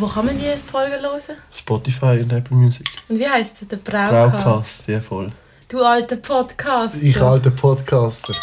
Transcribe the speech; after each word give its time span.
Und 0.00 0.08
wo 0.08 0.14
kann 0.14 0.24
man 0.24 0.38
die 0.38 0.56
Folge 0.72 0.98
hören? 0.98 1.36
Spotify 1.52 2.18
und 2.22 2.32
Apple 2.32 2.56
Music. 2.56 2.86
Und 3.10 3.18
wie 3.18 3.28
heisst 3.28 3.60
es? 3.60 3.68
Der 3.68 3.76
Braucast? 3.76 4.44
Braucast, 4.44 4.88
ja 4.88 4.98
voll. 4.98 5.30
Du 5.68 5.82
alter 5.82 6.16
Podcast. 6.16 6.94
Ich 7.02 7.20
alter 7.20 7.50
Podcaster. 7.50 8.34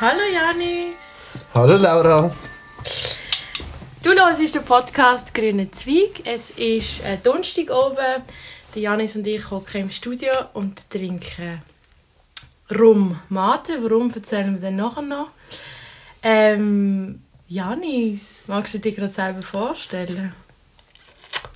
Hallo 0.00 0.22
Janis. 0.32 1.44
Hallo 1.52 1.76
Laura. 1.76 2.34
Du 4.02 4.10
hörst 4.12 4.54
den 4.54 4.64
Podcast 4.64 5.34
«Grüne 5.34 5.70
Zweig». 5.70 6.22
Es 6.24 6.48
ist 6.56 7.04
äh, 7.04 7.18
Donnerstag 7.22 7.70
oben. 7.70 8.22
Der 8.74 8.82
Janis 8.82 9.14
und 9.14 9.26
ich 9.26 9.50
hocken 9.50 9.82
im 9.82 9.90
Studio 9.90 10.32
und 10.54 10.88
trinken 10.88 11.60
Rum 12.70 13.18
Mate. 13.28 13.76
Warum, 13.82 14.10
erzählen 14.14 14.54
wir 14.54 14.70
dann 14.70 14.76
nachher 14.76 15.02
noch. 15.02 15.28
Ähm, 16.22 17.22
Janis, 17.48 18.44
magst 18.46 18.74
du 18.74 18.78
dir 18.78 18.92
gerade 18.92 19.12
selber 19.12 19.42
vorstellen? 19.42 20.32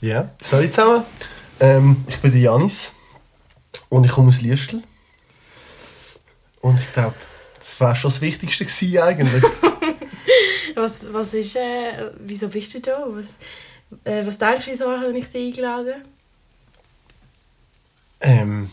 Ja, 0.00 0.30
salut 0.42 0.72
zusammen. 0.72 1.04
Ähm, 1.60 2.04
ich 2.08 2.18
bin 2.18 2.32
der 2.32 2.40
Janis 2.40 2.92
und 3.88 4.04
ich 4.04 4.10
komme 4.10 4.28
aus 4.28 4.40
Liestl. 4.40 4.82
Und 6.60 6.78
ich 6.80 6.92
glaube, 6.92 7.14
das 7.58 7.80
war 7.80 7.94
schon 7.94 8.10
das 8.10 8.20
Wichtigste 8.20 8.64
gewesen 8.64 8.98
eigentlich. 8.98 9.42
was, 10.74 11.12
was 11.12 11.34
ist, 11.34 11.56
äh, 11.56 12.10
wieso 12.18 12.48
bist 12.48 12.74
du 12.74 12.80
da? 12.80 13.06
Was, 13.08 13.36
äh, 14.04 14.26
was 14.26 14.36
denkst 14.36 14.66
du, 14.66 14.70
wieso 14.72 14.90
habe 14.90 15.16
ich 15.16 15.26
dich 15.26 15.46
eingeladen? 15.46 16.02
ähm, 18.20 18.70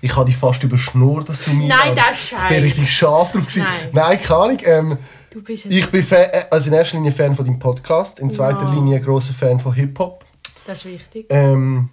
ich 0.00 0.14
habe 0.16 0.26
dich 0.26 0.36
fast 0.36 0.62
überschnurrt, 0.62 1.28
dass 1.28 1.42
du 1.44 1.50
mich... 1.50 1.68
Nein, 1.68 1.94
das 1.94 2.12
ist 2.18 2.32
Ich 2.32 2.38
bin 2.38 2.38
scheiße. 2.48 2.62
richtig 2.62 2.92
scharf 2.96 3.32
drauf 3.32 3.46
gewesen. 3.46 3.62
Nein. 3.64 3.88
Nein, 3.92 4.22
keine 4.22 4.38
Ahnung. 4.40 4.58
Ähm, 4.64 4.98
Du 5.30 5.42
bist 5.42 5.66
ich 5.66 5.86
bin 5.90 6.02
Fan, 6.02 6.30
äh, 6.32 6.44
also 6.50 6.68
in 6.68 6.74
erster 6.74 6.96
Linie 6.96 7.12
Fan 7.12 7.34
von 7.36 7.44
deinem 7.44 7.58
Podcast, 7.58 8.18
in 8.18 8.30
zweiter 8.30 8.62
Ja. 8.62 8.72
Linie 8.72 8.98
großer 9.00 9.34
Fan 9.34 9.60
von 9.60 9.74
Hip-Hop. 9.74 10.24
Das 10.66 10.78
ist 10.78 10.84
wichtig. 10.86 11.26
Ähm, 11.28 11.90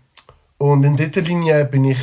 und 0.58 0.84
in 0.84 0.96
dritter 0.96 1.22
Linie 1.22 1.66
bin 1.66 1.84
ich 1.84 1.98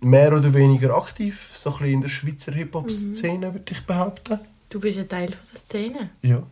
mehr 0.00 0.32
oder 0.32 0.52
weniger 0.54 0.96
aktiv, 0.96 1.50
so 1.54 1.70
ein 1.70 1.76
bisschen 1.78 1.92
in 1.92 2.00
der 2.00 2.08
Schweizer 2.08 2.52
Hip-Hop-Szene, 2.52 3.52
würde 3.52 3.72
ich 3.72 3.84
behaupten. 3.84 4.40
Du 4.70 4.80
bist 4.80 4.98
ein 4.98 5.08
Teil 5.08 5.28
von 5.28 5.38
der 5.52 5.60
Szene. 5.60 6.10
Ja. 6.22 6.42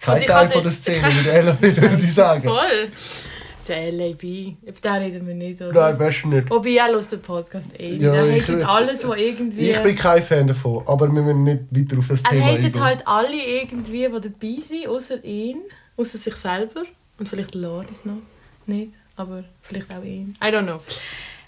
Kein 0.00 0.20
ich 0.22 0.28
Teil 0.28 0.48
von 0.50 0.62
der 0.62 0.72
Szene, 0.72 1.06
würde 1.60 2.02
ich 2.04 2.12
sagen. 2.14 2.42
Voll. 2.42 2.90
Der 3.68 3.92
LAB. 3.92 4.22
Über 4.62 4.72
den 4.82 4.92
reden 4.94 5.26
wir 5.26 5.34
nicht, 5.34 5.60
oder? 5.60 5.72
Nein, 5.88 5.98
besser 5.98 6.28
nicht. 6.28 6.50
Wobei 6.50 6.70
er 6.76 6.88
hört 6.88 7.10
den 7.12 7.20
Podcast 7.22 7.66
eh 7.78 7.90
nicht. 7.92 8.02
Ja, 8.02 8.14
er 8.14 8.36
ich- 8.36 8.42
hatet 8.42 8.64
alles, 8.66 9.06
was 9.08 9.18
irgendwie... 9.18 9.70
Ich 9.70 9.78
bin 9.82 9.96
kein 9.96 10.22
Fan 10.22 10.46
davon, 10.46 10.82
aber 10.86 11.12
wir 11.12 11.22
müssen 11.22 11.42
nicht 11.44 11.60
weiter 11.70 11.98
auf 11.98 12.08
das 12.08 12.22
er 12.22 12.30
Thema 12.30 12.44
hatet 12.44 12.64
eingehen. 12.64 12.84
halt 12.84 13.06
alle 13.06 13.44
irgendwie, 13.44 14.06
die 14.06 14.10
dabei 14.10 14.62
sind, 14.66 14.88
außer 14.88 15.24
ihn, 15.24 15.58
außer 15.96 16.18
sich 16.18 16.34
selber. 16.36 16.82
Und 17.18 17.28
vielleicht 17.28 17.54
Loris 17.54 18.04
noch. 18.04 18.18
Nicht, 18.66 18.92
aber 19.16 19.44
vielleicht 19.62 19.90
auch 19.90 20.02
ihn. 20.04 20.36
I 20.42 20.46
don't 20.48 20.62
know. 20.64 20.80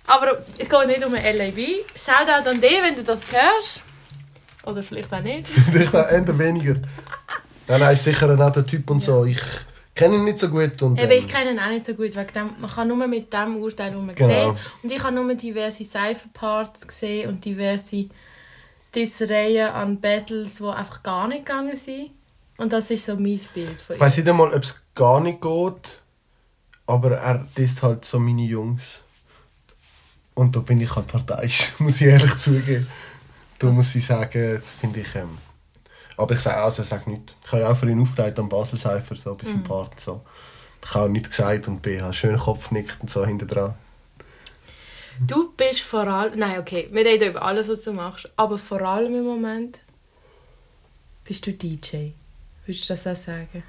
Aber 0.06 0.38
es 0.58 0.68
geht 0.68 0.86
nicht 0.86 1.04
um 1.04 1.14
ein 1.14 1.36
LAB. 1.36 1.58
Shoutout 1.94 2.48
an 2.48 2.60
dich, 2.60 2.82
wenn 2.82 2.94
du 2.96 3.02
das 3.04 3.20
hörst. 3.32 3.82
Oder 4.64 4.82
vielleicht 4.82 5.12
auch 5.12 5.20
nicht. 5.20 5.46
ich 5.74 5.90
glaube, 5.90 6.08
eher 6.10 6.38
weniger. 6.38 6.74
Nein, 7.68 7.80
nein, 7.80 7.94
ist 7.94 8.04
sicher 8.04 8.30
ein 8.30 8.38
netter 8.38 8.64
Typ 8.64 8.90
und 8.90 9.00
so. 9.00 9.24
Ich 9.26 9.40
kenne 9.98 10.16
ihn 10.16 10.24
nicht 10.24 10.38
so 10.38 10.48
gut. 10.48 10.80
Und, 10.82 10.98
Eben, 10.98 11.12
ich 11.12 11.28
kenne 11.28 11.50
ihn 11.50 11.58
auch 11.58 11.68
nicht 11.68 11.84
so 11.84 11.92
gut, 11.94 12.14
dem, 12.14 12.50
man 12.58 12.70
kann 12.70 12.88
nur 12.88 13.06
mit 13.06 13.32
dem 13.32 13.56
urteilen, 13.56 13.96
was 13.98 14.06
man 14.06 14.14
Genau. 14.14 14.52
sieht. 14.54 14.62
Und 14.82 14.92
ich 14.92 15.02
habe 15.02 15.14
nur 15.14 15.34
diverse 15.34 15.84
Cypher-Parts 15.84 16.86
gesehen 16.88 17.28
und 17.28 17.44
diverse 17.44 18.06
Dissereien 18.94 19.68
an 19.70 20.00
Battles, 20.00 20.56
die 20.56 20.64
einfach 20.64 21.02
gar 21.02 21.28
nicht 21.28 21.44
gegangen 21.44 21.76
sind. 21.76 22.10
Und 22.56 22.72
das 22.72 22.90
ist 22.90 23.04
so 23.06 23.14
mein 23.14 23.40
Bild 23.54 23.80
von 23.80 23.94
Ich 23.96 24.00
ihm. 24.00 24.00
weiß 24.00 24.16
nicht 24.16 24.28
einmal, 24.28 24.54
ob 24.54 24.62
es 24.62 24.80
gar 24.94 25.20
nicht 25.20 25.40
geht, 25.40 26.00
aber 26.86 27.12
er 27.16 27.46
ist 27.56 27.82
halt 27.82 28.04
so 28.04 28.18
meine 28.18 28.42
Jungs. 28.42 29.02
Und 30.34 30.54
da 30.56 30.60
bin 30.60 30.80
ich 30.80 30.94
halt 30.94 31.06
parteiisch, 31.08 31.72
muss 31.78 32.00
ich 32.00 32.06
ehrlich 32.06 32.36
zugeben. 32.36 32.86
Da 33.58 33.66
muss 33.68 33.94
ich 33.94 34.06
sagen, 34.06 34.56
das 34.56 34.70
finde 34.74 35.00
ich. 35.00 35.14
Ähm, 35.16 35.36
aber 36.18 36.34
ich 36.34 36.40
sage 36.40 36.58
also, 36.58 36.82
sag 36.82 37.06
nichts. 37.06 37.32
Ich 37.46 37.52
habe 37.52 37.62
ja 37.62 37.70
auch 37.70 37.76
für 37.76 37.88
ihn 37.88 38.02
aufgelegt 38.02 38.38
am 38.38 38.48
Basel 38.48 38.78
Cypher, 38.78 39.14
so 39.14 39.32
bis 39.34 39.48
Mhm. 39.48 39.54
im 39.56 39.64
Part. 39.64 39.98
So. 39.98 40.20
Ich 40.84 40.94
habe 40.94 41.04
auch 41.06 41.08
nichts 41.08 41.30
gesagt 41.30 41.68
und 41.68 41.80
bin 41.82 42.12
schön 42.12 42.36
Kopf 42.36 42.70
nickt 42.70 43.00
und 43.00 43.08
so 43.10 43.24
hinter 43.24 43.46
dran. 43.46 43.74
Du 45.20 45.52
bist 45.56 45.80
vor 45.80 46.06
allem... 46.06 46.38
Nein, 46.38 46.58
okay, 46.60 46.86
wir 46.92 47.04
reden 47.04 47.30
über 47.30 47.42
alles, 47.42 47.68
was 47.68 47.82
du 47.82 47.92
machst. 47.92 48.30
Aber 48.36 48.56
vor 48.58 48.80
allem 48.82 49.14
im 49.16 49.24
Moment 49.24 49.80
bist 51.24 51.46
du 51.46 51.52
DJ. 51.52 52.10
Würdest 52.64 52.88
du 52.88 52.94
das 52.94 53.06
auch 53.06 53.16
sagen? 53.16 53.62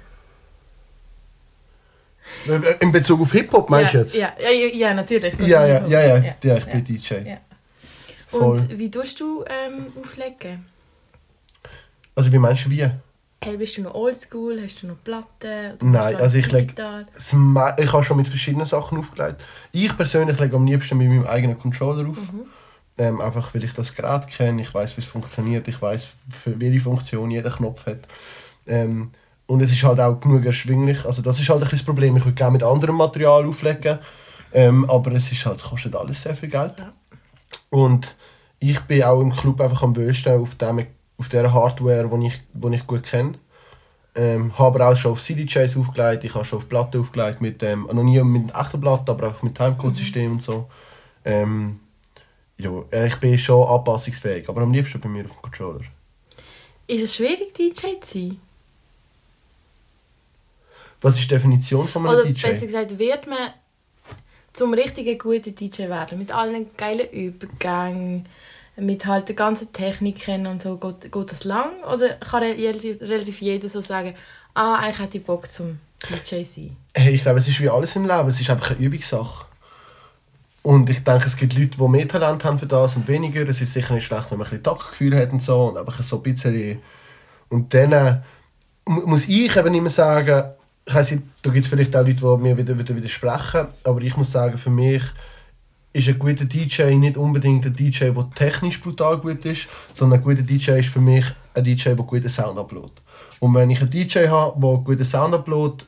In 2.80 2.92
Bezug 2.92 3.20
auf 3.22 3.32
Hip-Hop 3.32 3.68
meinst 3.70 3.94
ja, 3.94 4.00
du 4.00 4.04
jetzt? 4.06 4.14
Ja, 4.14 4.32
ja, 4.40 4.50
ja, 4.50 4.94
natürlich. 4.94 5.34
ja, 5.40 5.66
ja, 5.66 5.86
ja, 5.86 6.00
ja, 6.00 6.16
Ja. 6.18 6.34
ja, 6.42 6.56
ich 6.56 6.66
bin. 6.66 6.84
DJ. 6.84 7.14
Und 8.30 8.78
wie 8.78 8.90
tust 8.90 9.18
du 9.18 9.44
ähm, 9.48 9.86
auflegen? 10.00 10.69
Also 12.20 12.32
wie 12.34 12.38
meinst 12.38 12.66
du 12.66 12.70
wie? 12.70 12.86
Hey, 13.42 13.56
bist 13.56 13.78
du 13.78 13.80
noch 13.80 13.94
oldschool? 13.94 14.60
Hast 14.62 14.82
du 14.82 14.88
noch 14.88 15.02
Platten? 15.02 15.78
Nein, 15.90 16.16
also 16.16 16.36
ich 16.36 16.52
leg- 16.52 16.68
digital? 16.68 17.06
Das 17.14 17.32
me- 17.32 17.74
Ich 17.78 17.90
habe 17.90 18.04
schon 18.04 18.18
mit 18.18 18.28
verschiedenen 18.28 18.66
Sachen 18.66 18.98
aufgelegt. 18.98 19.40
Ich 19.72 19.96
persönlich 19.96 20.38
lege 20.38 20.54
am 20.54 20.66
liebsten 20.66 20.98
mit 20.98 21.08
meinem 21.08 21.26
eigenen 21.26 21.58
Controller 21.58 22.06
auf. 22.10 22.18
Ähm, 22.98 23.22
einfach 23.22 23.54
weil 23.54 23.64
ich 23.64 23.72
das 23.72 23.94
Gerät 23.94 24.26
kenne, 24.26 24.60
ich 24.60 24.74
weiß, 24.74 24.98
wie 24.98 25.00
es 25.00 25.06
funktioniert, 25.06 25.66
ich 25.66 25.80
weiß, 25.80 26.08
für 26.28 26.60
welche 26.60 26.80
Funktion 26.80 27.30
jeder 27.30 27.48
Knopf 27.50 27.86
hat. 27.86 28.00
Ähm, 28.66 29.12
und 29.46 29.62
es 29.62 29.72
ist 29.72 29.82
halt 29.82 29.98
auch 29.98 30.20
genug 30.20 30.44
erschwinglich. 30.44 31.06
Also 31.06 31.22
das 31.22 31.40
ist 31.40 31.48
halt 31.48 31.62
ein 31.62 31.68
das 31.70 31.82
Problem. 31.82 32.18
Ich 32.18 32.24
würde 32.26 32.34
gerne 32.34 32.52
mit 32.52 32.62
anderem 32.62 32.96
Material 32.96 33.46
auflegen, 33.46 33.98
ähm, 34.52 34.84
aber 34.90 35.12
es 35.12 35.32
ist 35.32 35.46
halt, 35.46 35.62
kostet 35.62 35.96
alles 35.96 36.22
sehr 36.22 36.34
viel 36.34 36.50
Geld. 36.50 36.74
Ja. 36.78 36.92
Und 37.70 38.14
ich 38.58 38.78
bin 38.80 39.02
auch 39.04 39.22
im 39.22 39.32
Club 39.34 39.58
einfach 39.62 39.82
am 39.82 39.96
wösten 39.96 40.38
auf, 40.38 40.56
dem, 40.56 40.86
auf 41.20 41.28
der 41.28 41.52
Hardware, 41.52 42.08
die 42.18 42.26
ich, 42.28 42.42
ich 42.72 42.86
gut 42.86 43.02
kenne. 43.02 43.34
Ähm, 44.14 44.58
habe 44.58 44.82
aber 44.82 44.92
auch 44.92 44.96
schon 44.96 45.12
auf 45.12 45.20
CD-Js 45.20 45.76
aufgelegt, 45.76 46.24
ich 46.24 46.34
habe 46.34 46.44
schon 46.44 46.58
auf 46.58 46.68
Platten 46.68 47.00
aufgelegt, 47.00 47.40
mit, 47.40 47.62
ähm, 47.62 47.86
noch 47.92 48.02
nie 48.02 48.20
mit 48.22 48.52
echten 48.54 48.80
Platten, 48.80 49.08
aber 49.10 49.28
einfach 49.28 49.42
mit 49.42 49.54
Timecode-System 49.54 50.32
und 50.32 50.42
so. 50.42 50.68
Ähm, 51.24 51.78
ja, 52.58 52.70
äh, 52.90 53.06
ich 53.06 53.16
bin 53.16 53.38
schon 53.38 53.68
anpassungsfähig, 53.68 54.48
aber 54.48 54.62
am 54.62 54.72
liebsten 54.72 54.98
bei 55.00 55.08
mir 55.08 55.26
auf 55.26 55.32
dem 55.32 55.42
Controller. 55.42 55.80
Ist 56.86 57.04
es 57.04 57.16
schwierig, 57.16 57.54
DJ 57.54 58.00
zu 58.00 58.18
sein? 58.18 58.40
Was 61.02 61.14
ist 61.14 61.24
die 61.24 61.34
Definition 61.34 61.86
von 61.86 62.06
einem 62.06 62.14
Oder 62.16 62.24
DJ? 62.24 62.48
besser 62.48 62.66
gesagt, 62.66 62.98
wird 62.98 63.26
man 63.26 63.52
zum 64.52 64.74
richtigen 64.74 65.16
guten 65.18 65.54
DJ 65.54 65.82
werden? 65.82 66.18
Mit 66.18 66.32
allen 66.32 66.66
geilen 66.76 67.08
Übergängen, 67.10 68.26
mit 68.80 69.06
halt 69.06 69.28
der 69.28 69.36
ganzen 69.36 69.72
Techniken 69.72 70.46
und 70.46 70.62
so. 70.62 70.76
Geht, 70.76 71.12
geht 71.12 71.32
das 71.32 71.44
lang? 71.44 71.70
Oder 71.92 72.14
kann 72.14 72.42
relativ, 72.42 73.00
relativ 73.00 73.40
jeder 73.40 73.68
so 73.68 73.80
sagen, 73.80 74.14
ah, 74.54 74.76
eigentlich 74.76 74.98
hätte 74.98 75.18
ich 75.18 75.24
Bock 75.24 75.50
zum 75.50 75.78
DJ 76.08 76.44
sein? 76.44 76.76
Hey, 76.94 77.14
ich 77.14 77.22
glaube, 77.22 77.38
es 77.38 77.48
ist 77.48 77.60
wie 77.60 77.68
alles 77.68 77.96
im 77.96 78.06
Leben, 78.06 78.28
es 78.28 78.40
ist 78.40 78.50
einfach 78.50 78.70
eine 78.70 78.80
Übungssache. 78.80 79.46
Und 80.62 80.90
ich 80.90 81.02
denke, 81.04 81.26
es 81.26 81.36
gibt 81.36 81.54
Leute, 81.56 81.78
die 81.78 81.88
mehr 81.88 82.06
Talent 82.06 82.44
haben 82.44 82.58
für 82.58 82.66
das 82.66 82.94
und 82.96 83.08
weniger. 83.08 83.48
Es 83.48 83.62
ist 83.62 83.72
sicher 83.72 83.94
nicht 83.94 84.04
schlecht, 84.04 84.30
wenn 84.30 84.38
man 84.38 84.46
ein 84.46 84.50
bisschen 84.50 84.64
Taktgefühl 84.64 85.16
hat 85.16 85.32
und 85.32 85.42
so. 85.42 85.68
Und 85.68 85.78
einfach 85.78 86.02
so 86.02 86.16
ein 86.16 86.22
bisschen... 86.22 86.82
Und 87.48 87.72
dann 87.72 87.92
äh, 87.92 88.16
mu- 88.84 89.06
muss 89.06 89.26
ich 89.26 89.56
eben 89.56 89.74
immer 89.74 89.88
sagen, 89.90 90.50
ich 90.84 90.94
weiss 90.94 91.14
da 91.42 91.50
gibt 91.50 91.64
es 91.64 91.68
vielleicht 91.68 91.96
auch 91.96 92.06
Leute, 92.06 92.14
die 92.20 92.42
mir 92.42 92.56
wieder, 92.56 92.78
wieder 92.78 92.94
widersprechen, 92.94 93.66
aber 93.84 94.00
ich 94.02 94.16
muss 94.16 94.32
sagen, 94.32 94.58
für 94.58 94.70
mich 94.70 95.02
ist 95.92 96.08
ein 96.08 96.18
guter 96.18 96.44
DJ 96.44 96.94
nicht 96.94 97.16
unbedingt 97.16 97.66
ein 97.66 97.72
DJ, 97.74 98.10
der 98.10 98.30
technisch 98.34 98.80
brutal 98.80 99.18
gut 99.18 99.44
ist, 99.44 99.68
sondern 99.94 100.18
ein 100.20 100.24
guter 100.24 100.42
DJ 100.42 100.78
ist 100.78 100.88
für 100.90 101.00
mich 101.00 101.24
ein 101.54 101.64
DJ, 101.64 101.94
der 101.94 101.96
guten 101.96 102.28
Sound 102.28 102.58
uploadet. 102.58 103.02
Und 103.40 103.54
wenn 103.54 103.70
ich 103.70 103.80
einen 103.80 103.90
DJ 103.90 104.28
habe, 104.28 104.60
der 104.60 104.78
guten 104.84 105.04
Sound 105.04 105.34
uploadet, 105.34 105.86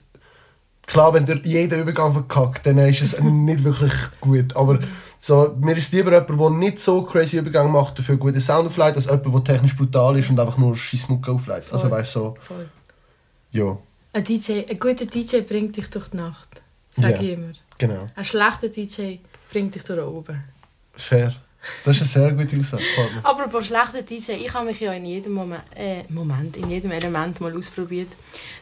klar, 0.87 1.15
wenn 1.15 1.25
der 1.27 1.37
jeden 1.45 1.81
Übergang 1.81 2.13
verkackt, 2.13 2.67
dann 2.67 2.79
ist 2.79 3.01
es 3.03 3.21
nicht 3.21 3.63
wirklich 3.63 3.93
gut. 4.21 4.57
Aber 4.57 4.81
so, 5.21 5.55
mir 5.61 5.77
ist 5.77 5.93
lieber 5.93 6.11
jemand, 6.13 6.41
der 6.41 6.51
nicht 6.51 6.81
so 6.81 7.03
crazy 7.03 7.37
Übergang 7.39 7.71
macht, 7.71 7.97
dafür 7.97 8.17
guten 8.17 8.41
Sound 8.41 8.67
auflegt, 8.67 8.97
als 8.97 9.07
jemand, 9.07 9.25
der 9.49 9.55
technisch 9.55 9.77
brutal 9.77 10.19
ist 10.19 10.29
und 10.31 10.41
einfach 10.41 10.59
nur 10.59 10.75
Scheissmucke 10.77 11.31
auflegt. 11.31 11.73
Also 11.73 11.85
Voll. 11.89 11.91
weißt 11.93 12.15
du, 12.17 12.19
so, 12.21 12.35
Voll. 12.41 12.69
ja, 13.53 13.79
Ein, 14.15 14.25
DJ, 14.25 14.65
ein 14.69 14.79
guter 14.81 15.07
DJ 15.07 15.43
bringt 15.43 15.77
dich 15.77 15.89
durch 15.91 16.09
die 16.09 16.17
Nacht. 16.17 16.61
Sag 16.91 17.13
Ja. 17.13 17.21
ich 17.21 17.31
immer. 17.35 17.53
genau. 17.79 18.07
Ein 18.17 18.25
schlechter 18.25 18.69
DJ 18.69 19.19
bringt 19.53 19.75
dich 19.75 19.85
durch 19.85 20.01
oben. 20.01 20.43
Fair. 20.95 21.35
Das 21.85 22.01
ist 22.01 22.17
eine 22.17 22.27
sehr 22.27 22.33
gute 22.33 22.59
Aussage. 22.59 22.83
gefällt 22.83 23.15
mir. 23.15 23.25
Apropos 23.25 23.67
schlechter 23.67 24.03
DJ, 24.03 24.33
ich 24.33 24.53
habe 24.53 24.67
mich 24.67 24.81
ja 24.81 24.93
in 24.95 25.05
jedem 25.05 25.33
Moment, 25.33 25.63
äh, 25.77 26.03
Moment, 26.09 26.57
in 26.57 26.69
jedem 26.71 26.91
Element 26.91 27.41
mal 27.41 27.57
ausprobiert. 27.57 28.09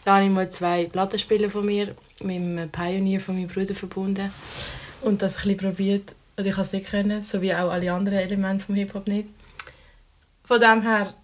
Da 0.04 0.16
habe 0.16 0.26
ich 0.26 0.30
mal 0.30 0.50
zwei 0.50 0.84
Plattenspieler 0.84 1.48
von 1.48 1.64
mir 1.64 1.94
mit 2.22 2.36
dem 2.36 2.68
Pioneer 2.70 3.20
von 3.20 3.36
meinem 3.36 3.48
Bruder 3.48 3.74
verbunden 3.74 4.30
und 5.00 5.22
das 5.22 5.36
ein 5.36 5.42
bisschen 5.42 5.56
probiert. 5.56 6.14
Und 6.36 6.46
ich 6.46 6.52
habe 6.52 6.66
es 6.66 6.72
nicht 6.72 6.90
können, 6.90 7.24
so 7.24 7.40
wie 7.40 7.54
auch 7.54 7.70
alle 7.70 7.92
anderen 7.92 8.18
Elemente 8.18 8.66
vom 8.66 8.74
Hip-Hop 8.74 9.06
nicht. 9.06 9.28
Von 10.44 10.60
dem 10.60 10.82
her, 10.82 11.14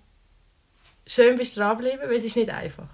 schön 1.06 1.36
bist 1.36 1.56
du 1.56 1.60
dranbleiben, 1.60 2.08
weil 2.08 2.16
es 2.16 2.24
ist 2.24 2.36
nicht 2.36 2.50
einfach. 2.50 2.88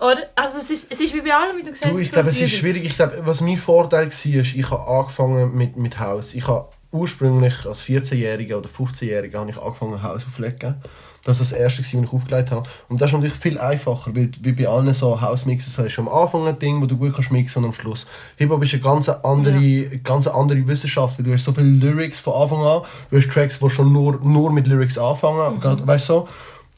Oder? 0.00 0.30
Also 0.34 0.58
es 0.58 0.70
ist, 0.70 0.90
es 0.90 1.00
ist 1.00 1.14
wie 1.14 1.20
bei 1.20 1.34
allem, 1.34 1.58
wie 1.58 1.62
du 1.62 1.70
gesagt 1.70 1.86
hast. 1.86 1.94
Du, 1.94 1.98
ich 1.98 2.10
glaube, 2.10 2.30
es 2.30 2.40
ist 2.40 2.52
schwierig. 2.52 2.84
Ich 2.84 2.96
glaube, 2.96 3.20
was 3.24 3.42
mein 3.42 3.58
Vorteil 3.58 4.06
war, 4.06 4.40
ist, 4.40 4.54
ich 4.54 4.70
habe 4.70 4.86
angefangen 4.86 5.54
mit, 5.54 5.76
mit 5.76 6.00
Haus. 6.00 6.34
Ich 6.34 6.48
habe 6.48 6.68
ursprünglich 6.90 7.66
als 7.66 7.82
14-Jähriger 7.82 8.56
oder 8.56 8.68
15-Jähriger 8.68 9.38
habe 9.38 9.50
ich 9.50 9.58
angefangen 9.58 10.02
Haus 10.02 10.26
aufzulegen. 10.26 10.76
Das 11.22 11.38
war 11.38 11.44
das 11.44 11.52
erste, 11.52 11.80
was 11.80 11.92
ich 11.92 12.12
aufgelegt 12.12 12.50
habe. 12.50 12.68
Und 12.88 12.98
das 13.00 13.08
ist 13.08 13.12
natürlich 13.12 13.36
viel 13.36 13.58
einfacher, 13.58 14.16
weil 14.16 14.30
wie 14.40 14.52
bei 14.52 14.66
allen 14.66 14.94
so 14.94 15.20
Hausmixes 15.20 15.76
hast 15.76 15.96
du 15.96 16.00
am 16.00 16.08
Anfang 16.08 16.46
ein 16.46 16.58
Ding, 16.58 16.80
wo 16.80 16.86
du 16.86 16.96
gut 16.96 17.14
kannst 17.14 17.30
mixen 17.30 17.62
und 17.62 17.70
am 17.70 17.72
Schluss. 17.74 18.06
Hip-Hop 18.38 18.62
ist 18.64 18.72
eine 18.72 18.82
ganz 18.82 19.08
andere, 19.10 19.98
ganz 19.98 20.26
andere 20.26 20.66
Wissenschaft, 20.66 21.18
weil 21.18 21.26
du 21.26 21.34
hast 21.34 21.44
so 21.44 21.52
viele 21.52 21.66
Lyrics 21.66 22.18
von 22.18 22.42
Anfang 22.42 22.62
an. 22.64 22.82
Du 23.10 23.18
hast 23.18 23.30
Tracks, 23.30 23.58
die 23.58 23.68
schon 23.68 23.92
nur, 23.92 24.18
nur 24.22 24.50
mit 24.50 24.66
Lyrics 24.66 24.96
anfangen, 24.96 25.60
gerade, 25.60 25.86
weißt 25.86 26.08
du 26.08 26.12
so. 26.14 26.28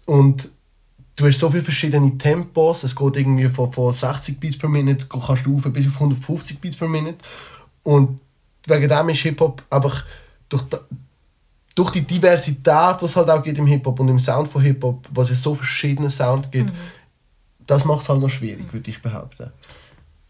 Und 0.06 0.50
du 1.16 1.26
hast 1.26 1.38
so 1.38 1.50
viele 1.50 1.62
verschiedene 1.62 2.16
Tempos. 2.18 2.84
Es 2.84 2.94
geht 2.96 3.16
irgendwie 3.16 3.48
von, 3.48 3.72
von 3.72 3.92
60 3.92 4.38
Beats 4.40 4.58
per 4.58 4.68
Minute, 4.68 5.06
kannst 5.08 5.46
du 5.46 5.54
rauf 5.54 5.62
bis 5.72 5.86
auf 5.86 5.94
150 5.94 6.58
Beats 6.60 6.76
per 6.76 6.88
Minute. 6.88 7.18
Und 7.82 8.20
wegen 8.66 8.88
dem 8.88 9.08
ist 9.08 9.20
Hip-Hop 9.20 9.62
einfach 9.70 10.04
durch, 10.48 10.62
da- 10.62 10.80
durch 11.74 11.90
die 11.90 12.02
Diversität, 12.02 13.00
die 13.00 13.04
es 13.04 13.16
halt 13.16 13.28
auch 13.30 13.42
gibt 13.42 13.58
im 13.58 13.66
Hip-Hop 13.66 13.98
und 14.00 14.08
im 14.08 14.18
Sound 14.18 14.48
von 14.48 14.62
Hip-Hop, 14.62 15.08
was 15.12 15.30
es 15.30 15.42
so 15.42 15.54
verschiedene 15.54 16.10
Sound 16.10 16.52
gibt, 16.52 16.70
das 17.66 17.84
macht 17.84 18.02
es 18.02 18.08
halt 18.08 18.20
noch 18.20 18.28
schwierig, 18.30 18.72
würde 18.72 18.90
ich 18.90 19.00
behaupten. 19.02 19.50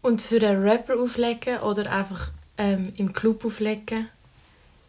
Und 0.01 0.21
für 0.21 0.35
einen 0.45 0.61
Rapper 0.63 0.99
auflegen 0.99 1.59
oder 1.59 1.91
einfach 1.91 2.31
ähm, 2.57 2.91
im 2.97 3.13
Club 3.13 3.45
auflegen, 3.45 4.07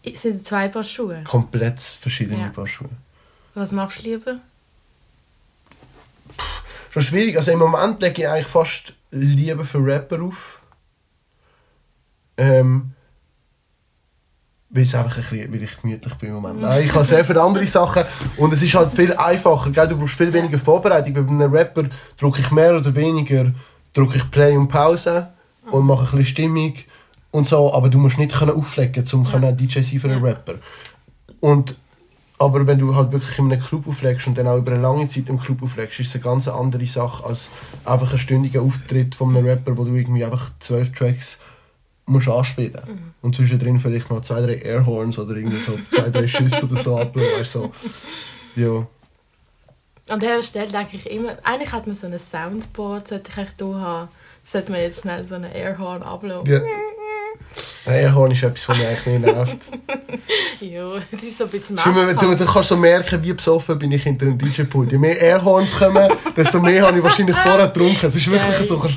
sind 0.05 0.37
es 0.37 0.45
zwei 0.45 0.69
Paar 0.69 0.85
Schuhe. 0.85 1.23
Komplett 1.25 1.81
verschiedene 1.81 2.41
Ja. 2.41 2.49
Paar 2.49 2.67
Schuhe. 2.67 2.91
Was 3.55 3.73
machst 3.73 4.01
du 4.05 4.11
lieber? 4.11 4.41
Schon 6.95 7.03
schwierig. 7.03 7.37
Also 7.37 7.51
im 7.51 7.59
Moment 7.59 8.01
lege 8.03 8.23
ich 8.23 8.29
eigentlich 8.29 8.47
fast 8.47 8.95
lieber 9.11 9.65
für 9.65 9.85
Rapper 9.85 10.23
auf. 10.23 10.61
Ähm, 12.37 12.93
weil, 14.71 14.85
es 14.85 14.95
einfach 14.95 15.11
ein 15.11 15.17
bisschen, 15.17 15.53
weil 15.53 15.63
ich 15.65 15.81
gemütlich 15.83 16.15
bin 16.15 16.29
im 16.29 16.35
Moment. 16.37 16.61
Nein, 16.61 16.85
ich 16.85 16.95
habe 16.95 17.05
sehr 17.05 17.25
viele 17.25 17.43
andere 17.43 17.67
Sachen 17.67 18.05
und 18.37 18.53
es 18.53 18.63
ist 18.63 18.77
halt 18.77 18.93
viel 18.93 19.13
einfacher. 19.13 19.73
Gell? 19.73 19.89
Du 19.89 19.99
brauchst 19.99 20.15
viel 20.15 20.33
weniger 20.33 20.57
Vorbereitung. 20.57 21.15
Bei 21.15 21.33
einem 21.33 21.53
Rapper 21.53 21.83
drücke 22.17 22.43
ich 22.43 22.53
mehr 22.53 22.77
oder 22.77 22.95
weniger 22.95 23.53
drücke 23.93 24.19
ich 24.19 24.31
Play 24.31 24.57
und 24.57 24.69
Pause 24.69 25.31
und 25.73 25.87
mache 25.87 26.03
ein 26.03 26.19
bisschen 26.19 26.25
Stimmung 26.27 26.75
und 27.33 27.49
so. 27.49 27.75
Aber 27.75 27.89
du 27.89 27.99
musst 27.99 28.19
nicht 28.19 28.37
können 28.37 28.53
auflegen, 28.53 29.05
um 29.13 29.27
ja. 29.43 29.51
DJ 29.51 29.81
sein 29.81 29.99
für 29.99 30.11
einen. 30.11 30.25
Rapper. 30.25 30.55
Und 31.41 31.75
aber 32.39 32.67
wenn 32.67 32.79
du 32.79 32.95
halt 32.95 33.13
wirklich 33.13 33.39
in 33.39 33.51
einem 33.53 33.61
Club 33.63 33.87
auflegst 33.87 34.27
und 34.27 34.37
dann 34.37 34.49
auch 34.49 34.57
über 34.59 34.73
eine 34.73 34.83
lange 34.83 35.09
Zeit 35.09 35.29
im 35.29 35.39
Club 35.39 35.63
auflegst, 35.63 36.01
ist 36.01 36.09
es 36.09 36.15
eine 36.17 36.25
ganz 36.25 36.49
andere 36.49 36.85
Sache 36.87 37.25
als 37.25 37.49
einfach 37.85 38.13
ein 38.13 38.19
stündiger 38.19 38.63
Auftritt 38.63 39.15
von 39.15 39.35
einem 39.37 39.47
Rapper, 39.47 39.77
wo 39.79 39.85
du 39.85 39.95
irgendwie 39.95 40.25
einfach 40.25 40.51
zwölf 40.61 40.93
Tracks 40.93 41.39
musst 42.07 42.29
anspielen 42.29 42.75
Mhm. 42.87 43.13
und 43.23 43.35
zwischendrin 43.37 43.79
vielleicht 43.79 44.11
noch 44.11 44.21
zwei, 44.23 44.41
drei 44.43 44.57
Airhorns 44.57 45.19
oder 45.19 45.37
irgendwie 45.37 45.59
so 45.61 45.79
zwei, 45.91 46.11
drei 46.11 46.27
Schüsse 46.27 46.65
oder 46.65 46.77
so 46.77 46.99
ablassen. 46.99 47.31
weißt 47.39 47.55
du, 47.55 47.73
So. 48.57 48.61
Ja. 48.61 48.87
An 50.13 50.21
dieser 50.21 50.43
Stelle 50.43 50.71
denke 50.71 50.97
ich 50.99 51.09
immer, 51.11 51.37
eigentlich 51.45 51.73
hat 51.73 51.87
man 51.87 51.95
so 51.97 52.07
ein 52.07 52.19
Soundboard, 52.19 53.09
sollte 53.09 53.31
ich 53.31 53.39
eigentlich 53.39 53.55
hier 53.59 53.81
haben. 53.81 54.09
Sollte 54.43 54.71
man 54.73 54.81
jetzt 54.83 55.01
schnell 55.01 55.27
so 55.27 55.37
einen 55.37 55.51
Airhorn 55.51 56.03
ablassen. 56.03 56.53
ja. 56.53 56.61
Ein 57.87 57.93
Airhorn 57.95 58.31
ist 58.31 58.43
etwas, 58.43 58.69
was 58.69 58.79
mich 58.79 58.87
eigentlich 58.87 59.07
nicht 59.07 59.35
nervt. 59.35 59.57
Ja, 60.61 60.95
es 61.11 61.23
ist 61.23 61.37
so 61.37 61.45
ein 61.45 61.51
bisschen 61.51 61.77
Schau 61.77 61.91
mal, 61.91 62.15
du, 62.15 62.35
du 62.35 62.47
kannst 62.47 62.71
so 62.71 62.77
merken, 62.77 63.23
wie 63.23 63.33
besoffen 63.35 63.79
bin 63.79 63.93
ich 63.93 64.03
hinter 64.05 64.25
einem 64.27 64.39
DJ-Pult. 64.39 64.93
Je 64.93 64.97
mehr 64.99 65.21
Airhorns 65.21 65.73
kommen, 65.73 66.09
desto 66.37 66.59
mehr 66.61 66.87
habe 66.87 66.97
ich 66.97 67.05
wahrscheinlich 67.05 67.37
vorher 67.37 67.67
getrunken. 67.69 68.07
Es 68.07 68.17
ist 68.17 68.31
wirklich 68.31 68.51
Geil. 68.57 68.65
so. 68.65 68.79
Geil, 68.79 68.93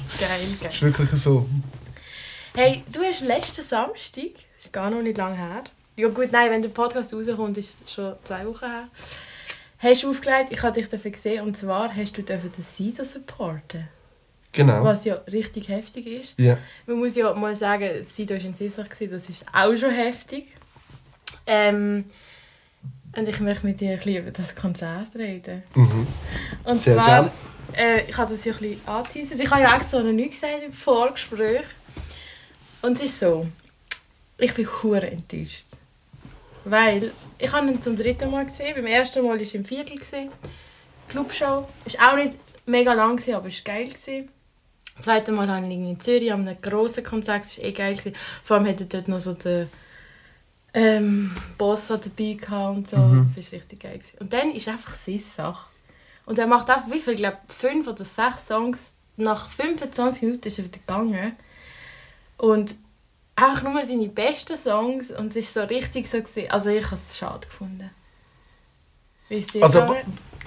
Es 0.54 0.60
geil. 0.62 0.70
ist 0.72 0.82
wirklich 0.82 1.10
so. 1.10 1.46
Hey, 2.56 2.84
du 2.94 3.02
hast 3.02 3.22
letzten 3.22 3.64
Samstag, 3.64 4.32
das 4.56 4.66
ist 4.66 4.74
gar 4.74 4.90
noch 4.90 5.02
nicht 5.02 5.18
lange 5.18 5.36
her, 5.36 5.64
ja 5.98 6.08
gut, 6.08 6.32
nein, 6.32 6.50
wenn 6.52 6.62
der 6.62 6.70
Podcast 6.70 7.14
rauskommt, 7.14 7.58
ist 7.58 7.80
es 7.86 7.94
schon 7.94 8.14
zwei 8.24 8.46
Wochen 8.48 8.66
her, 8.66 8.88
hast 9.80 10.04
du 10.04 10.10
aufgelegt, 10.10 10.48
ich 10.52 10.64
habe 10.64 10.80
dich 10.80 10.88
dafür 10.90 11.12
gesehen, 11.12 11.44
und 11.44 11.58
zwar 11.58 11.94
hast 11.94 12.18
du 12.18 12.22
den 12.24 12.40
Sido 12.60 13.04
supporten, 13.04 13.88
Genau. 14.52 14.84
was 14.84 15.06
ja 15.06 15.16
richtig 15.32 15.70
heftig 15.70 16.08
ist. 16.08 16.40
Ja. 16.40 16.58
Man 16.88 16.98
muss 16.98 17.16
ja 17.16 17.34
mal 17.34 17.56
sagen, 17.56 18.06
Sido 18.06 18.34
war 18.34 18.42
in 18.42 18.54
Sissach, 18.54 18.88
das 18.88 19.30
ist 19.30 19.46
auch 19.54 19.76
schon 19.76 19.92
heftig. 19.92 20.48
Ähm, 21.46 22.06
und 23.16 23.28
ich 23.28 23.40
möchte 23.40 23.66
mit 23.66 23.80
dir 23.80 23.92
ein 23.92 23.98
bisschen 23.98 24.18
über 24.18 24.32
das 24.32 24.56
Konzert 24.56 25.16
reden. 25.16 25.64
Mhm. 25.76 26.08
Und 26.64 26.78
Sehr 26.78 26.96
zwar, 26.96 27.32
äh, 27.76 28.02
ich 28.08 28.18
habe 28.18 28.34
das 28.34 28.46
ja 28.46 28.54
ein 28.54 28.60
bisschen 28.60 28.88
angeteasert. 28.88 29.40
Ich 29.40 29.50
habe 29.50 29.62
ja 29.62 29.76
extra 29.76 30.00
noch 30.02 30.12
nichts 30.12 30.42
gesagt 30.42 30.64
im 30.64 30.74
Vorgespräch. 30.74 31.66
Und 32.82 32.98
es 32.98 33.04
ist 33.04 33.20
so, 33.20 33.48
ich 34.38 34.54
bin 34.54 34.68
hure 34.84 35.10
enttäuscht. 35.10 35.68
Weil, 36.66 37.12
ich 37.38 37.52
habe 37.52 37.68
ihn 37.68 37.82
zum 37.82 37.96
dritten 37.98 38.30
Mal 38.30 38.46
gesehen. 38.46 38.76
Beim 38.76 38.86
ersten 38.86 39.24
Mal 39.24 39.36
war 39.36 39.42
es 39.42 39.54
im 39.54 39.66
Viertel. 39.66 39.96
Gewesen. 39.96 40.30
Clubshow. 41.08 41.68
Ist 41.86 42.00
auch 42.00 42.16
nicht 42.18 42.38
mega 42.66 42.94
lang, 42.94 43.16
gewesen, 43.16 43.36
aber 43.36 43.48
es 43.48 43.66
war 43.66 43.74
geil. 43.74 43.88
Gewesen. 43.88 44.30
Das 44.98 45.06
zweite 45.06 45.32
Mal 45.32 45.48
habe 45.48 45.66
ich 45.66 45.74
in 45.74 46.00
Zürich 46.00 46.34
an 46.34 46.48
einem 46.48 46.62
grossen 46.62 47.04
Konzert. 47.04 47.46
Das 47.46 47.58
war 47.58 47.66
eh 47.66 47.72
geil. 47.72 47.96
Gewesen. 47.96 48.16
Vor 48.44 48.58
allem 48.58 48.68
hatte 48.68 48.86
dort 48.86 49.08
noch 49.08 49.20
so 49.20 49.34
den 49.34 49.70
ähm, 50.74 51.36
Boss 51.58 51.88
dabei 51.88 52.34
gehabt 52.34 52.78
und 52.78 52.90
so. 52.90 52.98
Mhm. 52.98 53.32
Das 53.36 53.46
war 53.46 53.60
richtig 53.60 53.80
geil. 53.80 54.00
Gewesen. 54.00 54.18
Und 54.20 54.34
dann 54.34 54.52
ist 54.52 54.68
einfach 54.68 54.96
seine 54.96 55.20
Sache. 55.20 55.70
Und 56.26 56.40
er 56.40 56.48
macht 56.48 56.70
einfach, 56.70 56.92
wie 56.92 57.00
viel, 57.00 57.14
ich 57.14 57.20
glaube 57.20 57.38
fünf 57.48 57.88
oder 57.88 58.04
sechs 58.04 58.48
Songs. 58.48 58.94
Nach 59.18 59.50
25 59.50 60.22
Minuten 60.24 60.48
ist 60.48 60.60
er 60.60 60.66
wieder 60.66 60.80
gegangen. 60.80 61.36
Und 62.38 62.76
einfach 63.36 63.64
nur 63.64 63.86
seine 63.86 64.10
besten 64.10 64.58
Songs. 64.58 65.12
Und 65.12 65.30
es 65.30 65.38
ist 65.38 65.54
so 65.54 65.62
richtig 65.62 66.10
so 66.10 66.18
gewesen. 66.18 66.50
Also 66.50 66.70
ich 66.70 66.86
habe 66.86 66.96
es 66.96 67.18
schade 67.18 67.48
gefunden. 67.48 67.92
Also, 69.62 69.96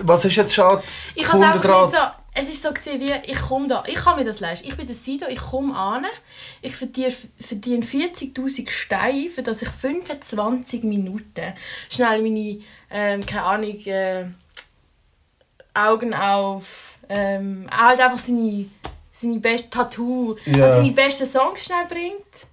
was 0.02 0.24
ist 0.24 0.36
jetzt 0.36 0.54
schade 0.54 0.82
Ich 1.14 1.30
habe 1.30 1.44
es 1.44 1.54
einfach 1.54 1.86
nicht 1.86 1.94
so... 1.94 2.19
Es 2.32 2.48
ist 2.48 2.62
so 2.62 2.72
gewesen, 2.72 3.00
wie, 3.00 3.12
ich 3.30 3.38
komme 3.40 3.66
da, 3.66 3.82
ich 3.86 3.96
kann 3.96 4.16
mir 4.16 4.24
das 4.24 4.38
leisten. 4.40 4.68
Ich 4.68 4.76
bin 4.76 4.86
der 4.86 4.94
Sido, 4.94 5.26
ich 5.26 5.40
komme 5.40 5.74
an, 5.74 6.06
ich 6.62 6.76
verdiene, 6.76 7.12
verdiene 7.40 7.84
40'000 7.84 8.70
Steine, 8.70 9.28
für 9.30 9.42
dass 9.42 9.62
ich 9.62 9.68
25 9.68 10.84
Minuten 10.84 11.52
schnell 11.90 12.22
meine, 12.22 12.60
ähm, 12.90 13.26
keine 13.26 13.42
Ahnung, 13.42 13.76
äh, 13.86 14.26
Augen 15.74 16.14
auf, 16.14 16.98
ähm, 17.08 17.66
halt 17.70 18.00
einfach 18.00 18.18
seine, 18.18 18.66
seine 19.12 19.38
besten 19.40 19.70
Tattoo, 19.72 20.36
Ja. 20.46 20.66
also 20.66 20.80
seine 20.80 20.92
besten 20.92 21.26
Songs 21.26 21.64
schnell 21.64 21.86
bringt. 21.88 22.46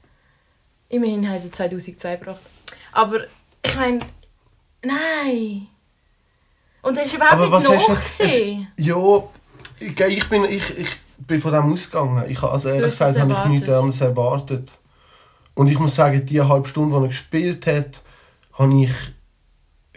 Immerhin 0.89 1.29
hat 1.29 1.43
er 1.43 1.51
2002 1.51 2.15
gebracht. 2.15 2.41
Aber 2.93 3.25
ich 3.63 3.75
meine, 3.75 3.99
nein. 4.83 5.67
Und 6.81 6.97
er 6.97 7.03
ist 7.05 7.13
überhaupt 7.13 7.33
Aber 7.33 7.59
nicht 7.59 7.89
noch 7.89 8.01
gesehen. 8.01 8.71
Ja, 8.77 8.95
ich, 9.79 9.99
ich, 9.99 10.29
bin, 10.29 10.45
ich, 10.45 10.77
ich 10.77 10.89
bin 11.17 11.41
von 11.41 11.51
dem 11.51 11.73
ausgegangen. 11.73 12.23
Ich, 12.29 12.41
also 12.41 12.69
ehrlich 12.69 12.91
gesagt 12.91 13.19
habe 13.19 13.33
ich 13.33 13.45
nichts 13.45 13.69
anderes 13.69 14.01
erwartet. 14.01 14.71
Und 15.53 15.67
ich 15.67 15.79
muss 15.79 15.95
sagen, 15.95 16.25
die 16.25 16.41
halbe 16.41 16.67
Stunde, 16.67 16.97
die 16.97 17.03
er 17.03 17.07
gespielt 17.07 17.67
hat, 17.67 18.03
habe 18.53 18.83
ich 18.83 18.91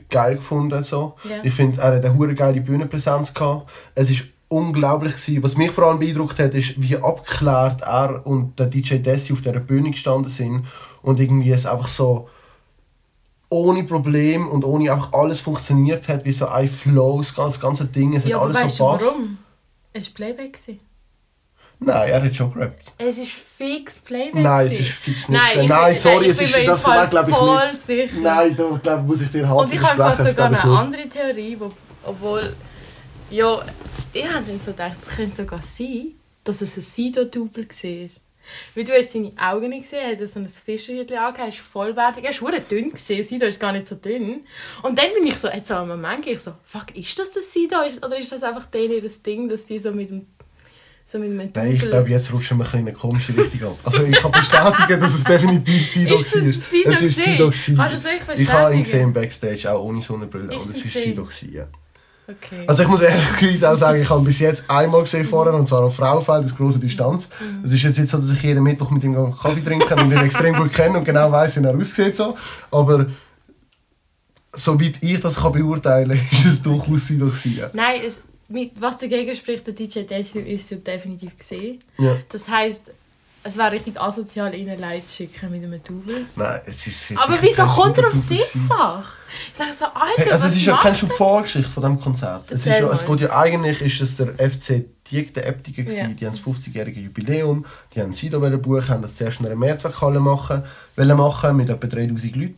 geil 0.08 0.36
gefunden. 0.36 0.82
So. 0.82 1.14
Ja. 1.28 1.36
Ich 1.42 1.54
finde, 1.54 1.80
er 1.80 1.96
hat 1.96 2.04
eine 2.04 2.16
hure 2.16 2.34
geile 2.34 2.60
Bühnenpräsenz 2.60 3.34
gehabt. 3.34 3.70
Es 3.94 4.10
ist 4.10 4.24
unglaublich 4.48 5.12
gewesen. 5.14 5.42
Was 5.42 5.56
mich 5.56 5.70
vor 5.70 5.84
allem 5.84 5.98
beeindruckt 5.98 6.38
hat, 6.38 6.54
ist, 6.54 6.80
wie 6.80 6.96
abgeklärt 6.96 7.82
er 7.82 8.26
und 8.26 8.58
der 8.58 8.66
DJ 8.66 8.96
Desi 8.96 9.32
auf 9.32 9.42
dieser 9.42 9.60
Bühne 9.60 9.90
gestanden 9.92 10.30
sind 10.30 10.66
und 11.02 11.20
irgendwie 11.20 11.52
es 11.52 11.66
einfach 11.66 11.88
so 11.88 12.28
ohne 13.48 13.84
Problem 13.84 14.48
und 14.48 14.64
ohne 14.64 14.92
einfach 14.92 15.12
alles 15.12 15.40
funktioniert 15.40 16.08
hat, 16.08 16.24
wie 16.24 16.32
so 16.32 16.46
ein 16.48 16.68
Flow, 16.68 17.18
das 17.18 17.34
ganze, 17.34 17.58
ganze 17.58 17.84
Ding, 17.84 18.14
es 18.14 18.24
Ja, 18.24 18.36
hat 18.36 18.56
alles 18.56 18.76
so 18.76 18.86
passt. 18.86 19.04
warum? 19.04 19.38
Es 19.92 20.06
war 20.06 20.14
Playback. 20.14 20.52
gewesen. 20.52 20.80
Nein, 21.82 22.10
er 22.10 22.22
hat 22.22 22.34
schon 22.34 22.52
gerappt. 22.52 22.92
Es 22.98 23.16
ist 23.16 23.32
fix 23.32 24.00
Playback. 24.00 24.42
Nein, 24.42 24.66
es 24.66 24.80
ist 24.80 24.90
fix 24.90 25.28
nicht. 25.28 25.40
Nein, 25.40 25.60
ich, 25.62 25.68
Nein, 25.68 25.94
sorry, 25.94 26.24
ich 26.26 26.30
es 26.32 26.40
ist 26.42 26.54
das 26.66 26.82
Fall 26.82 27.08
glaube 27.08 27.30
ich 27.30 27.36
voll 27.36 27.72
nicht. 27.72 27.86
sicher. 27.86 28.20
Nein, 28.20 28.56
da 28.56 28.80
glaub, 28.82 29.06
muss 29.06 29.22
ich 29.22 29.30
dir 29.30 29.48
halt 29.48 29.60
Und 29.60 29.72
ich 29.72 29.82
habe 29.82 29.96
sogar 29.96 30.50
das 30.50 30.64
eine 30.64 30.78
andere 30.78 31.08
Theorie, 31.08 31.56
wo, 31.58 31.72
obwohl, 32.04 32.54
ja, 33.30 33.60
ich 34.12 34.24
habe 34.26 34.44
dann 34.46 34.60
so 34.60 34.72
gedacht, 34.72 34.96
es 35.08 35.16
könnte 35.16 35.36
sogar 35.36 35.62
sein, 35.62 36.12
dass 36.44 36.60
es 36.60 36.76
ein 36.76 36.82
Sido-Double 36.82 37.66
war. 37.66 38.10
Weil 38.74 38.84
du 38.84 38.92
hast 38.92 39.12
seine 39.12 39.32
Augen 39.36 39.68
nicht 39.68 39.84
gesehen, 39.90 40.18
er 40.18 40.18
hat 40.18 40.28
so 40.28 40.40
ein 40.40 40.48
Fischerhütchen 40.48 41.16
angehört, 41.16 41.38
er 41.38 41.48
ist 41.48 41.58
vollwertig, 41.58 42.24
er 42.24 42.42
war 42.42 42.52
dünn, 42.52 42.90
gewesen, 42.90 43.24
Sido 43.24 43.46
ist 43.46 43.60
gar 43.60 43.72
nicht 43.72 43.86
so 43.86 43.94
dünn. 43.94 44.44
Und 44.82 44.98
dann 44.98 45.12
bin 45.14 45.26
ich 45.26 45.36
so, 45.36 45.48
jetzt 45.48 45.70
einen 45.70 45.88
Moment, 45.88 46.26
ich 46.26 46.40
so, 46.40 46.52
fuck, 46.64 46.96
ist 46.96 47.18
das 47.18 47.32
das 47.32 47.52
Sido 47.52 47.76
oder 47.78 48.18
ist 48.18 48.32
das 48.32 48.42
einfach 48.42 48.66
denen 48.66 49.02
ihr 49.02 49.10
Ding, 49.24 49.48
dass 49.48 49.64
die 49.64 49.78
so 49.78 49.92
mit 49.92 50.10
dem, 50.10 50.26
so 51.06 51.18
mit. 51.18 51.30
Double... 51.30 51.50
Nein, 51.54 51.74
ich 51.74 51.80
glaube, 51.80 52.08
jetzt 52.10 52.32
rutschen 52.32 52.58
wir 52.58 52.64
ein 52.64 52.66
bisschen 52.66 52.80
in 52.80 52.88
eine 52.88 52.96
komische 52.96 53.36
Richtung 53.36 53.70
ab. 53.70 53.78
Also 53.84 54.04
ich 54.04 54.16
kann 54.16 54.30
bestätigen, 54.30 55.00
dass 55.00 55.14
es 55.14 55.24
definitiv 55.24 55.86
Sido 55.92 56.14
Ist 56.14 56.34
das 56.34 56.44
war. 56.44 56.52
Sido 56.52 56.90
Es 56.90 57.02
ist 57.02 57.16
gewesen? 57.16 57.32
Sido. 57.32 57.46
gewesen. 57.50 57.76
Kannst 57.76 57.92
du 57.92 57.96
das 57.96 58.04
wirklich 58.04 58.40
Ich 58.40 58.52
habe 58.52 58.74
ihn 58.74 58.82
gesehen 58.82 59.12
Backstage, 59.12 59.72
auch 59.72 59.84
ohne 59.84 60.02
Sonnenbrille. 60.02 60.54
Ist 60.54 60.66
und 60.66 60.70
es 60.70 60.76
es 60.76 60.76
ist 60.76 60.82
gewesen? 60.92 61.02
Sido. 61.10 61.24
Gewesen, 61.24 61.52
ja. 61.52 61.68
Okay. 62.30 62.64
Also 62.66 62.82
ich 62.82 62.88
muss 62.88 63.00
ehrlicherweise 63.00 63.70
auch 63.70 63.76
sagen, 63.76 64.00
ich 64.00 64.08
habe 64.08 64.20
ihn 64.20 64.24
bis 64.24 64.38
jetzt 64.38 64.68
einmal 64.68 65.02
gesehen 65.02 65.24
vorher, 65.24 65.54
und 65.54 65.68
zwar 65.68 65.82
auf 65.82 65.96
Fraufeld, 65.96 66.44
aus 66.44 66.56
grosser 66.56 66.78
Distanz. 66.78 67.28
Mhm. 67.40 67.64
Es 67.64 67.72
ist 67.72 67.82
jetzt 67.82 67.98
nicht 67.98 68.10
so, 68.10 68.18
dass 68.18 68.30
ich 68.30 68.42
jeden 68.42 68.62
Mittwoch 68.62 68.90
mit 68.90 69.02
ihm 69.02 69.14
Kaffee 69.14 69.64
trinke 69.64 69.94
und 69.96 70.12
ihn 70.12 70.18
extrem 70.18 70.54
gut 70.54 70.72
kenne 70.72 70.98
und 70.98 71.04
genau 71.04 71.30
weiß, 71.32 71.60
wie 71.60 71.66
er 71.66 71.76
aussieht. 71.76 72.16
So. 72.16 72.36
Aber 72.70 73.06
soweit 74.54 75.02
ich 75.02 75.20
das 75.20 75.36
kann 75.36 75.52
beurteilen 75.52 76.10
kann, 76.10 76.28
ist 76.32 76.46
es 76.46 76.62
durchaus 76.62 77.06
Sido 77.06 77.26
gewesen. 77.26 77.70
Nein, 77.72 78.02
es, 78.06 78.20
mit, 78.48 78.80
was 78.80 78.98
dagegen 78.98 79.34
spricht, 79.34 79.66
der 79.66 79.74
DJ 79.74 80.00
Desi 80.00 80.40
ist 80.40 80.70
definitiv 80.86 81.36
gesehen. 81.36 81.78
Ja. 81.98 82.16
Das 82.28 82.48
heisst, 82.48 82.82
es 83.42 83.56
wäre 83.56 83.72
richtig 83.72 84.00
asozial, 84.00 84.54
ihnen 84.54 84.78
Leid 84.78 85.08
zu 85.08 85.16
schicken 85.16 85.50
mit 85.50 85.64
einem 85.64 85.82
Double. 85.82 86.26
Nein, 86.36 86.60
es 86.66 86.86
ist, 86.86 87.10
es 87.10 87.18
Aber 87.18 87.40
wieso 87.40 87.64
kommt 87.64 87.96
er 87.96 88.08
auf 88.08 88.12
Sido-Double 88.12 88.36
diese 88.36 88.52
gewesen. 88.52 88.68
Sache? 88.68 89.12
Ich 89.52 89.58
denke 89.58 89.74
so, 89.74 89.84
Alter, 89.86 90.22
Hey, 90.22 90.32
also 90.32 90.46
es 90.46 90.56
ist 90.56 90.64
ja 90.66 90.76
keine 90.76 90.96
Vorgeschichte 90.96 91.70
von 91.70 91.82
diesem 91.82 92.00
Konzert. 92.00 92.50
Es, 92.50 92.60
ist 92.60 92.66
ja, 92.66 92.90
es 92.90 93.06
geht 93.06 93.20
ja 93.20 93.38
eigentlich 93.38 93.80
ist 93.80 94.00
es 94.00 94.16
der 94.16 94.34
FC 94.50 94.84
Dieg 95.10 95.32
der 95.32 95.46
Äptiker 95.46 95.82
Ja. 95.82 96.08
Die 96.08 96.26
haben 96.26 96.34
das 96.34 96.42
50-jährige 96.42 97.00
Jubiläum, 97.00 97.64
die 97.94 98.02
haben 98.02 98.12
Sido 98.12 98.40
buchen, 98.58 98.88
haben 98.88 99.02
das 99.02 99.16
zuerst 99.16 99.40
in 99.40 99.46
einer 99.46 99.56
Mehrzweckhalle 99.56 100.20
machen, 100.20 100.62
wollen 100.96 101.16
machen 101.16 101.56
mit 101.56 101.70
etwa 101.70 101.86
3000 101.86 102.36
Leuten. 102.36 102.56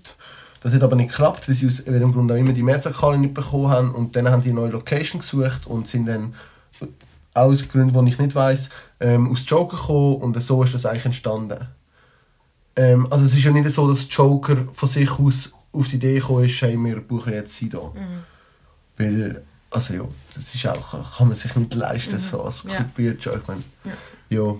Das 0.62 0.74
hat 0.74 0.82
aber 0.82 0.96
nicht 0.96 1.10
geklappt, 1.10 1.48
weil 1.48 1.54
sie 1.54 1.66
aus 1.66 1.84
welchem 1.86 2.12
Grund 2.12 2.30
auch 2.30 2.36
immer 2.36 2.52
die 2.52 2.62
Mehrzweckhalle 2.62 3.18
nicht 3.18 3.34
bekommen 3.34 3.68
haben 3.68 3.94
und 3.94 4.16
dann 4.16 4.28
haben 4.28 4.42
die 4.42 4.50
eine 4.50 4.60
neue 4.60 4.70
Location 4.70 5.20
gesucht 5.20 5.66
und 5.66 5.88
sind 5.88 6.06
dann 6.06 6.34
aus 7.34 7.68
Gründen, 7.68 8.04
die 8.04 8.10
ich 8.10 8.18
nicht 8.18 8.34
weiß, 8.34 8.70
ähm, 9.00 9.30
aus 9.30 9.44
Joker 9.46 9.76
gekommen 9.76 10.16
und 10.16 10.42
so 10.42 10.62
ist 10.62 10.74
das 10.74 10.86
eigentlich 10.86 11.06
entstanden. 11.06 11.66
Ähm, 12.76 13.06
also 13.10 13.24
es 13.24 13.34
ist 13.34 13.44
ja 13.44 13.50
nicht 13.50 13.68
so, 13.70 13.88
dass 13.88 14.06
Joker 14.10 14.56
von 14.72 14.88
sich 14.88 15.10
aus 15.18 15.52
auf 15.72 15.88
die 15.88 15.96
Idee 15.96 16.18
gekommen 16.18 16.44
ist, 16.44 16.60
hey, 16.60 16.76
wir 16.76 17.00
buchen 17.00 17.32
jetzt 17.32 17.56
Sido. 17.56 17.94
Weil, 18.96 19.42
also 19.70 19.94
ja, 19.94 20.04
das 20.34 20.54
ist 20.54 20.66
auch, 20.66 21.16
kann 21.16 21.28
man 21.28 21.36
sich 21.36 21.54
nicht 21.56 21.74
leisten, 21.74 22.18
so 22.18 22.42
als 22.42 22.64
Mhm. 22.64 22.70
Ja. 22.70 22.86
Ich 22.96 23.48
meine, 23.48 23.62
ja. 24.28 24.54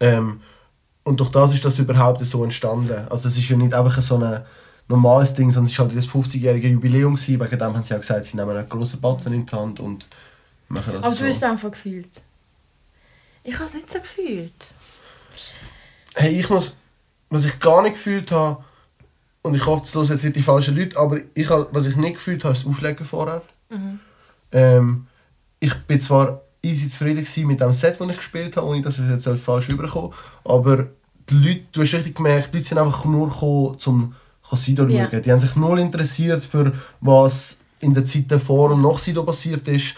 Ähm, 0.00 0.40
und 1.04 1.20
durch 1.20 1.30
das 1.30 1.52
ist 1.52 1.64
das 1.64 1.78
überhaupt 1.78 2.24
so 2.24 2.42
entstanden. 2.42 3.06
Also 3.10 3.28
es 3.28 3.36
ist 3.36 3.48
ja 3.48 3.56
nicht 3.56 3.74
einfach 3.74 4.00
so 4.00 4.16
ein 4.16 4.40
normales 4.88 5.34
Ding, 5.34 5.50
sondern 5.52 5.70
es 5.70 5.78
war 5.78 5.86
halt 5.86 5.98
das 5.98 6.08
50-jährige 6.08 6.68
Jubiläum. 6.68 7.16
Gewesen. 7.16 7.40
Wegen 7.40 7.58
dem 7.58 7.74
haben 7.74 7.84
sie 7.84 7.94
auch 7.94 8.00
gesagt, 8.00 8.24
sie 8.24 8.36
nehmen 8.36 8.56
einen 8.56 8.68
grossen 8.68 9.00
Batzen 9.00 9.34
in 9.34 9.44
die 9.44 9.52
Hand 9.52 9.80
und 9.80 10.06
machen 10.74 10.92
das 10.94 11.04
Aber 11.04 11.14
so. 11.14 11.22
du 11.24 11.28
hast 11.30 11.36
es 11.36 11.42
einfach 11.42 11.70
gefühlt. 11.70 12.08
Ich 13.42 13.54
habe 13.54 13.64
es 13.64 13.74
nicht 13.74 13.90
so 13.90 13.98
gefühlt. 13.98 14.52
Hey, 16.14 16.38
ich 16.38 16.48
muss, 16.48 16.76
was 17.30 17.44
ich 17.44 17.58
gar 17.58 17.82
nicht 17.82 17.94
gefühlt 17.94 18.30
habe, 18.30 18.62
und 19.42 19.54
ich 19.54 19.66
hoffe, 19.66 19.82
das 19.82 19.94
hören 19.94 20.06
jetzt 20.08 20.24
nicht 20.24 20.36
die 20.36 20.42
falschen 20.42 20.76
Leute, 20.76 20.96
aber 20.98 21.18
ich, 21.34 21.48
habe- 21.50 21.68
was 21.72 21.86
ich 21.86 21.96
nicht 21.96 22.14
gefühlt 22.14 22.44
habe, 22.44 22.52
ist 22.52 22.62
das 22.64 22.70
Auflegen 22.70 23.04
vorher. 23.04 23.42
Ähm, 24.52 25.06
ich 25.60 25.74
bin 25.74 26.00
zwar 26.00 26.40
easy 26.62 26.88
zufrieden 26.88 27.16
gewesen 27.24 27.46
mit 27.46 27.60
dem 27.60 27.72
Set, 27.74 28.00
das 28.00 28.08
ich 28.08 28.16
gespielt 28.16 28.56
habe, 28.56 28.66
ohne 28.68 28.80
dass 28.82 28.98
es 28.98 29.10
jetzt 29.26 29.42
falsch 29.42 29.68
rüberkommt, 29.68 30.14
aber 30.44 30.86
die 31.28 31.34
Leute, 31.34 31.60
du 31.72 31.82
hast 31.82 31.92
richtig 31.94 32.14
gemerkt, 32.16 32.52
die 32.52 32.58
Leute 32.58 32.68
sind 32.68 32.78
einfach 32.78 33.04
nur 33.04 33.28
gekommen, 33.28 33.76
um 33.86 34.14
Sido 34.56 34.86
zu 34.86 34.92
schauen. 34.92 35.22
Die 35.22 35.32
haben 35.32 35.40
sich 35.40 35.56
null 35.56 35.78
interessiert 35.80 36.44
für 36.44 36.72
was 37.00 37.58
in 37.80 37.92
der 37.94 38.04
Zeit 38.04 38.30
davor 38.30 38.70
und 38.70 38.82
nach 38.82 38.98
Sido 38.98 39.24
passiert 39.24 39.66
ist. 39.68 39.94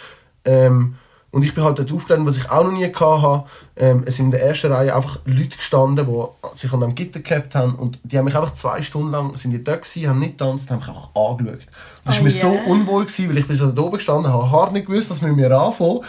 Ähm, 0.46 0.96
und 1.36 1.42
ich 1.42 1.54
bin 1.54 1.64
halt 1.64 1.78
dort 1.78 1.92
aufgelegt, 1.92 2.24
was 2.24 2.38
ich 2.38 2.50
auch 2.50 2.64
noch 2.64 2.72
nie 2.72 2.86
hatte. 2.86 3.44
Ähm, 3.76 4.04
es 4.06 4.16
sind 4.16 4.26
in 4.26 4.30
der 4.30 4.42
ersten 4.42 4.72
Reihe 4.72 4.96
einfach 4.96 5.18
Leute 5.26 5.56
gestanden, 5.56 6.06
die 6.06 6.58
sich 6.58 6.72
an 6.72 6.80
dem 6.80 6.94
Gitter 6.94 7.20
gehabt 7.20 7.54
haben 7.54 7.74
und 7.74 7.98
die 8.04 8.16
haben 8.16 8.24
mich 8.24 8.34
einfach 8.34 8.54
zwei 8.54 8.80
Stunden 8.80 9.10
lang 9.10 9.36
sind 9.36 9.50
die 9.50 9.62
dort 9.62 9.82
gewesen, 9.82 10.08
haben 10.08 10.20
nicht 10.20 10.38
getanzt, 10.38 10.70
haben 10.70 10.78
mich 10.78 10.88
einfach 10.88 11.10
angeschaut. 11.14 11.66
Das 12.06 12.14
war 12.14 12.20
Oh 12.22 12.24
mir 12.24 12.30
yeah. 12.30 12.40
so 12.40 12.70
unwohl, 12.70 13.04
gewesen, 13.04 13.28
weil 13.28 13.36
ich 13.36 13.46
bin 13.46 13.54
so 13.54 13.70
da 13.70 13.82
oben 13.82 13.98
gestanden 13.98 14.32
habe, 14.32 14.50
hart 14.50 14.72
nicht 14.72 14.86
gewusst, 14.86 15.10
was 15.10 15.20
mit 15.20 15.36
mir 15.36 15.50
anfangen. 15.50 16.00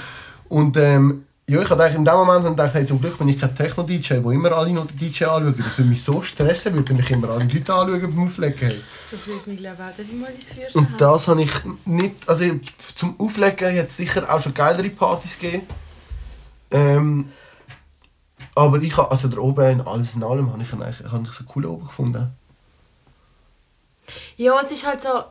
Und 0.48 0.78
ähm, 0.78 1.26
ja, 1.50 1.62
ich 1.62 1.70
habe 1.70 1.88
in 1.88 2.04
dem 2.04 2.14
Moment 2.14 2.46
gedacht, 2.46 2.74
hey, 2.74 2.86
zum 2.86 3.00
Glück 3.00 3.18
bin 3.18 3.30
ich 3.30 3.40
kein 3.40 3.56
Techno-DJ, 3.56 4.22
wo 4.22 4.32
immer 4.32 4.52
alle 4.52 4.74
noch 4.74 4.86
den 4.86 4.98
DJ 4.98 5.24
anschauen. 5.24 5.56
Das 5.58 5.78
würde 5.78 5.90
mich 5.90 6.04
so 6.04 6.22
stressen, 6.22 6.74
würde 6.74 6.94
mich 6.94 7.10
immer 7.10 7.30
alle 7.30 7.46
Leute 7.46 7.74
anschauen 7.74 8.02
beim 8.02 8.24
Auflegen. 8.26 8.74
Das 9.10 9.28
wird 9.28 9.48
mich 9.48 9.58
glaube 9.58 9.78
ich 9.98 10.06
auch 10.06 10.14
mal 10.20 10.30
ins 10.32 10.52
Feuer 10.52 10.68
Und 10.74 10.90
das 11.00 11.28
habe 11.30 11.42
ich 11.42 11.52
nicht. 11.86 12.28
Also 12.28 12.60
zum 12.96 13.18
Auflegen 13.18 13.80
hat 13.80 13.88
es 13.88 13.96
sicher 13.96 14.30
auch 14.30 14.42
schon 14.42 14.54
geilere 14.54 14.90
Partys 14.90 15.40
gegeben. 15.40 15.66
Ähm, 16.70 17.32
aber 18.54 18.82
ich 18.82 18.98
habe, 18.98 19.10
also 19.10 19.30
da 19.30 19.38
oben 19.38 19.72
in 19.72 19.82
alles 19.88 20.16
in 20.16 20.26
allem, 20.26 20.52
habe 20.52 20.62
ich 20.62 20.74
eigentlich 20.74 21.10
habe 21.10 21.24
ich 21.24 21.32
so 21.32 21.46
cool 21.56 21.66
oben 21.66 21.86
gefunden. 21.86 22.28
Ja, 24.36 24.60
es 24.60 24.72
ist 24.74 24.86
halt 24.86 25.02
so... 25.02 25.24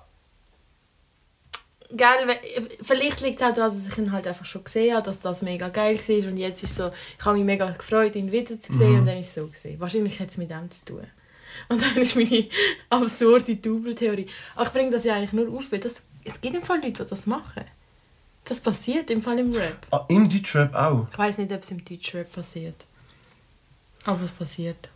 Geil, 1.94 2.36
vielleicht 2.82 3.20
liegt 3.20 3.40
es 3.40 3.46
auch 3.46 3.52
daran, 3.52 3.72
dass 3.72 3.86
ich 3.86 3.98
ihn 3.98 4.10
halt 4.10 4.26
einfach 4.26 4.44
schon 4.44 4.64
gesehen 4.64 4.94
habe, 4.94 5.04
dass 5.04 5.20
das 5.20 5.42
mega 5.42 5.68
geil 5.68 5.98
war 5.98 6.28
und 6.30 6.36
jetzt 6.36 6.62
ist 6.62 6.74
so, 6.74 6.90
ich 7.18 7.24
habe 7.24 7.36
mich 7.36 7.46
mega 7.46 7.70
gefreut, 7.70 8.16
ihn 8.16 8.32
wieder 8.32 8.58
zu 8.58 8.72
sehen 8.72 9.00
und 9.00 9.04
dann 9.04 9.18
ist 9.18 9.28
es 9.28 9.34
so 9.34 9.46
gesehen. 9.46 9.78
Wahrscheinlich 9.78 10.18
hat 10.18 10.30
es 10.30 10.36
mit 10.36 10.50
dem 10.50 10.70
zu 10.70 10.84
tun. 10.84 11.06
Und 11.68 11.80
dann 11.80 11.96
ist 11.96 12.16
meine 12.16 12.46
absurde 12.90 13.56
Double-Theorie. 13.56 14.26
Aber 14.54 14.66
ich 14.66 14.72
bringe 14.72 14.90
das 14.90 15.04
ja 15.04 15.14
eigentlich 15.14 15.32
nur 15.32 15.48
auf, 15.56 15.70
weil 15.70 15.78
das, 15.78 16.02
es 16.24 16.40
gibt 16.40 16.56
im 16.56 16.62
Fall 16.62 16.78
Leute, 16.82 17.04
die 17.04 17.10
das 17.10 17.26
machen. 17.26 17.64
Das 18.44 18.60
passiert 18.60 19.10
im 19.10 19.22
Fall 19.22 19.38
im 19.38 19.52
Rap. 19.52 19.86
Ah, 19.90 20.04
Im 20.08 20.28
Deutschrap 20.28 20.74
auch. 20.74 21.06
Ich 21.10 21.18
weiß 21.18 21.38
nicht, 21.38 21.52
ob 21.52 21.62
es 21.62 21.70
im 21.70 21.84
Deutschrap 21.84 22.32
passiert. 22.32 22.84
Aber 24.04 24.24
es 24.24 24.30
passiert. 24.30 24.88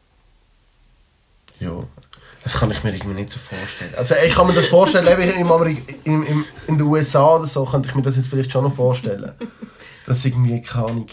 Ja. 1.58 1.84
Das 2.42 2.54
kann 2.54 2.70
ich 2.70 2.82
mir 2.82 2.94
irgendwie 2.94 3.14
nicht 3.14 3.30
so 3.30 3.38
vorstellen. 3.38 3.92
Also 3.96 4.14
ich 4.26 4.34
kann 4.34 4.46
mir 4.46 4.54
das 4.54 4.66
vorstellen, 4.66 5.06
eben 5.06 5.38
im 5.38 5.52
Amerik 5.52 6.00
im, 6.04 6.24
im, 6.24 6.44
in 6.66 6.78
den 6.78 6.86
USA 6.86 7.36
oder 7.36 7.46
so, 7.46 7.64
könnte 7.64 7.88
ich 7.88 7.94
mir 7.94 8.02
das 8.02 8.16
jetzt 8.16 8.28
vielleicht 8.28 8.50
schon 8.50 8.64
noch 8.64 8.74
vorstellen. 8.74 9.32
Das 10.06 10.18
ist 10.18 10.24
irgendwie 10.24 10.62
keine 10.62 10.86
Ahnung. 10.86 11.06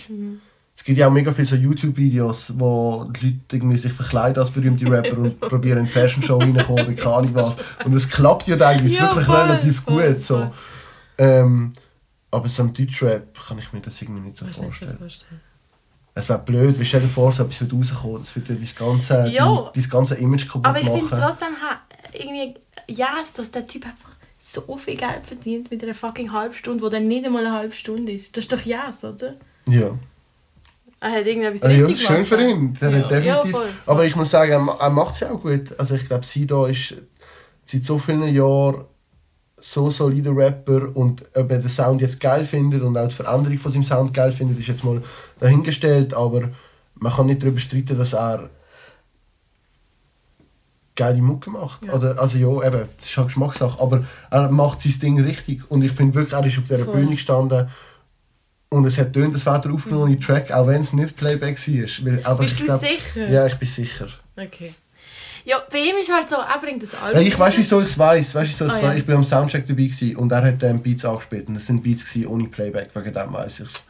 Es 0.75 0.83
gibt 0.83 0.99
ja 0.99 1.07
auch 1.07 1.11
mega 1.11 1.33
viele 1.33 1.47
so 1.47 1.55
YouTube-Videos, 1.55 2.53
wo 2.57 3.05
die 3.05 3.25
Leute 3.25 3.55
irgendwie 3.57 3.77
sich 3.77 3.91
verkleiden 3.91 4.41
als 4.41 4.51
berühmte 4.51 4.89
Rapper 4.89 5.17
und 5.17 5.39
probieren 5.41 5.79
in 5.79 5.87
Fashion-Show 5.87 6.37
reinkommen 6.37 6.85
oder 6.85 6.93
keine 6.93 7.15
Ahnung 7.15 7.35
was. 7.35 7.55
Und 7.83 7.93
es 7.93 8.07
klappt 8.07 8.47
ja 8.47 8.55
teilweise 8.55 8.95
Ja, 8.95 9.01
wirklich 9.09 9.25
voll, 9.25 9.35
relativ 9.35 9.81
voll, 9.81 10.13
gut. 10.13 10.23
So. 10.23 10.51
Ähm, 11.17 11.73
aber 12.29 12.47
so 12.47 12.63
im 12.63 12.73
Deutschrap 12.73 13.37
kann 13.47 13.57
ich 13.57 13.73
mir 13.73 13.81
das 13.81 14.01
irgendwie 14.01 14.21
nicht 14.21 14.37
so 14.37 14.45
du 14.45 14.49
nicht 14.49 14.57
so 14.57 14.63
vorstellen. 14.63 14.97
Es 16.17 16.29
wäre 16.29 16.39
blöd, 16.39 16.79
wie 16.79 16.85
stell 16.85 17.01
dir 17.01 17.07
vor, 17.07 17.31
so 17.31 17.43
etwas 17.43 17.61
wird 17.61 17.73
rauskommen. 17.73 18.19
Das 18.19 18.35
würde 18.35 18.53
ja 18.53 18.59
dein 18.59 18.87
ganze, 18.87 19.27
Ja. 19.29 19.71
dein, 19.73 19.81
dein 19.81 19.89
ganze 19.89 20.15
Image 20.15 20.47
kaputt 20.47 20.65
Aber 20.65 20.79
ich 20.79 20.85
finde 20.85 21.05
es 21.05 21.11
machen. 21.11 21.21
trotzdem 21.27 21.47
irgendwie 22.13 22.55
yes, 22.87 23.33
dass 23.35 23.51
der 23.51 23.67
Typ 23.67 23.85
einfach 23.85 24.09
so 24.39 24.77
viel 24.77 24.95
Geld 24.95 25.25
verdient 25.25 25.69
mit 25.71 25.83
einer 25.83 25.93
fucking 25.93 26.31
halben 26.31 26.53
Stunde, 26.53 26.81
wo 26.83 26.89
dann 26.89 27.07
nicht 27.07 27.25
einmal 27.25 27.45
eine 27.45 27.53
halbe 27.55 27.73
Stunde 27.73 28.13
ist. 28.13 28.35
Das 28.35 28.45
ist 28.45 28.51
doch 28.51 28.61
yes, 28.61 29.03
oder? 29.03 29.35
Ja. 29.67 29.91
Er 30.99 31.11
hat 31.11 31.25
irgendetwas 31.27 31.61
Also, 31.63 31.77
ja, 31.77 31.85
richtig 31.85 32.07
das 32.07 32.11
ist 32.11 32.17
schön 32.17 32.25
für 32.25 32.41
ihn. 32.49 32.73
Der 32.81 32.89
Ja. 32.89 32.97
hat 32.97 33.11
definitiv. 33.11 33.25
Ja, 33.25 33.41
voll, 33.43 33.51
voll. 33.51 33.69
Aber 33.85 34.05
ich 34.05 34.15
muss 34.15 34.31
sagen, 34.31 34.51
er 34.51 34.59
ma- 34.59 34.89
macht 34.89 35.13
es 35.15 35.19
ja 35.19 35.31
auch 35.31 35.41
gut. 35.41 35.77
Also 35.79 35.95
ich 35.95 36.07
glaube, 36.07 36.25
Sido 36.25 36.65
ist 36.65 36.95
seit 37.65 37.85
so 37.85 37.99
vielen 37.99 38.33
Jahren 38.33 38.85
so 39.59 39.89
solider 39.89 40.35
Rapper 40.35 40.95
und 40.95 41.23
ob 41.33 41.51
er 41.51 41.59
den 41.59 41.69
Sound 41.69 42.01
jetzt 42.01 42.19
geil 42.19 42.45
findet 42.45 42.81
und 42.83 42.97
auch 42.97 43.07
die 43.07 43.15
Veränderung 43.15 43.57
von 43.57 43.71
seinem 43.71 43.83
Sound 43.83 44.13
geil 44.13 44.31
findet, 44.31 44.59
ist 44.59 44.67
jetzt 44.67 44.83
mal 44.83 45.01
dahingestellt. 45.39 46.13
Aber 46.13 46.49
man 46.95 47.11
kann 47.11 47.25
nicht 47.25 47.41
darüber 47.41 47.59
streiten, 47.59 47.97
dass 47.97 48.13
er 48.13 48.49
geile 50.95 51.21
Mucke 51.21 51.49
macht. 51.49 51.85
Ja. 51.85 51.93
Oder, 51.93 52.19
also 52.19 52.37
ja, 52.37 52.67
eben, 52.67 52.87
das 52.97 53.05
ist 53.09 53.17
halt 53.17 53.27
Geschmackssache. 53.27 53.79
Aber 53.81 54.03
er 54.29 54.49
macht 54.49 54.81
sein 54.81 54.99
Ding 54.99 55.21
richtig. 55.21 55.69
Und 55.69 55.83
ich 55.83 55.91
finde 55.91 56.15
wirklich, 56.15 56.33
er 56.33 56.45
ist 56.45 56.57
auf 56.57 56.63
dieser 56.67 56.85
Voll. 56.85 56.95
Bühne 56.95 57.11
gestanden 57.11 57.69
und 58.69 58.85
es 58.85 58.97
hat 58.97 59.13
tönt, 59.13 59.33
das 59.33 59.45
wäre 59.45 59.61
der 59.61 59.71
aufgenommene 59.71 60.19
Track, 60.19 60.51
auch 60.51 60.67
wenn 60.67 60.81
es 60.81 60.91
nicht 60.93 61.15
Playback 61.15 61.57
war. 61.57 62.05
Weil 62.05 62.17
einfach, 62.17 62.37
Bist 62.39 62.53
ich 62.55 62.59
du 62.59 62.65
glaub- 62.65 62.81
sicher? 62.81 63.29
Ja, 63.29 63.45
ich 63.47 63.55
bin 63.55 63.67
sicher. 63.67 64.07
Okay. 64.35 64.73
Ja, 65.47 65.63
bei 65.71 65.77
ihm 65.79 65.95
ist 65.95 66.11
halt 66.11 66.27
so, 66.27 66.35
er 66.35 66.59
bringt 66.59 66.83
das 66.83 66.93
Album. 66.93 67.21
Hey, 67.21 67.29
ich 67.29 67.39
weiß, 67.39 67.55
wieso 67.55 67.79
ich 67.79 67.85
es 67.85 67.97
weiß. 67.97 68.35
Weißt, 68.35 68.61
Ah, 68.63 68.81
ja. 68.81 68.93
Ich 68.95 69.05
bin 69.05 69.15
am 69.15 69.23
Soundcheck 69.23 69.65
dabei 69.65 69.83
gewesen 69.83 70.17
und 70.17 70.29
er 70.29 70.43
hat 70.43 70.61
ähm, 70.61 70.81
Beats 70.81 71.05
angespielt. 71.05 71.47
Und 71.47 71.53
das 71.53 71.65
sind 71.65 71.81
Beats 71.81 72.03
gewesen, 72.03 72.27
ohne 72.27 72.49
Playback, 72.49 72.89
wegen 72.93 73.13
dem 73.13 73.31
weiß 73.31 73.61
ich 73.61 73.67
es. 73.67 73.85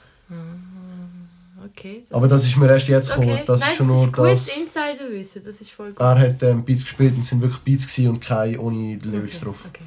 Okay. 1.66 2.06
Aber 2.12 2.28
das 2.28 2.44
ist 2.44 2.56
mir 2.58 2.70
erst 2.70 2.88
jetzt 2.88 3.10
gekommen. 3.10 3.32
okay. 3.32 3.44
Das 3.48 3.62
Nein, 3.62 3.70
ist 3.72 3.76
schon 3.78 3.88
das 3.88 4.12
nur 4.12 4.30
ist 4.30 4.48
das. 4.48 4.58
Insiderwissen, 4.58 5.44
das 5.44 5.60
ist 5.60 5.72
voll 5.72 5.90
gut. 5.90 6.00
Er 6.00 6.20
hat 6.20 6.44
ähm, 6.44 6.64
Beats 6.64 6.84
gespielt 6.84 7.16
und 7.16 7.22
es 7.22 7.30
sind 7.30 7.42
wirklich 7.42 7.62
Beats 7.62 7.88
gewesen 7.88 8.10
und 8.12 8.20
keine 8.20 8.60
ohne 8.60 8.96
Lyrics 8.98 9.38
okay. 9.38 9.46
drauf. 9.46 9.66
Okay. 9.68 9.84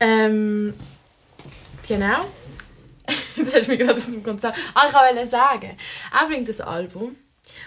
Ähm, 0.00 0.74
genau. 1.86 2.24
das 3.06 3.54
hast 3.54 3.68
du 3.68 3.70
mich 3.70 3.78
gerade 3.78 3.94
aus 3.94 4.06
dem 4.06 4.24
Konzert. 4.24 4.56
Ah, 4.74 4.88
ich 4.88 4.92
wollte 4.92 5.28
sagen, 5.28 5.70
er 6.20 6.26
bringt 6.26 6.48
das 6.48 6.60
Album 6.60 7.14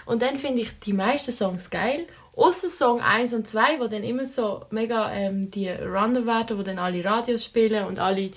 und 0.06 0.22
dann 0.22 0.36
finde 0.38 0.62
ich 0.62 0.78
die 0.78 0.92
meisten 0.92 1.32
Songs 1.32 1.68
geil. 1.68 2.06
Außer 2.36 2.68
Song 2.68 3.00
1 3.00 3.32
und 3.32 3.48
2, 3.48 3.80
wo 3.80 3.86
dann 3.86 4.04
immer 4.04 4.26
so 4.26 4.64
mega 4.70 5.10
ähm, 5.12 5.50
die 5.50 5.68
Runner 5.70 6.26
werden, 6.26 6.58
wo 6.58 6.62
dann 6.62 6.78
alle 6.78 7.04
Radios 7.04 7.44
spielen 7.44 7.86
und 7.86 7.98
alle 7.98 8.30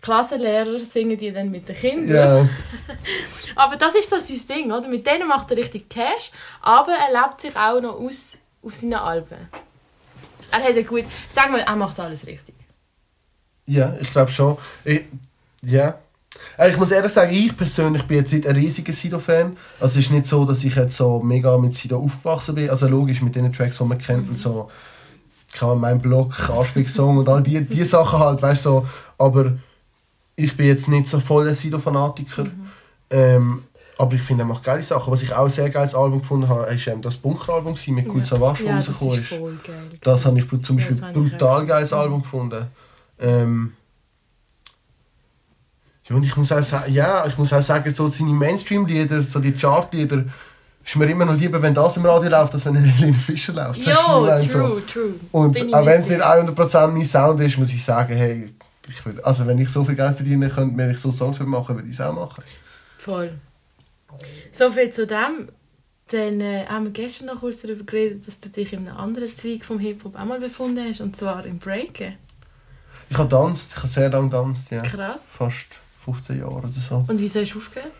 Klassenlehrer 0.00 0.78
singen 0.78 1.18
die 1.18 1.32
dann 1.32 1.50
mit 1.50 1.68
den 1.68 1.76
Kindern. 1.76 2.48
Ja, 2.48 2.48
Aber 3.56 3.76
das 3.76 3.94
ist 3.94 4.10
so 4.10 4.18
sein 4.18 4.40
Ding, 4.48 4.72
oder? 4.72 4.86
Mit 4.88 5.06
denen 5.06 5.26
macht 5.26 5.50
er 5.50 5.56
richtig 5.56 5.88
Cash, 5.88 6.30
aber 6.60 6.92
er 6.92 7.12
lebt 7.12 7.40
sich 7.40 7.56
auch 7.56 7.80
noch 7.80 7.98
aus 7.98 8.38
auf 8.62 8.74
seinen 8.74 8.94
Alben. 8.94 9.48
Er 10.50 10.58
hat 10.58 10.68
eine 10.68 10.84
gut, 10.84 11.04
sag 11.32 11.50
mal, 11.50 11.60
er 11.60 11.76
macht 11.76 11.98
alles 11.98 12.26
richtig. 12.26 12.54
Ja, 13.66 13.96
ich 14.00 14.10
glaube 14.10 14.30
schon. 14.30 14.58
Ich, 14.84 15.04
ja. 15.62 15.98
Äh, 16.58 16.70
Ich 16.70 16.76
muss 16.76 16.90
ehrlich 16.90 17.12
sagen, 17.12 17.32
ich 17.32 17.56
persönlich 17.56 18.02
bin 18.04 18.18
jetzt 18.18 18.32
nicht 18.32 18.46
ein 18.46 18.56
riesiger 18.56 18.92
Sido-Fan. 18.92 19.56
Also 19.80 19.98
es 19.98 20.06
ist 20.06 20.10
nicht 20.12 20.26
so, 20.26 20.44
dass 20.44 20.64
ich 20.64 20.74
jetzt 20.74 20.96
so 20.96 21.20
mega 21.20 21.56
mit 21.58 21.74
Sido 21.74 21.98
aufgewachsen 21.98 22.54
bin. 22.54 22.70
Also 22.70 22.88
logisch 22.88 23.22
mit 23.22 23.34
den 23.34 23.52
Tracks, 23.52 23.78
die 23.78 23.84
man 23.84 23.98
kennt 23.98 24.28
und 24.28 24.38
so. 24.38 24.70
Kann 25.52 25.78
mein 25.80 26.00
Blog, 26.00 26.50
Arschweg-Song 26.50 27.18
und 27.18 27.28
all 27.28 27.42
die, 27.42 27.64
die 27.64 27.84
Sachen 27.84 28.18
halt, 28.18 28.42
weißt 28.42 28.66
du. 28.66 28.70
So. 28.70 28.86
Aber 29.18 29.52
ich 30.36 30.56
bin 30.56 30.66
jetzt 30.66 30.88
nicht 30.88 31.08
so 31.08 31.20
voll 31.20 31.52
Sido-Fanatiker. 31.54 32.46
Ähm, 33.10 33.62
aber 33.96 34.14
ich 34.14 34.22
finde, 34.22 34.42
er 34.42 34.46
macht 34.46 34.64
geile 34.64 34.82
Sachen. 34.82 35.12
Was 35.12 35.22
ich 35.22 35.32
auch 35.32 35.44
ein 35.44 35.50
sehr 35.50 35.70
geiles 35.70 35.94
Album 35.94 36.20
gefunden 36.20 36.48
habe, 36.48 36.72
ist 36.74 36.86
ähm, 36.88 37.00
das 37.00 37.16
Bunker-Album 37.16 37.76
mit 37.88 38.08
Cool 38.08 38.22
Savage, 38.22 38.64
ja, 38.64 38.76
das 38.76 38.86
das 38.86 39.00
rausgekommen 39.00 39.20
ist 39.20 39.28
voll 39.28 39.58
geil. 39.74 39.98
Das 40.00 40.24
habe 40.26 40.38
ich 40.38 40.48
zum 40.62 40.78
Ja, 40.78 40.86
Beispiel 40.86 41.08
ich 41.08 41.12
brutal 41.30 41.66
geiles 41.66 41.92
Album 41.92 42.22
gefunden. 42.22 42.66
Ähm, 43.20 43.72
ja, 46.08 46.16
und 46.16 46.22
ich 46.22 46.36
muss 46.36 46.52
auch 46.52 46.62
sagen, 46.62 46.92
ja, 46.92 47.26
ich 47.26 47.38
muss 47.38 47.52
auch 47.52 47.62
sagen, 47.62 47.94
so 47.94 48.08
seine 48.08 48.30
Mainstream-Lieder, 48.30 49.22
so 49.22 49.40
die 49.40 49.52
Chart-Lieder, 49.52 50.24
ist 50.84 50.96
mir 50.96 51.08
immer 51.08 51.24
noch 51.24 51.36
lieber, 51.36 51.62
wenn 51.62 51.72
das 51.72 51.96
im 51.96 52.04
Radio 52.04 52.28
läuft, 52.28 52.52
als 52.52 52.66
wenn 52.66 52.76
Helene 52.76 53.16
Fischer 53.16 53.54
läuft. 53.54 53.82
Jo, 53.84 53.92
ich 53.92 53.96
meine? 54.26 54.46
true, 54.46 54.82
true. 54.86 55.14
Und 55.32 55.52
Bin 55.52 55.72
auch 55.72 55.86
wenn 55.86 56.02
es 56.02 56.08
nicht 56.10 56.20
dir. 56.20 56.26
100% 56.26 56.88
mein 56.88 57.06
Sound 57.06 57.40
ist, 57.40 57.56
muss 57.56 57.70
ich 57.70 57.82
sagen, 57.82 58.14
hey, 58.14 58.52
ich 58.86 59.04
würd, 59.06 59.24
also 59.24 59.46
wenn 59.46 59.58
ich 59.58 59.70
so 59.70 59.82
viel 59.82 59.94
Geld 59.94 60.16
verdienen 60.16 60.50
könnte, 60.50 60.76
wenn 60.76 60.90
ich 60.90 60.98
so 60.98 61.10
Songs 61.10 61.38
würde 61.38 61.50
machen, 61.50 61.76
würde 61.76 61.88
ich 61.88 61.94
es 61.94 62.00
auch 62.02 62.12
machen. 62.12 62.44
Voll. 62.98 63.32
So 64.52 64.70
viel 64.70 64.90
zu 64.90 65.06
dem. 65.06 65.48
Dann 66.10 66.40
äh, 66.42 66.66
haben 66.66 66.84
wir 66.84 66.92
gestern 66.92 67.28
noch 67.28 67.40
kurz 67.40 67.62
darüber 67.62 67.82
geredet, 67.82 68.28
dass 68.28 68.38
du 68.38 68.50
dich 68.50 68.74
in 68.74 68.86
einem 68.86 68.98
anderen 68.98 69.34
Zweig 69.34 69.64
vom 69.64 69.78
Hip-Hop 69.78 70.20
auch 70.20 70.24
mal 70.26 70.38
befunden 70.38 70.84
hast, 70.86 71.00
und 71.00 71.16
zwar 71.16 71.46
im 71.46 71.58
Breaken. 71.58 72.16
Ich 73.08 73.16
habe 73.16 73.28
tanzt, 73.30 73.72
ich 73.72 73.78
habe 73.78 73.88
sehr 73.88 74.10
lange 74.10 74.28
tanzt, 74.28 74.70
ja. 74.70 74.82
Krass. 74.82 75.22
Fast 75.30 75.83
15 76.04 76.38
Jahre 76.38 76.54
oder 76.54 76.68
so. 76.68 77.04
Und 77.06 77.18
wieso 77.18 77.40
hast 77.40 77.54
du 77.54 77.58
aufgehört? 77.58 77.92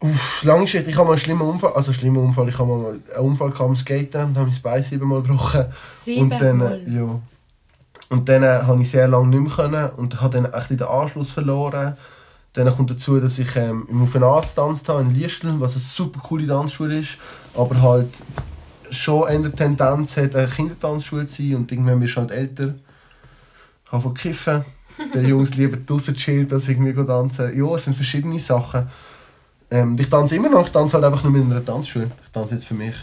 Uff, 0.00 0.42
lange 0.42 0.62
Geschichte. 0.62 0.90
Ich 0.90 0.96
habe 0.96 1.06
mal 1.06 1.12
einen 1.12 1.20
schlimmen 1.20 1.42
Unfall, 1.42 1.72
also 1.74 1.92
schlimmen 1.92 2.18
Unfall, 2.18 2.48
ich 2.48 2.58
habe 2.58 2.68
mal 2.68 3.00
einen 3.14 3.26
Unfall 3.26 3.50
gehabt 3.50 3.68
am 3.70 3.76
Skaten 3.76 4.24
und 4.24 4.36
habe 4.36 4.50
mein 4.50 4.62
Bein 4.62 4.82
siebenmal 4.82 5.22
gebrochen. 5.22 5.66
Sieben 5.86 6.22
Und 6.22 6.40
dann, 6.40 6.60
äh, 6.60 6.90
ja. 6.90 7.20
Und 8.08 8.28
dann 8.28 8.42
äh, 8.42 8.62
habe 8.62 8.82
ich 8.82 8.90
sehr 8.90 9.08
lange 9.08 9.28
nicht 9.28 9.40
mehr 9.40 9.52
können 9.52 9.90
und 9.90 10.20
habe 10.20 10.34
dann 10.34 10.46
ein 10.46 10.52
bisschen 10.52 10.76
den 10.76 10.88
Anschluss 10.88 11.30
verloren. 11.30 11.96
Dann 12.52 12.74
kommt 12.74 12.90
dazu, 12.90 13.18
dass 13.20 13.38
ich 13.38 13.54
ähm, 13.56 13.86
im 13.88 14.02
Auf 14.02 14.14
Arzt 14.16 14.56
getanzt 14.56 14.88
habe 14.88 15.02
in 15.02 15.14
Liesteln, 15.14 15.60
was 15.60 15.72
eine 15.72 15.80
super 15.80 16.20
coole 16.20 16.46
Tanzschule 16.46 16.98
ist, 16.98 17.16
aber 17.54 17.80
halt 17.80 18.10
schon 18.90 19.28
in 19.28 19.42
der 19.42 19.54
Tendenz 19.54 20.16
hat, 20.16 20.34
eine 20.34 20.48
Kindertanzschule 20.48 21.26
zu 21.26 21.42
sein 21.42 21.56
und 21.56 21.72
irgendwann 21.72 22.00
bist 22.00 22.16
du 22.16 22.20
halt 22.20 22.30
älter. 22.32 22.74
Ich 23.86 23.92
habe 23.92 24.02
von 24.02 24.14
Die 25.14 25.18
Jungs 25.20 25.54
lieber 25.54 25.76
draußen 25.76 26.14
chillen, 26.14 26.50
als 26.52 26.68
irgendwie 26.68 26.94
tanzen. 27.04 27.56
Ja, 27.56 27.74
es 27.74 27.84
sind 27.84 27.94
verschiedene 27.94 28.38
Sachen. 28.38 28.88
Ähm, 29.70 29.96
ich 29.98 30.08
tanze 30.08 30.36
immer 30.36 30.48
noch, 30.50 30.66
ich 30.66 30.72
tanze 30.72 30.94
halt 30.94 31.04
einfach 31.04 31.22
nur 31.24 31.32
mit 31.32 31.44
einer 31.44 31.64
Tanzschule. 31.64 32.10
Ich 32.24 32.30
tanze 32.30 32.54
jetzt 32.54 32.66
für 32.66 32.74
mich. 32.74 32.94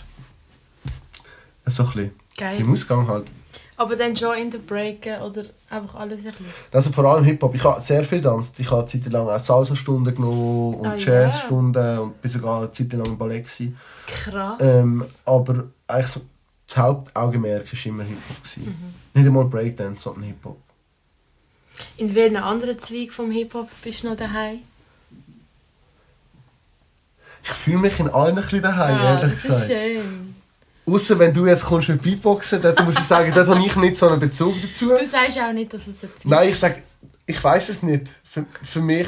So 1.65 1.83
ein 1.83 1.89
bisschen. 1.89 2.11
Geil. 2.37 2.59
Im 2.59 2.71
Ausgang 2.73 3.07
halt. 3.07 3.25
Aber 3.77 3.95
dann 3.95 4.15
schon 4.15 4.35
in 4.37 4.51
der 4.51 4.59
Breaken 4.59 5.21
oder 5.21 5.43
einfach 5.69 5.95
alles 5.95 6.19
ein 6.25 6.31
bisschen? 6.31 6.45
Also 6.71 6.91
vor 6.91 7.05
allem 7.05 7.23
Hip-Hop. 7.23 7.55
Ich 7.55 7.63
habe 7.63 7.81
sehr 7.81 8.03
viel 8.03 8.19
getanzt. 8.19 8.59
Ich 8.59 8.69
habe 8.69 8.81
eine 8.81 8.87
Zeit 8.87 9.05
lang 9.11 9.27
auch 9.27 9.39
Salsa-Stunden 9.39 10.13
genommen 10.13 10.75
und 10.75 10.85
Ah, 10.85 10.95
ja. 10.95 11.23
Jazz-Stunden 11.23 11.99
und 11.99 12.21
bin 12.21 12.29
sogar 12.31 12.59
eine 12.59 12.71
Zeit 12.71 12.91
lang 12.91 13.05
im 13.05 13.17
Ballett. 13.17 13.43
Gewesen. 13.45 13.77
Krass. 14.05 14.57
Ähm, 14.59 15.03
aber 15.25 15.65
eigentlich 15.87 16.07
so, 16.07 16.21
das 16.67 16.77
Hauptaugenmerk 16.77 17.65
war 17.71 17.85
immer 17.85 18.03
Hip-Hop. 18.03 18.57
Mhm. 18.65 18.75
Nicht 19.13 19.25
einmal 19.27 19.45
Breakdance, 19.45 20.01
sondern 20.03 20.23
Hip-Hop. 20.23 20.57
In 21.97 22.13
welchem 22.15 22.37
anderen 22.37 22.77
Zweig 22.79 23.11
vom 23.11 23.31
Hip-Hop 23.31 23.69
bist 23.83 24.03
du 24.03 24.09
noch 24.09 24.17
daheim? 24.17 24.59
Ich 27.43 27.49
fühle 27.49 27.77
mich 27.77 27.99
in 27.99 28.09
allen 28.09 28.37
ein 28.37 28.43
bisschen 28.43 28.61
daheim, 28.61 28.97
Ah, 28.97 29.03
ehrlich 29.19 29.21
das 29.21 29.33
ist 29.33 29.43
gesagt. 29.43 29.67
schön. 29.67 30.35
Außer 30.85 31.19
wenn 31.19 31.33
du 31.33 31.45
jetzt 31.45 31.63
kommst 31.63 31.89
mit 31.89 32.01
Beatboxen, 32.01 32.61
dort 32.61 32.83
muss 32.83 32.95
ich 32.97 33.03
sagen, 33.03 33.31
dort 33.33 33.47
habe 33.47 33.63
ich 33.65 33.75
nicht 33.75 33.95
so 33.95 34.07
einen 34.09 34.19
Bezug 34.19 34.55
dazu. 34.61 34.89
Du 34.89 35.05
sagst 35.05 35.37
auch 35.37 35.53
nicht, 35.53 35.73
dass 35.73 35.87
es 35.87 36.03
ein 36.03 36.09
Zweig 36.17 36.25
Nein, 36.25 36.49
ich 36.49 36.57
sage, 36.59 36.83
ich 37.25 37.43
weiß 37.43 37.69
es 37.69 37.83
nicht. 37.83 38.07
Für, 38.23 38.45
für 38.63 38.81
mich, 38.81 39.07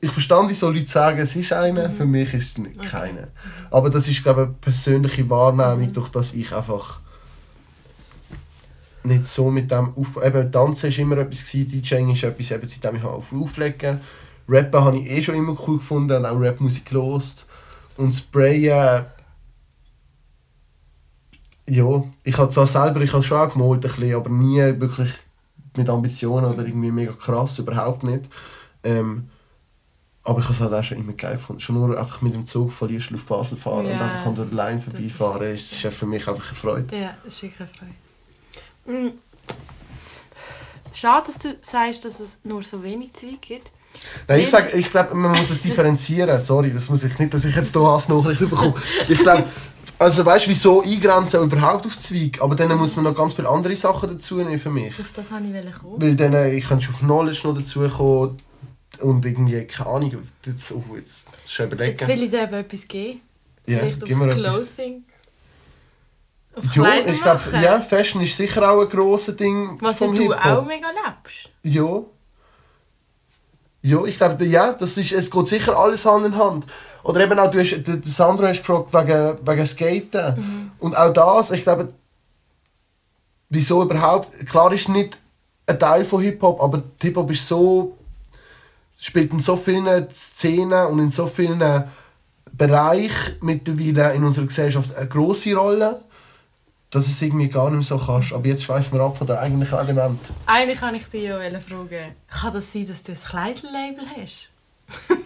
ich 0.00 0.10
verstand, 0.10 0.48
wie 0.50 0.54
so 0.54 0.70
Leute 0.70 0.86
sagen, 0.88 1.18
es 1.18 1.36
ist 1.36 1.52
einer, 1.52 1.90
für 1.90 2.06
mich 2.06 2.32
ist 2.32 2.52
es 2.52 2.58
nicht 2.58 2.76
Mhm. 2.76 2.80
Okay. 2.80 2.88
keiner. 2.90 3.28
Aber 3.70 3.90
das 3.90 4.08
ist, 4.08 4.22
glaube 4.22 4.40
ich, 4.42 4.46
eine 4.48 4.54
persönliche 4.60 5.28
Wahrnehmung, 5.28 5.88
Mhm. 5.88 5.92
durch 5.92 6.08
das 6.08 6.32
ich 6.32 6.52
einfach 6.54 7.00
nicht 9.02 9.26
so 9.26 9.50
mit 9.50 9.70
dem 9.70 9.94
auf 9.96 10.22
eben 10.22 10.52
Tanzen 10.52 10.90
war 10.90 10.98
immer 10.98 11.18
etwas 11.18 11.50
gewesen, 11.50 11.68
DJing 11.68 12.10
ist 12.10 12.24
etwas, 12.24 12.50
eben 12.50 12.68
seitdem 12.68 12.96
ich 12.96 13.04
auf 13.04 13.32
auflegen. 13.32 14.00
Rappen 14.48 14.84
habe 14.84 14.98
ich 14.98 15.10
eh 15.10 15.22
schon 15.22 15.36
immer 15.36 15.56
cool 15.66 15.78
gefunden 15.78 16.16
und 16.16 16.26
auch 16.26 16.40
Rapmusik 16.40 16.86
gelost 16.86 17.46
und 17.96 18.12
Sprayen 18.12 19.04
ja, 21.68 22.02
ich 22.24 22.36
habe 22.36 22.50
zwar 22.50 22.66
selber, 22.66 23.00
ich 23.00 23.12
habe 23.12 23.22
schon 23.22 23.38
auch 23.38 23.52
gemalt, 23.52 23.84
ein 23.84 23.90
bisschen, 23.92 24.14
aber 24.14 24.28
nie 24.28 24.58
wirklich 24.80 25.12
mit 25.76 25.88
Ambitionen 25.88 26.52
oder 26.52 26.66
irgendwie 26.66 26.90
mega 26.90 27.12
krass, 27.12 27.60
überhaupt 27.60 28.02
nicht. 28.02 28.24
Ähm, 28.82 29.28
aber 30.22 30.40
ich 30.40 30.44
habe 30.46 30.54
es 30.54 30.60
halt 30.60 30.74
auch 30.74 30.84
schon 30.84 30.98
immer 30.98 31.12
geil 31.12 31.34
gefunden. 31.34 31.60
Schon 31.60 31.76
nur 31.76 31.98
einfach 31.98 32.22
mit 32.22 32.34
dem 32.34 32.44
Zug 32.44 32.72
von 32.72 32.88
Liestl 32.88 33.14
auf 33.14 33.24
Basel 33.24 33.56
fahren 33.56 33.86
und 33.86 33.92
Ja, 33.92 34.04
einfach 34.04 34.26
an 34.26 34.34
der 34.34 34.46
Line 34.46 34.78
ist 34.78 34.84
vorbeifahren, 34.84 35.54
ist, 35.54 35.72
ist 35.72 35.82
ja 35.82 35.90
für 35.90 36.06
mich 36.06 36.26
einfach 36.26 36.46
eine 36.46 36.56
Freude. 36.56 36.96
Ja, 36.96 37.16
das 37.24 37.34
ist 37.34 37.42
wirklich 37.42 37.60
eine 37.60 37.68
Freude. 37.68 38.09
Mm. 38.86 39.08
Schade, 40.92 41.26
dass 41.26 41.38
du 41.38 41.56
sagst, 41.62 42.04
dass 42.04 42.20
es 42.20 42.38
nur 42.44 42.62
so 42.62 42.82
wenig 42.82 43.12
Zweig 43.14 43.40
gibt. 43.40 43.70
Nein, 44.28 44.40
ich 44.40 44.50
sage, 44.50 44.76
ich 44.76 44.90
glaube, 44.90 45.14
man 45.14 45.38
muss 45.38 45.50
es 45.50 45.62
differenzieren. 45.62 46.40
Sorry, 46.42 46.72
das 46.72 46.88
muss 46.88 47.04
ich 47.04 47.18
nicht, 47.18 47.32
dass 47.34 47.44
ich 47.44 47.54
jetzt 47.54 47.72
hier 47.72 47.86
Hassnachrichten 47.86 48.48
bekomme. 48.48 48.74
Ich 49.08 49.18
glaube, 49.18 49.44
also 49.98 50.24
weißt 50.24 50.46
du, 50.46 50.50
wieso 50.50 50.82
eingrenzen 50.82 51.42
überhaupt 51.42 51.86
auf 51.86 51.98
Zweig? 51.98 52.40
Aber 52.40 52.54
dann 52.54 52.76
muss 52.78 52.96
man 52.96 53.04
noch 53.04 53.14
ganz 53.14 53.34
viele 53.34 53.48
andere 53.48 53.76
Sachen 53.76 54.10
dazu 54.10 54.36
nehmen 54.36 54.58
für 54.58 54.70
mich. 54.70 54.98
Auf 54.98 55.12
das 55.12 55.30
wollte 55.30 55.46
ich 55.46 55.74
kommen. 55.74 56.00
Weil 56.00 56.16
dann, 56.16 56.32
äh, 56.32 56.54
ich 56.54 56.66
kann 56.66 56.80
schon 56.80 56.94
auf 56.94 57.00
Knowledge 57.00 57.40
noch 57.44 57.54
dazu 57.54 57.80
kommen 57.88 58.36
und 59.00 59.24
irgendwie, 59.24 59.64
keine 59.64 59.90
Ahnung, 59.90 60.16
das, 60.42 60.54
oh, 60.72 60.96
jetzt, 60.96 61.26
das 61.32 61.44
ist 61.44 61.52
schon 61.52 61.66
Jetzt 61.66 61.74
überlegen. 61.74 62.08
will 62.08 62.22
ich 62.24 62.30
dir 62.30 62.42
eben 62.42 62.54
etwas 62.54 62.88
geben. 62.88 63.20
Ja, 63.66 63.78
Vielleicht 63.78 64.02
auf 64.02 64.08
mir 64.08 64.24
etwas. 64.24 64.36
Clothing. 64.36 64.96
Auf 64.96 65.09
Ja, 66.74 66.94
ich 67.06 67.22
glaube, 67.22 67.40
ja, 67.62 67.80
Fashion 67.80 68.22
ist 68.22 68.36
sicher 68.36 68.68
auch 68.68 68.82
ein 68.82 68.88
grosses 68.88 69.36
Ding 69.36 69.78
Was 69.80 69.98
vom 69.98 70.14
du 70.14 70.32
auch 70.32 70.64
mega 70.64 70.88
lebst. 70.88 71.50
Ja. 71.62 72.02
Ja, 73.82 74.04
ich 74.04 74.16
glaube, 74.18 74.44
ja, 74.44 74.72
das 74.72 74.96
ist, 74.96 75.12
es 75.12 75.30
geht 75.30 75.48
sicher 75.48 75.78
alles 75.78 76.04
Hand 76.04 76.26
in 76.26 76.36
Hand. 76.36 76.66
Oder 77.02 77.20
eben 77.20 77.38
auch, 77.38 77.50
du 77.50 77.60
hast, 77.60 77.74
Sandro 78.04 78.46
hast 78.46 78.58
gefragt 78.58 78.92
wegen, 78.92 79.38
wegen 79.46 79.66
Skaten. 79.66 80.72
Und 80.78 80.96
auch 80.96 81.12
das, 81.12 81.50
ich 81.50 81.62
glaube, 81.62 81.88
wieso 83.48 83.82
überhaupt, 83.82 84.46
klar 84.46 84.72
ist 84.72 84.88
nicht 84.88 85.18
ein 85.66 85.78
Teil 85.78 86.04
von 86.04 86.20
Hip-Hop, 86.20 86.60
aber 86.60 86.82
Hip-Hop 87.00 87.30
ist 87.30 87.46
so, 87.46 87.96
spielt 88.98 89.32
in 89.32 89.40
so 89.40 89.56
vielen 89.56 90.10
Szenen 90.10 90.86
und 90.88 90.98
in 90.98 91.10
so 91.10 91.26
vielen 91.26 91.84
Bereichen 92.52 93.36
mittlerweile 93.40 94.12
in 94.14 94.24
unserer 94.24 94.46
Gesellschaft 94.46 94.94
eine 94.94 95.08
grosse 95.08 95.54
Rolle, 95.54 96.02
dass 96.90 97.06
es 97.06 97.22
irgendwie 97.22 97.48
gar 97.48 97.70
nicht 97.70 97.88
mehr 97.90 97.98
so 97.98 98.04
kannst. 98.04 98.32
Aber 98.32 98.46
jetzt 98.46 98.64
schweifen 98.64 98.98
wir 98.98 99.04
ab 99.04 99.16
von 99.16 99.26
den 99.26 99.36
eigentlichen 99.36 99.78
Elementen. 99.78 100.34
Eigentlich 100.46 100.80
kann 100.80 100.94
ich 100.94 101.04
dich 101.06 101.22
ja 101.24 101.38
fragen, 101.60 102.14
kann 102.28 102.52
das 102.52 102.72
sein, 102.72 102.86
dass 102.86 103.02
du 103.02 103.12
ein 103.12 103.18
Kleiderlabel 103.18 104.04
hast? 104.20 104.48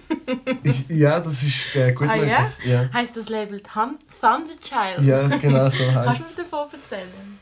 Ich, 0.62 0.88
ja, 0.88 1.20
das 1.20 1.42
ist 1.42 1.76
äh, 1.76 1.92
gut 1.92 2.08
ah 2.08 2.16
möglich. 2.16 2.30
ja? 2.32 2.50
Ja. 2.64 2.90
Heißt 2.94 3.14
das 3.16 3.28
Label 3.28 3.60
Thun- 3.60 3.98
Thunderchild? 4.20 5.00
ja, 5.06 5.28
genau 5.36 5.68
so 5.68 5.84
Kannst 5.92 6.08
heißt 6.08 6.20
du 6.20 6.24
es. 6.24 6.36
mir 6.38 6.44
davon 6.44 6.68
erzählen? 6.72 7.38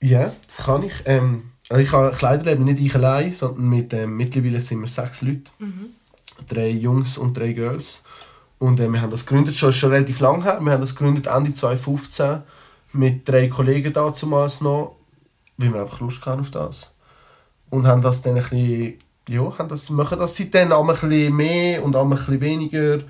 Ja, 0.00 0.32
kann 0.64 0.82
ich. 0.84 0.92
Ähm, 1.06 1.50
also 1.68 1.82
ich 1.82 1.90
habe 1.92 2.14
Kleiderleben 2.16 2.64
nicht 2.64 2.78
ich 2.80 2.94
allein, 2.94 3.34
sondern 3.34 3.68
mit, 3.68 3.92
ähm, 3.94 4.16
mittlerweile 4.16 4.60
sind 4.60 4.80
wir 4.80 4.86
sechs 4.88 5.22
Leute. 5.22 5.50
Drei 6.48 6.68
Jungs 6.70 7.18
und 7.18 7.36
drei 7.36 7.52
Girls. 7.52 8.02
Und 8.60 8.78
äh, 8.78 8.88
wir 8.92 9.00
haben 9.02 9.10
das 9.10 9.26
gegründet, 9.26 9.56
schon, 9.56 9.72
schon 9.72 9.90
relativ 9.90 10.20
lange 10.20 10.44
her. 10.44 10.60
Wir 10.62 10.72
haben 10.72 10.80
das 10.80 10.94
gegründet 10.94 11.26
Ende 11.26 11.52
2015 11.52 12.42
mit 12.92 13.28
drei 13.28 13.48
Kollegen 13.48 13.92
damals 13.92 14.60
noch, 14.60 14.96
weil 15.56 15.72
wir 15.72 15.80
einfach 15.80 16.00
Lust 16.00 16.24
hatten 16.24 16.40
auf 16.40 16.50
das. 16.50 16.90
Und 17.70 17.86
haben 17.86 18.02
das 18.02 18.22
dann 18.22 18.36
ein 18.36 18.42
bisschen, 18.42 18.94
ja, 19.28 19.58
haben 19.58 19.68
das, 19.68 19.90
machen 19.90 20.18
das 20.18 20.36
seitdem 20.36 20.72
auch 20.72 20.88
ein 20.88 20.94
bisschen 20.94 21.36
mehr 21.36 21.84
und 21.84 21.94
auch 21.96 22.04
ein 22.04 22.10
bisschen 22.10 22.40
weniger. 22.40 23.00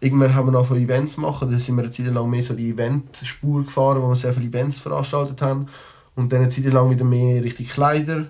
Irgendwann 0.00 0.34
haben 0.34 0.48
wir 0.48 0.52
noch 0.52 0.66
von 0.66 0.78
Events 0.78 1.16
machen, 1.16 1.50
da 1.50 1.58
sind 1.58 1.76
wir 1.76 1.84
eine 1.84 1.92
Zeit 1.92 2.06
lang 2.06 2.28
mehr 2.28 2.42
so 2.42 2.54
die 2.54 2.70
Eventspur 2.70 3.64
gefahren, 3.64 4.02
wo 4.02 4.08
wir 4.08 4.16
sehr 4.16 4.32
viele 4.32 4.46
Events 4.48 4.80
veranstaltet 4.80 5.40
haben. 5.40 5.68
Und 6.16 6.32
dann 6.32 6.40
eine 6.40 6.48
Zeit 6.48 6.64
lang 6.64 6.90
wieder 6.90 7.04
mehr 7.04 7.42
Richtung 7.42 7.66
Kleider. 7.66 8.26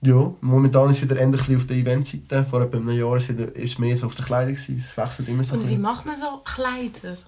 Ja, 0.00 0.32
momentan 0.40 0.90
ist 0.90 1.02
wieder 1.02 1.18
endlich 1.18 1.56
auf 1.56 1.66
der 1.66 1.76
Eventseite. 1.76 2.44
Vor 2.44 2.62
etwa 2.62 2.78
einem 2.78 2.90
Jahr 2.90 3.16
ist 3.16 3.30
es 3.30 3.78
mehr 3.78 3.96
so 3.96 4.06
auf 4.06 4.14
der 4.14 4.24
Kleider. 4.24 4.52
Gewesen. 4.52 4.76
Es 4.78 4.96
wechselt 4.96 5.28
immer 5.28 5.44
so. 5.44 5.56
Und 5.56 5.68
wie 5.68 5.76
macht 5.76 6.06
man 6.06 6.16
so 6.16 6.40
Kleider? 6.44 7.18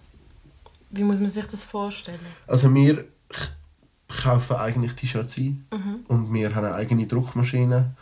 Wie 0.91 1.03
muss 1.03 1.21
man 1.21 1.31
sich 1.31 1.47
das 1.47 1.65
vorstellen? 1.65 2.19
Also 2.47 2.73
wir 2.75 3.05
kaufen 4.09 4.57
eigentlich 4.57 4.95
T-Shirts 4.95 5.37
ein 5.39 5.67
und 6.09 6.33
wir 6.33 6.55
haben 6.55 6.65
eine 6.65 6.75
eigene 6.75 7.07
Druckmaschine, 7.07 7.95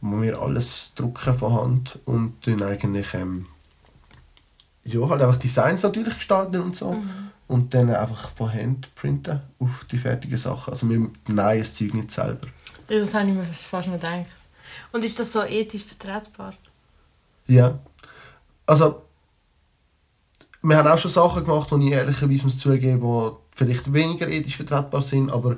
wo 0.00 0.22
wir 0.22 0.40
alles 0.40 0.92
drucken 0.94 1.34
von 1.34 1.52
Hand 1.52 1.98
und 2.06 2.34
dann 2.46 2.62
eigentlich 2.62 3.12
ähm, 3.14 3.46
ja, 4.84 5.06
halt 5.08 5.22
einfach 5.22 5.36
Designs 5.36 5.82
natürlich 5.82 6.14
gestalten 6.14 6.60
und 6.60 6.76
so 6.76 6.96
und 7.50 7.74
dann 7.74 7.90
einfach 7.90 8.30
von 8.30 8.52
Hand 8.52 8.94
printen 8.94 9.40
auf 9.58 9.84
die 9.90 9.98
fertigen 9.98 10.36
Sachen. 10.36 10.72
Also 10.72 10.88
wir 10.88 10.98
nähen 10.98 11.10
das 11.58 11.74
Zeug 11.74 11.94
nicht 11.94 12.12
selber. 12.12 12.46
Das 12.88 13.12
habe 13.12 13.28
ich 13.28 13.34
mir 13.34 13.44
fast 13.44 13.88
nicht 13.88 14.00
gedacht. 14.00 14.26
Und 14.92 15.04
ist 15.04 15.18
das 15.18 15.32
so 15.32 15.42
ethisch 15.42 15.84
vertretbar? 15.84 16.54
Ja. 17.46 17.78
Also, 18.66 19.02
wir 20.62 20.76
haben 20.76 20.88
auch 20.88 20.98
schon 20.98 21.10
Sachen 21.10 21.44
gemacht, 21.44 21.70
die 21.70 21.86
ich 21.88 21.92
ehrlicherweise 21.92 22.44
muss 22.44 22.58
zugeben, 22.58 23.00
die 23.00 23.30
vielleicht 23.56 23.92
weniger 23.92 24.28
ethisch 24.28 24.56
vertretbar 24.56 25.02
sind, 25.02 25.30
aber 25.30 25.56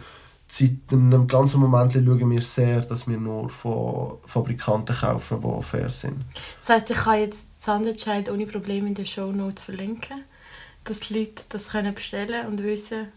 seit 0.49 0.71
einem 0.91 1.27
ganzen 1.27 1.61
Moment 1.61 1.93
schauen 1.93 2.31
wir 2.31 2.43
sehr, 2.43 2.83
dass 2.83 3.09
wir 3.09 3.17
nur 3.19 3.49
von 3.49 4.19
Fabrikanten 4.27 4.95
kaufen, 4.95 5.41
die 5.41 5.63
fair 5.63 5.89
sind. 5.91 6.25
Das 6.61 6.69
heisst, 6.69 6.91
ich 6.91 6.97
kann 6.99 7.19
jetzt 7.21 7.47
Thunderchild 7.65 8.31
ohne 8.31 8.47
Probleme 8.47 8.89
in 8.89 8.95
den 8.95 9.07
Shownotes 9.07 9.65
verlinken, 9.65 10.25
dass 10.85 11.01
die 11.01 11.19
Leute 11.21 11.43
das 11.49 11.69
können 11.69 11.95
bestellen 11.95 12.47
und 12.49 12.63
wissen, 12.63 13.09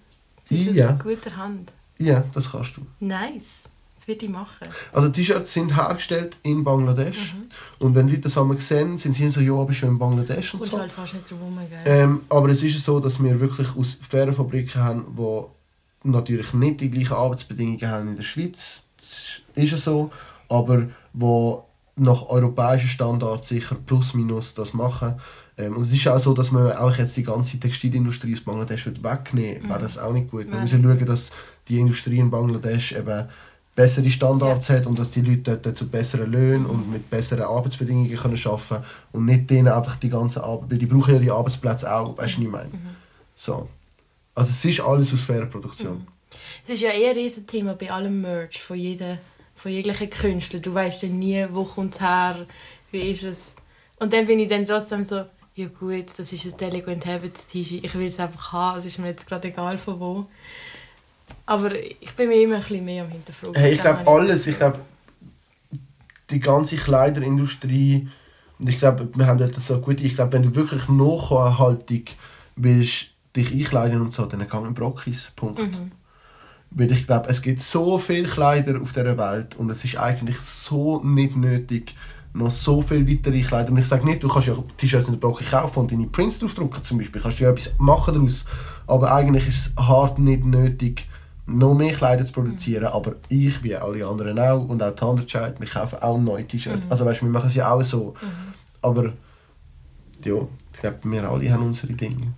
es 0.43 0.51
ist 0.51 0.75
Ja. 0.75 0.93
aus 0.93 0.99
guter 0.99 1.35
Hand. 1.35 1.71
Ja, 1.97 2.23
das 2.33 2.51
kannst 2.51 2.77
du. 2.77 2.81
Nice. 2.99 3.63
Das 4.05 4.09
würde 4.09 4.25
ich 4.25 4.31
machen. 4.31 4.67
Also 4.93 5.09
T-Shirts 5.09 5.51
sind 5.51 5.75
hergestellt 5.75 6.37
in 6.43 6.63
Bangladesch 6.63 7.35
und 7.79 7.95
wenn 7.95 8.07
Leute 8.07 8.21
das 8.21 8.37
einmal 8.37 8.59
sehen, 8.59 8.99
sind 8.99 9.13
sie 9.13 9.27
so, 9.31 9.41
ja, 9.41 9.53
aber 9.53 9.73
schon 9.73 9.89
in 9.89 9.97
Bangladesch 9.97 10.53
und 10.53 10.59
Kommst 10.59 10.71
so. 10.71 10.77
du 10.77 10.81
halt 10.81 10.93
fast 10.93 11.15
nicht 11.15 11.31
drum 11.31 11.57
gell? 11.67 11.79
Ähm, 11.85 12.21
aber 12.29 12.49
es 12.49 12.61
ist 12.61 12.83
so, 12.83 12.99
dass 12.99 13.21
wir 13.23 13.39
wirklich 13.39 13.75
aus 13.75 13.97
fairen 14.07 14.33
Fabriken 14.33 14.79
haben, 14.79 15.05
die 15.17 16.07
natürlich 16.07 16.53
nicht 16.53 16.81
die 16.81 16.91
gleichen 16.91 17.13
Arbeitsbedingungen 17.13 17.89
haben 17.89 18.09
in 18.09 18.15
der 18.15 18.21
Schweiz. 18.21 18.83
Das 18.97 19.41
ist 19.55 19.71
ja 19.71 19.77
so. 19.77 20.11
Aber 20.49 20.87
die 21.13 21.57
nach 21.95 22.27
europäischen 22.27 22.89
Standards 22.89 23.49
sicher 23.49 23.75
plus 23.87 24.13
minus 24.13 24.53
das 24.53 24.75
machen. 24.75 25.15
Ähm, 25.57 25.77
und 25.77 25.81
es 25.81 25.91
ist 25.91 26.07
auch 26.07 26.19
so, 26.19 26.33
dass 26.35 26.51
man 26.51 26.73
auch 26.73 26.95
jetzt 26.95 27.17
die 27.17 27.23
ganze 27.23 27.59
Textilindustrie 27.59 28.35
aus 28.35 28.41
Bangladesch 28.41 28.85
wegnehmen 28.85 29.63
will. 29.63 29.69
Wäre 29.69 29.79
das 29.79 29.97
auch 29.97 30.13
nicht 30.13 30.29
gut. 30.29 30.45
Wir 30.45 30.51
Wäre 30.51 30.61
müssen 30.61 30.83
schauen, 30.83 31.05
dass 31.07 31.31
die 31.67 31.79
Industrie 31.79 32.19
in 32.19 32.29
Bangladesch 32.29 32.91
eben 32.91 33.29
bessere 33.75 34.09
Standards 34.09 34.69
hat 34.69 34.85
und 34.85 34.97
dass 34.97 35.11
die 35.11 35.21
Leute 35.21 35.57
dort 35.57 35.77
zu 35.77 35.87
besseren 35.87 36.31
Löhnen 36.31 36.65
und 36.65 36.89
mit 36.89 37.09
besseren 37.09 37.43
Arbeitsbedingungen 37.43 38.15
können 38.15 38.39
arbeiten 38.45 38.67
können 38.67 38.83
und 39.11 39.25
nicht 39.25 39.49
denen 39.49 39.67
einfach 39.67 39.97
die 39.97 40.09
ganze 40.09 40.43
Arbeit, 40.43 40.71
weil 40.71 40.77
die 40.77 40.85
brauchen 40.85 41.13
ja 41.13 41.19
die 41.19 41.31
Arbeitsplätze 41.31 41.93
auch, 41.93 42.17
weißt 42.17 42.37
du, 42.37 42.41
was 42.41 42.45
ich 42.45 42.49
meine? 42.49 42.71
So. 43.35 43.67
Also 44.33 44.49
es 44.49 44.65
ist 44.65 44.79
alles 44.81 45.13
aus 45.13 45.21
fairer 45.21 45.45
Produktion. 45.45 46.07
Es 46.63 46.69
ist 46.69 46.81
ja 46.81 46.89
eher 46.89 47.11
ein 47.11 47.17
Riesenthema 47.17 47.73
bei 47.73 47.91
allem 47.91 48.21
Merch 48.21 48.61
von, 48.61 48.77
jedem, 48.77 49.17
von 49.55 49.71
jeglichen 49.71 50.09
Künstlern. 50.09 50.61
Du 50.61 50.73
weißt 50.73 51.03
dann 51.03 51.19
nie, 51.19 51.45
wo 51.51 51.63
kommt 51.63 51.95
es 51.95 52.01
her, 52.01 52.45
wie 52.91 53.09
ist 53.11 53.23
es. 53.23 53.55
Und 53.97 54.13
dann 54.13 54.25
bin 54.25 54.39
ich 54.39 54.49
dann 54.49 54.65
trotzdem 54.65 55.03
so, 55.03 55.25
ja 55.55 55.67
gut, 55.67 56.07
das 56.17 56.33
ist 56.33 56.45
ein 56.45 56.57
Delinquent 56.57 57.05
Habits 57.05 57.47
T-Shirt, 57.47 57.83
ich 57.83 57.95
will 57.95 58.07
es 58.07 58.19
einfach 58.19 58.51
haben, 58.51 58.79
es 58.79 58.85
ist 58.85 58.99
mir 58.99 59.07
jetzt 59.07 59.27
gerade 59.27 59.47
egal 59.47 59.77
von 59.77 59.99
wo. 59.99 60.25
Aber 61.45 61.75
ich 61.75 62.13
bin 62.15 62.29
mir 62.29 62.41
immer 62.41 62.55
ein 62.55 62.61
bisschen 62.61 62.85
mehr 62.85 63.03
am 63.03 63.09
Hinterfragen. 63.09 63.55
Hey, 63.55 63.73
ich 63.73 63.81
glaube 63.81 64.07
alles, 64.07 64.47
ich 64.47 64.57
glaube 64.57 64.79
die 66.31 66.39
ganze 66.39 66.75
Kleiderindustrie 66.75 68.07
und 68.57 68.69
ich 68.69 68.79
glaube, 68.79 69.09
wir 69.13 69.27
haben 69.27 69.37
dort 69.37 69.53
so 69.55 69.79
gut, 69.79 70.01
ich 70.01 70.15
glaube, 70.15 70.33
wenn 70.33 70.43
du 70.43 70.55
wirklich 70.55 70.87
nachhaltig 70.87 72.15
willst 72.55 73.07
dich 73.35 73.51
einkleiden 73.53 74.01
und 74.01 74.13
so, 74.13 74.25
dann 74.25 74.47
geh 74.49 74.57
in 74.57 74.73
Brockis, 74.73 75.31
Punkt. 75.35 75.61
Weil 76.71 76.91
ich 76.91 77.05
glaube, 77.05 77.29
es 77.29 77.41
gibt 77.41 77.61
so 77.61 77.97
viele 77.97 78.27
Kleider 78.27 78.81
auf 78.81 78.93
dieser 78.93 79.17
Welt 79.17 79.55
und 79.55 79.69
es 79.69 79.83
ist 79.83 79.97
eigentlich 79.97 80.39
so 80.39 81.01
nicht 81.03 81.35
nötig, 81.35 81.95
noch 82.33 82.49
so 82.49 82.81
viel 82.81 83.09
weitere 83.09 83.41
Kleider. 83.41 83.71
Und 83.71 83.77
ich 83.77 83.87
sage 83.87 84.05
nicht, 84.05 84.23
du 84.23 84.27
kannst 84.27 84.47
ja 84.47 84.55
T-Shirts 84.77 85.07
in 85.07 85.13
der 85.13 85.19
Brocke 85.19 85.43
kaufen 85.45 85.79
und 85.79 85.91
deine 85.91 86.07
Prints 86.07 86.39
draufdrucken 86.39 86.83
zum 86.83 86.97
Beispiel. 86.97 87.21
Kannst 87.21 87.39
du 87.39 87.45
ja 87.45 87.51
etwas 87.51 87.73
machen 87.77 88.13
daraus. 88.13 88.45
Aber 88.87 89.13
eigentlich 89.13 89.47
ist 89.47 89.67
es 89.67 89.85
hart 89.85 90.19
nicht 90.19 90.43
nötig, 90.43 91.07
noch 91.47 91.75
mehr 91.75 91.93
Kleider 91.93 92.25
zu 92.25 92.33
produzieren. 92.33 92.85
Aber 92.85 93.15
ich, 93.29 93.63
wie 93.63 93.75
alle 93.75 94.05
anderen 94.05 94.39
auch, 94.39 94.67
und 94.67 94.81
auch 94.81 94.91
die 94.91 94.95
Thunderchild, 94.95 95.59
wir 95.59 95.67
kaufen 95.67 95.99
auch 96.01 96.17
neue 96.17 96.45
T-Shirts. 96.47 96.83
Also 96.89 97.05
weißt, 97.05 97.21
du, 97.21 97.25
wir 97.25 97.31
machen 97.31 97.47
es 97.47 97.55
ja 97.55 97.71
auch 97.71 97.83
so. 97.83 98.15
Aber 98.81 99.13
ja, 100.23 100.47
ich 100.73 100.79
glaube, 100.79 100.97
wir 101.03 101.29
alle 101.29 101.51
haben 101.51 101.63
unsere 101.63 101.93
Dinge. 101.93 102.33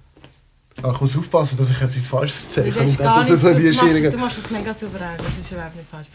Aber 0.82 0.94
ich 0.94 1.02
muss 1.02 1.18
aufpassen, 1.18 1.58
dass 1.58 1.72
ich 1.72 1.80
jetzt 1.80 1.96
nicht 1.96 2.08
falsch 2.08 2.36
erzähle. 2.44 2.72
Du, 2.72 2.82
nicht, 2.82 3.00
du, 3.00 3.04
es 3.04 3.28
so 3.28 3.52
du, 3.52 3.60
machst, 3.60 4.14
du 4.14 4.18
machst 4.18 4.38
das 4.44 4.52
mega 4.52 4.74
souverän, 4.74 5.18
das 5.18 5.40
ist 5.40 5.52
überhaupt 5.52 5.76
nicht 5.76 5.90
falsch. 5.90 6.08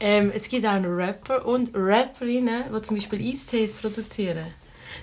Ähm, 0.00 0.32
es 0.34 0.48
gibt 0.48 0.66
auch 0.66 0.72
einen 0.72 0.92
Rapper 0.92 1.46
und 1.46 1.70
Rapperinnen, 1.72 2.64
die 2.74 2.82
zum 2.82 2.96
Beispiel 2.96 3.30
Eistees 3.32 3.74
produzieren. 3.74 4.46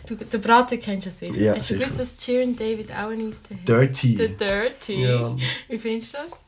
Du, 0.06 0.16
den 0.16 0.42
Braten 0.42 0.80
kennst 0.82 1.08
du 1.08 1.12
sicher. 1.12 1.34
Ja, 1.34 1.56
Hast 1.56 1.70
du 1.70 1.76
sicher. 1.76 1.86
gewusst, 1.86 2.00
dass 2.00 2.26
Sharon 2.26 2.56
David 2.56 2.92
auch 2.92 3.10
einen 3.10 3.30
Eistee 3.30 3.56
hat? 3.56 3.68
Dirty. 3.68 4.16
Der 4.16 4.28
Dirty. 4.30 5.04
Ja. 5.04 5.36
Wie 5.70 5.80
findest 5.80 6.14
du 6.14 6.18
das? 6.18 6.40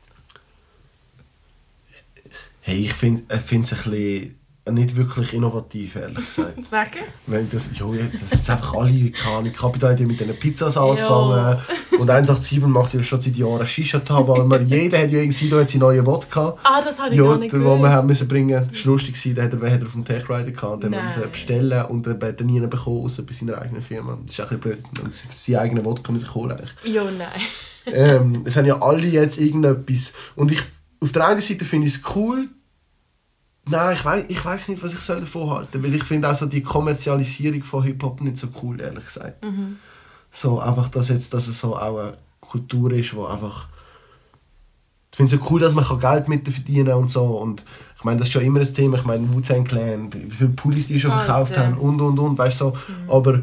Hey, 2.64 2.78
ich 2.84 2.92
finde 2.94 3.22
es 3.28 3.42
ein 3.52 3.90
bisschen 3.90 4.36
nicht 4.70 4.94
wirklich 4.94 5.34
innovativ, 5.34 5.96
ehrlich 5.96 6.24
gesagt. 6.24 6.56
Wegen? 6.56 7.04
Wenn 7.26 7.50
das, 7.50 7.68
jo, 7.74 7.94
ja, 7.94 8.04
das 8.12 8.38
ist 8.40 8.48
einfach 8.48 8.74
alle, 8.74 9.10
keine 9.10 9.50
Kapital 9.50 9.98
ja 9.98 10.06
mit 10.06 10.20
diesen 10.20 10.36
Pizzas 10.36 10.76
angefangen. 10.76 11.58
Und 11.98 12.08
187 12.08 12.60
macht 12.68 12.94
ja 12.94 13.02
schon 13.02 13.20
seit 13.20 13.34
Jahren 13.34 13.66
Shisha-Tab. 13.66 14.28
Jeder 14.66 14.98
hat 15.00 15.10
ja 15.10 15.18
irgendwie 15.18 15.48
da 15.48 15.58
jetzt 15.58 15.72
seine 15.72 15.84
neue 15.84 16.06
Wodka. 16.06 16.56
Ah, 16.62 16.80
das 16.80 16.96
habe 16.96 17.10
ich 17.10 17.18
Ja, 17.18 17.24
gar 17.24 17.38
nicht 17.38 17.52
den 17.52 17.60
wir 17.60 17.70
haben 17.70 17.82
gewusst. 17.82 18.06
müssen 18.06 18.28
bringen 18.28 18.68
Das 18.70 18.86
war 18.86 18.92
lustig, 18.92 19.20
den 19.20 19.42
hat 19.42 19.52
er, 19.52 19.72
hat 19.72 19.80
er 19.80 19.86
auf 19.88 19.92
dem 19.94 20.04
Tech 20.04 20.28
Rider 20.30 20.52
gehabt. 20.52 20.84
Den 20.84 20.90
müssen 20.90 21.30
bestellen 21.32 21.84
und 21.86 22.06
dann 22.06 22.22
hat 22.22 22.40
er 22.40 22.46
nie 22.46 22.60
bekommen, 22.60 23.04
außer 23.04 23.24
bei 23.24 23.32
seiner 23.32 23.60
eigenen 23.60 23.82
Firma. 23.82 24.16
Das 24.26 24.38
ist 24.38 24.40
ein 24.40 24.46
bisschen 24.46 24.60
blöd. 24.60 24.78
Und 25.02 25.12
seine 25.12 25.58
eigene 25.58 25.84
Wodka 25.84 26.12
müssen 26.12 26.32
holen 26.34 26.52
eigentlich. 26.52 26.70
Ja, 26.84 27.02
nein. 27.02 27.28
ähm, 27.86 28.42
es 28.44 28.54
haben 28.54 28.66
ja 28.66 28.80
alle 28.80 29.08
jetzt 29.08 29.40
irgendetwas. 29.40 30.12
Und 30.36 30.52
ich, 30.52 30.62
auf 31.02 31.12
der 31.12 31.26
einen 31.26 31.40
Seite 31.40 31.64
finde 31.64 31.88
ich 31.88 31.96
es 31.96 32.14
cool. 32.14 32.48
Nein, 33.66 33.96
ich 33.96 34.04
weiß 34.04 34.24
ich 34.28 34.44
weiss 34.44 34.68
nicht, 34.68 34.82
was 34.82 34.92
ich 34.92 35.00
soll 35.00 35.20
davon 35.20 35.50
halten 35.50 35.82
Weil 35.82 35.94
ich 35.94 36.04
finde 36.04 36.30
auch 36.30 36.34
so 36.34 36.46
die 36.46 36.62
Kommerzialisierung 36.62 37.62
von 37.62 37.82
Hip-Hop 37.82 38.20
nicht 38.20 38.38
so 38.38 38.48
cool, 38.62 38.80
ehrlich 38.80 39.04
gesagt. 39.04 39.44
So, 40.30 40.58
einfach, 40.58 40.88
dass, 40.88 41.08
jetzt, 41.08 41.34
dass 41.34 41.46
es 41.46 41.60
so 41.60 41.76
auch 41.76 41.98
eine 41.98 42.12
Kultur 42.40 42.92
ist, 42.92 43.14
wo 43.14 43.26
einfach... 43.26 43.68
Ich 45.10 45.16
finde 45.16 45.34
es 45.34 45.40
ja 45.40 45.46
cool, 45.50 45.60
dass 45.60 45.74
man 45.74 46.00
Geld 46.00 46.28
mit 46.28 46.48
verdienen 46.48 46.86
kann 46.86 46.98
und 46.98 47.10
so. 47.10 47.24
Und 47.24 47.62
ich 47.98 48.04
meine, 48.04 48.18
das 48.18 48.28
ist 48.28 48.32
schon 48.32 48.42
immer 48.42 48.60
ein 48.60 48.74
Thema. 48.74 48.96
Ich 48.96 49.04
meine, 49.04 49.30
Wu-Tang 49.32 49.64
Clan, 49.64 50.12
wie 50.12 50.30
viele 50.30 50.50
Pullis 50.50 50.86
die 50.86 50.98
schon 50.98 51.10
verkauft 51.10 51.52
Alter. 51.52 51.66
haben 51.66 51.78
und, 51.78 52.00
und, 52.00 52.18
und, 52.18 52.38
weißt 52.38 52.60
du, 52.60 52.64
so. 52.70 52.78
Aber... 53.08 53.40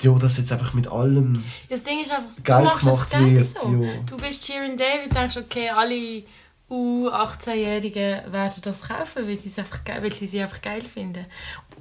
Ja, 0.00 0.12
das 0.18 0.36
jetzt 0.36 0.52
einfach 0.52 0.74
mit 0.74 0.86
allem... 0.86 1.42
Das 1.68 1.82
Ding 1.82 2.00
ist 2.00 2.12
einfach, 2.12 2.30
so, 2.30 2.36
du 2.36 2.42
Geld 2.44 2.64
machst 2.64 2.78
es 2.78 2.84
gemacht 2.92 3.10
gerne 3.10 3.36
wird, 3.36 3.46
so. 3.46 3.68
ja. 3.82 3.90
Du 4.08 4.16
bist 4.16 4.46
Sharon 4.46 4.76
David, 4.76 5.14
denkst, 5.14 5.36
okay, 5.38 5.70
alle 5.70 6.22
U18-Jährigen 6.70 8.32
werden 8.32 8.60
das 8.62 8.82
kaufen, 8.82 9.26
weil 9.26 9.36
sie 9.36 9.48
es 9.48 9.58
einfach, 9.58 9.80
weil 10.00 10.12
sie 10.12 10.26
sie 10.26 10.40
einfach 10.40 10.60
geil 10.62 10.82
finden. 10.82 11.26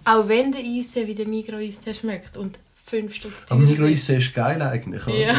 Auch 0.04 0.28
wenn 0.28 0.52
der 0.52 0.62
Eistee 0.62 1.06
wie 1.06 1.14
der 1.16 1.28
Migros 1.28 1.60
Eistee 1.60 1.94
schmeckt 1.94 2.38
und 2.38 2.58
5 2.86 3.14
Stück 3.14 3.34
Aber 3.50 3.60
Migros 3.60 3.90
Eistee 3.92 4.18
ist 4.18 4.34
geil 4.34 4.62
eigentlich. 4.62 5.06
oder? 5.06 5.16
Ja. 5.16 5.34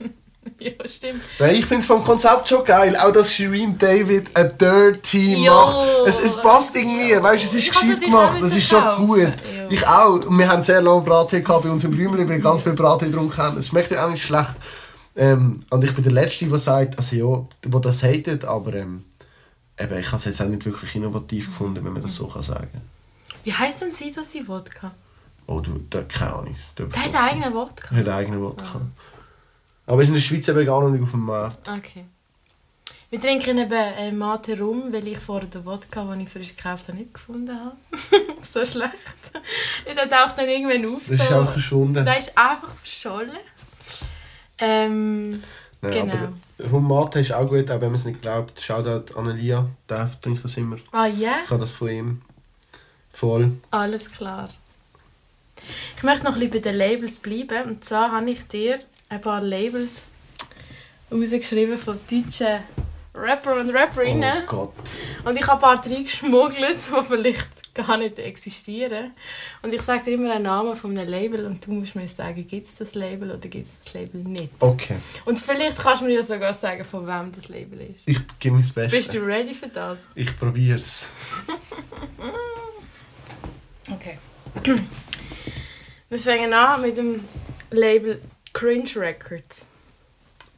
ja, 0.58 0.88
stimmt. 0.88 1.20
Weil 1.38 1.54
ich 1.56 1.66
finde 1.66 1.82
es 1.82 1.86
vom 1.86 2.02
Konzept 2.02 2.48
schon 2.48 2.64
geil, 2.64 2.96
auch 2.96 3.12
dass 3.12 3.32
Shireen 3.32 3.76
David 3.78 4.34
ein 4.34 4.56
Dirty 4.58 5.44
Jo. 5.44 5.52
macht. 5.54 5.88
Es, 6.06 6.18
es 6.20 6.40
passt 6.40 6.74
irgendwie, 6.74 7.10
Jo. 7.12 7.22
weißt 7.22 7.44
du, 7.44 7.46
es 7.48 7.54
ist 7.54 7.68
gescheit 7.72 8.00
gemacht, 8.00 8.38
das 8.40 8.56
ist 8.56 8.68
schon 8.68 9.06
gut. 9.06 9.18
Jo. 9.56 9.57
Ich 9.70 9.86
auch. 9.86 10.24
Und 10.26 10.38
wir 10.38 10.48
haben 10.48 10.62
sehr 10.62 10.80
lange 10.80 11.02
Brattee 11.02 11.40
gehabt 11.40 11.64
bei 11.64 11.70
uns 11.70 11.84
im 11.84 11.90
Blümeli, 11.90 12.22
weil 12.22 12.36
wir 12.36 12.38
ganz 12.40 12.62
viel 12.62 12.74
Brattee 12.74 13.10
drum 13.10 13.30
kennen. 13.30 13.58
Es 13.58 13.68
schmeckt 13.68 13.90
ja 13.90 14.04
auch 14.04 14.10
nicht 14.10 14.22
schlecht. 14.22 14.54
Ähm, 15.16 15.60
und 15.70 15.84
ich 15.84 15.94
bin 15.94 16.04
der 16.04 16.12
Letzte, 16.12 16.46
der 16.46 16.58
sagt, 16.58 16.96
also 16.96 17.16
ja, 17.16 17.70
der 17.70 17.80
das 17.80 18.02
hatet, 18.02 18.44
aber 18.44 18.74
ähm, 18.74 19.04
eben, 19.78 19.98
ich 19.98 20.06
habe 20.06 20.16
es 20.16 20.24
jetzt 20.26 20.40
auch 20.40 20.46
nicht 20.46 20.64
wirklich 20.64 20.94
innovativ 20.94 21.46
gefunden, 21.46 21.84
wenn 21.84 21.92
man 21.92 22.02
das 22.02 22.14
so 22.14 22.28
kann 22.28 22.42
sagen 22.42 22.80
Wie 23.42 23.52
heisst 23.52 23.80
denn 23.80 23.90
sie, 23.90 24.12
dass 24.12 24.30
sie 24.30 24.46
Wodka? 24.46 24.92
Oh, 25.46 25.60
du, 25.60 25.78
der, 25.78 26.04
keine 26.04 26.34
Ahnung. 26.34 26.56
Der, 26.76 26.86
hat 26.86 26.96
einen 26.96 27.16
eigenen 27.16 27.54
Wodka. 27.54 27.94
Er 27.94 28.00
hat 28.00 28.08
eigene 28.08 28.40
Wodka. 28.40 28.80
Aber 29.86 30.02
ist 30.02 30.08
in 30.08 30.14
der 30.14 30.20
Schweiz 30.20 30.46
eben 30.46 30.66
gar 30.66 30.82
noch 30.82 30.90
nicht 30.90 31.02
auf 31.02 31.10
dem 31.10 31.24
Markt. 31.24 31.68
Okay. 31.68 32.04
Wir 33.10 33.20
trinken 33.20 33.56
eben 33.56 33.72
äh, 33.72 34.12
Mate 34.12 34.58
rum, 34.58 34.92
weil 34.92 35.06
ich 35.08 35.18
vorher 35.18 35.48
den 35.48 35.64
Wodka, 35.64 36.04
den 36.04 36.20
ich 36.20 36.28
frisch 36.28 36.54
gekauft 36.54 36.88
habe, 36.88 36.98
nicht 36.98 37.14
gefunden 37.14 37.58
habe. 37.58 37.76
so 38.52 38.64
schlecht. 38.66 38.92
Der 39.86 40.08
taucht 40.10 40.36
dann 40.36 40.48
irgendwann 40.48 40.94
auf. 40.94 41.02
Das 41.08 41.12
ist 41.12 41.28
so. 41.28 41.34
auch 41.36 41.50
verschwunden. 41.50 42.04
Der 42.04 42.18
ist 42.18 42.36
einfach 42.36 42.74
verschollen. 42.74 43.38
Ähm, 44.58 45.42
Nein, 45.80 45.92
genau. 45.92 46.14
Aber 46.58 46.70
Rummate 46.70 47.20
ist 47.20 47.32
auch 47.32 47.48
gut, 47.48 47.70
auch 47.70 47.80
wenn 47.80 47.90
man 47.90 47.94
es 47.94 48.04
nicht 48.04 48.20
glaubt. 48.20 48.60
Shoutout 48.60 49.14
an 49.18 49.30
Elia, 49.30 49.66
der 49.88 50.10
trinkt 50.20 50.44
das 50.44 50.56
immer. 50.58 50.76
ah 50.92 51.06
ja, 51.06 51.36
Ich 51.44 51.50
habe 51.50 51.60
das 51.60 51.72
von 51.72 51.88
ihm. 51.88 52.22
Voll. 53.12 53.52
alles 53.70 54.12
klar. 54.12 54.50
Ich 55.96 56.02
möchte 56.02 56.24
noch 56.24 56.34
ein 56.34 56.40
bisschen 56.40 56.52
bei 56.52 56.58
den 56.70 56.76
Labels 56.76 57.18
bleiben. 57.18 57.70
Und 57.70 57.84
zwar 57.84 58.12
habe 58.12 58.30
ich 58.30 58.46
dir 58.48 58.78
ein 59.08 59.20
paar 59.20 59.40
Labels 59.40 60.04
rausgeschrieben 61.10 61.78
von 61.78 61.98
deutschen 62.10 62.58
Rapper 63.18 63.60
und 63.60 63.70
Rapperinnen. 63.70 64.42
Oh 64.44 64.46
Gott. 64.46 64.74
Und 65.24 65.36
ich 65.36 65.46
habe 65.46 65.66
ein 65.66 65.80
paar 65.80 65.84
reingeschmuggelt, 65.84 66.76
die 66.76 67.04
vielleicht 67.04 67.74
gar 67.74 67.96
nicht 67.96 68.18
existieren. 68.18 69.12
Und 69.62 69.72
ich 69.72 69.82
sage 69.82 70.04
dir 70.04 70.14
immer 70.14 70.32
einen 70.32 70.44
Namen 70.44 70.76
von 70.76 70.96
einem 70.96 71.08
Label 71.08 71.46
und 71.46 71.64
du 71.66 71.72
musst 71.72 71.94
mir 71.94 72.08
sagen, 72.08 72.46
gibt 72.46 72.66
es 72.66 72.76
das 72.76 72.94
Label 72.94 73.30
oder 73.30 73.48
gibt 73.48 73.66
es 73.66 73.80
das 73.80 73.94
Label 73.94 74.20
nicht. 74.22 74.50
Okay. 74.60 74.96
Und 75.24 75.38
vielleicht 75.38 75.78
kannst 75.78 76.02
du 76.02 76.06
mir 76.06 76.14
ja 76.14 76.22
sogar 76.22 76.54
sagen, 76.54 76.84
von 76.84 77.06
wem 77.06 77.32
das 77.32 77.48
Label 77.48 77.80
ist. 77.80 78.06
Ich 78.06 78.18
gebe 78.38 78.56
mein 78.56 78.64
Bestes. 78.64 78.90
Bist 78.90 79.14
du 79.14 79.18
ready 79.18 79.54
für 79.54 79.68
das? 79.68 79.98
Ich 80.14 80.36
probier's. 80.38 81.06
Okay. 83.90 84.18
Wir 86.10 86.18
fangen 86.18 86.52
an 86.52 86.82
mit 86.82 86.98
dem 86.98 87.24
Label 87.70 88.20
Cringe 88.52 88.90
Records. 88.96 89.66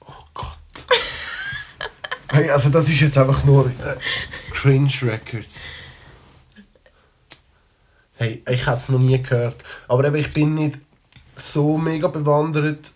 Oh 0.01 0.25
Gott. 0.35 0.57
Hey, 2.31 2.51
also 2.51 2.71
das 2.71 2.89
ist 2.89 3.01
jetzt 3.01 3.19
einfach 3.19 3.45
nur 3.45 3.67
äh, 3.67 3.97
Cringe 4.53 4.93
Records. 5.03 5.63
Hey, 8.17 8.43
ich 8.49 8.67
hätte 8.67 8.77
es 8.77 8.89
noch 8.89 8.99
nie 8.99 9.21
gehört. 9.23 9.57
Aber 9.89 10.05
eben, 10.05 10.17
ich 10.17 10.33
bin 10.33 10.55
nicht 10.55 10.77
so 11.37 11.79
mega 11.79 12.09
bewandert. 12.09 12.93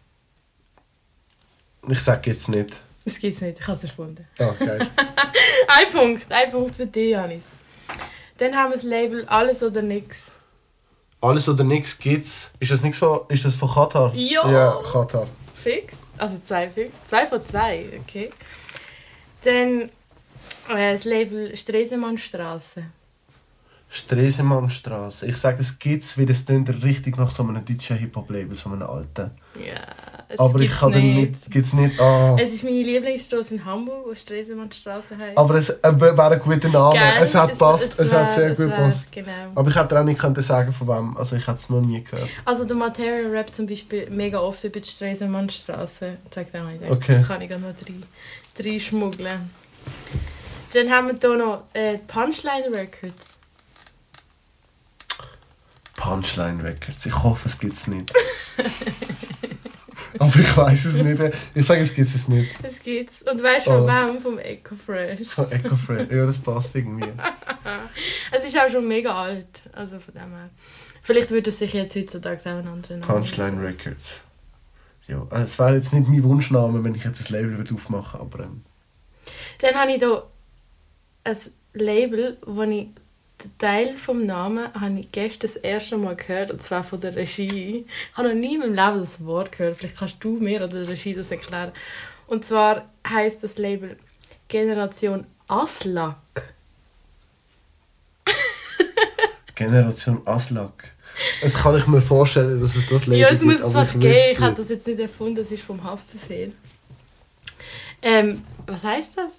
Ich 1.88 2.00
sage 2.00 2.30
jetzt 2.30 2.48
nicht. 2.48 2.80
Das 3.04 3.18
gibt 3.18 3.36
es 3.36 3.40
nicht, 3.42 3.60
ich 3.60 3.66
habe 3.66 3.76
es 3.76 3.84
erfunden. 3.84 4.26
Ah, 4.38 4.52
geil. 4.58 4.86
Ein 5.68 5.92
Punkt, 5.92 6.30
ein 6.30 6.50
Punkt 6.50 6.76
für 6.76 6.86
dich, 6.86 7.10
Janis. 7.10 7.44
Dann 8.38 8.54
haben 8.54 8.70
wir 8.70 8.76
das 8.76 8.84
Label 8.84 9.24
Alles 9.26 9.62
oder 9.62 9.82
Nix. 9.82 10.32
Alles 11.20 11.48
oder 11.48 11.64
nichts 11.64 11.98
gibt's. 11.98 12.52
Ist 12.60 12.70
das 12.70 12.82
nichts 12.82 12.98
von, 12.98 13.20
ist 13.28 13.44
das 13.44 13.56
von 13.56 13.70
Katar? 13.70 14.12
Ja. 14.14 14.50
Ja, 14.50 14.80
Katar. 14.90 15.26
Fix? 15.54 15.94
Also 16.18 16.38
zwei 16.44 16.68
fix? 16.68 16.92
Zwei 17.06 17.26
von 17.26 17.44
zwei, 17.46 17.86
okay. 18.02 18.30
Dann 19.44 19.82
äh, 20.76 20.92
das 20.94 21.04
Label 21.04 21.56
Stresemannstraße. 21.56 22.84
Stresemannstraße. 23.90 25.26
Ich 25.26 25.36
sage, 25.36 25.58
es 25.60 25.78
gibt's, 25.78 26.18
weil 26.18 26.28
es 26.28 26.44
klingt 26.44 26.68
richtig 26.82 27.16
nach 27.16 27.30
so 27.30 27.44
einem 27.44 27.64
deutschen 27.64 27.96
Hip-Hop-Label, 27.96 28.56
so 28.56 28.68
einem 28.70 28.82
alten. 28.82 29.30
Ja, 29.64 29.80
es 30.28 30.38
Aber 30.40 30.58
ich 30.60 30.70
kann 30.72 30.90
den 30.90 31.14
nicht, 31.14 31.48
gibt's 31.48 31.72
nicht. 31.74 32.00
Ah. 32.00 32.34
Es 32.40 32.52
ist 32.54 32.64
meine 32.64 32.82
Lieblingsstraße 32.82 33.54
in 33.54 33.64
Hamburg, 33.64 34.06
wo 34.08 34.14
Stresemannstraße 34.14 35.16
heißt. 35.16 35.38
Aber 35.38 35.54
es 35.54 35.70
äh, 35.70 36.00
wäre 36.00 36.30
ein 36.32 36.38
guter 36.40 36.68
Name. 36.70 36.94
Gell? 36.98 37.22
Es 37.22 37.34
hat 37.36 37.56
passt, 37.56 37.96
es, 38.00 38.10
wär- 38.10 38.20
hat 38.24 38.32
sehr 38.32 38.50
es 38.50 38.56
gut 38.56 38.66
gepasst. 38.70 39.12
Genau. 39.12 39.30
Aber 39.54 39.70
ich 39.70 39.76
hätte 39.76 40.00
auch 40.00 40.04
nicht 40.04 40.18
können 40.18 40.42
sagen 40.42 40.72
von 40.72 40.88
wem. 40.88 41.16
Also 41.16 41.36
ich 41.36 41.46
hätte 41.46 41.58
es 41.58 41.70
noch 41.70 41.80
nie 41.80 42.02
gehört. 42.02 42.28
Also 42.44 42.64
der 42.64 42.76
Material 42.76 43.26
Rap 43.30 43.54
zum 43.54 43.68
Beispiel 43.68 44.10
mega 44.10 44.40
oft 44.40 44.64
über 44.64 44.80
die 44.80 44.88
Stresemannstraße. 44.90 46.16
Sag 46.34 46.46
ich 46.46 46.50
denke, 46.50 46.90
Okay. 46.90 47.18
Das 47.18 47.28
kann 47.28 47.42
ich 47.42 47.48
gerade 47.48 47.62
noch 47.62 47.68
rein, 47.68 48.02
rein 48.58 48.80
schmuggeln. 48.80 49.50
Dann 50.72 50.90
haben 50.90 51.08
wir 51.08 51.18
hier 51.20 51.36
noch 51.38 51.64
äh, 51.74 51.98
Punchline 51.98 52.70
Records. 52.72 53.38
Punchline 55.96 56.62
Records. 56.62 57.06
Ich 57.06 57.22
hoffe, 57.22 57.48
es 57.48 57.58
gibt 57.58 57.74
es 57.74 57.86
nicht. 57.86 58.12
Aber 60.18 60.38
ich 60.38 60.56
weiß 60.56 60.84
es 60.84 60.94
nicht. 60.94 61.20
Ich 61.54 61.66
sage, 61.66 61.80
es 61.80 61.92
gibt 61.92 62.14
es 62.14 62.28
nicht. 62.28 62.52
Das 62.62 62.78
gibt's. 62.80 63.22
Und 63.22 63.42
weißt 63.42 63.66
du 63.66 63.70
von 63.70 63.82
Oh. 63.82 63.86
wem? 63.88 64.20
Vom 64.20 64.38
Eco 64.38 64.74
Fresh. 64.76 65.28
Von 65.28 65.50
Echo 65.50 65.76
Friend. 65.76 66.10
Ja, 66.10 66.26
das 66.26 66.38
passt 66.38 66.74
irgendwie. 66.76 67.08
Es 68.32 68.44
ist 68.44 68.58
auch 68.58 68.68
schon 68.68 68.86
mega 68.86 69.14
alt. 69.14 69.62
Also 69.72 69.98
von 69.98 70.14
dem 70.14 70.30
her. 70.30 70.50
Vielleicht 71.02 71.30
würde 71.30 71.50
es 71.50 71.58
sich 71.58 71.72
jetzt 71.72 71.96
heutzutage 71.96 72.40
auch 72.42 72.46
einen 72.58 72.68
anderen 72.68 73.00
Namen 73.00 73.12
Punchline 73.12 73.56
so. 73.56 73.62
Records. 73.66 74.20
Ja, 75.06 75.26
also 75.30 75.44
es 75.44 75.58
wäre 75.58 75.74
jetzt 75.74 75.92
nicht 75.92 76.08
mein 76.08 76.24
Wunschname, 76.24 76.82
wenn 76.82 76.94
ich 76.94 77.04
jetzt 77.04 77.28
ein 77.28 77.32
Label 77.32 77.58
würde, 77.58 77.76
aber 78.14 78.40
ähm, 78.40 78.62
Dann 79.60 79.74
habe 79.74 79.92
ich 79.92 79.98
hier 79.98 80.24
ein 81.24 81.36
Label, 81.74 82.38
wo 82.46 82.62
ich 82.62 82.88
den 83.42 83.58
Teil 83.58 83.96
vom 83.96 84.24
Namen 84.24 84.72
habe 84.74 85.00
ich 85.00 85.12
gestern 85.12 85.50
das 85.52 85.56
erste 85.56 85.98
Mal 85.98 86.16
gehört, 86.16 86.50
und 86.50 86.62
zwar 86.62 86.84
von 86.84 87.00
der 87.00 87.16
Regie. 87.16 87.84
Ich 87.86 88.16
habe 88.16 88.28
noch 88.28 88.34
nie 88.34 88.54
in 88.54 88.60
meinem 88.60 88.74
Leben 88.74 89.00
das 89.00 89.24
Wort 89.24 89.52
gehört. 89.52 89.76
Vielleicht 89.76 89.98
kannst 89.98 90.22
du 90.24 90.38
mir 90.38 90.58
oder 90.58 90.68
der 90.68 90.88
Regie 90.88 91.14
das 91.14 91.30
erklären. 91.30 91.72
Und 92.26 92.44
zwar 92.44 92.88
heißt 93.06 93.44
das 93.44 93.58
Label 93.58 93.98
Generation 94.48 95.26
Aslak. 95.48 96.16
Generation 99.54 100.20
Aslak. 100.26 100.94
Das 101.42 101.54
kann 101.54 101.76
ich 101.76 101.86
mir 101.86 102.00
vorstellen, 102.00 102.60
dass 102.60 102.74
es 102.74 102.88
das 102.88 103.06
Label 103.06 103.20
Ja, 103.20 103.28
es 103.28 103.40
muss 103.42 103.56
es 103.56 103.62
aber 103.62 103.74
was 103.74 103.94
ich 103.94 104.00
geben. 104.00 104.18
Ich 104.32 104.40
habe 104.40 104.54
das 104.56 104.68
jetzt 104.68 104.86
nicht 104.86 104.98
erfunden, 104.98 105.36
das 105.36 105.50
ist 105.50 105.62
vom 105.62 105.82
Haftbefehl. 105.82 106.52
Ähm, 108.02 108.42
was 108.66 108.84
heißt 108.84 109.12
das? 109.16 109.34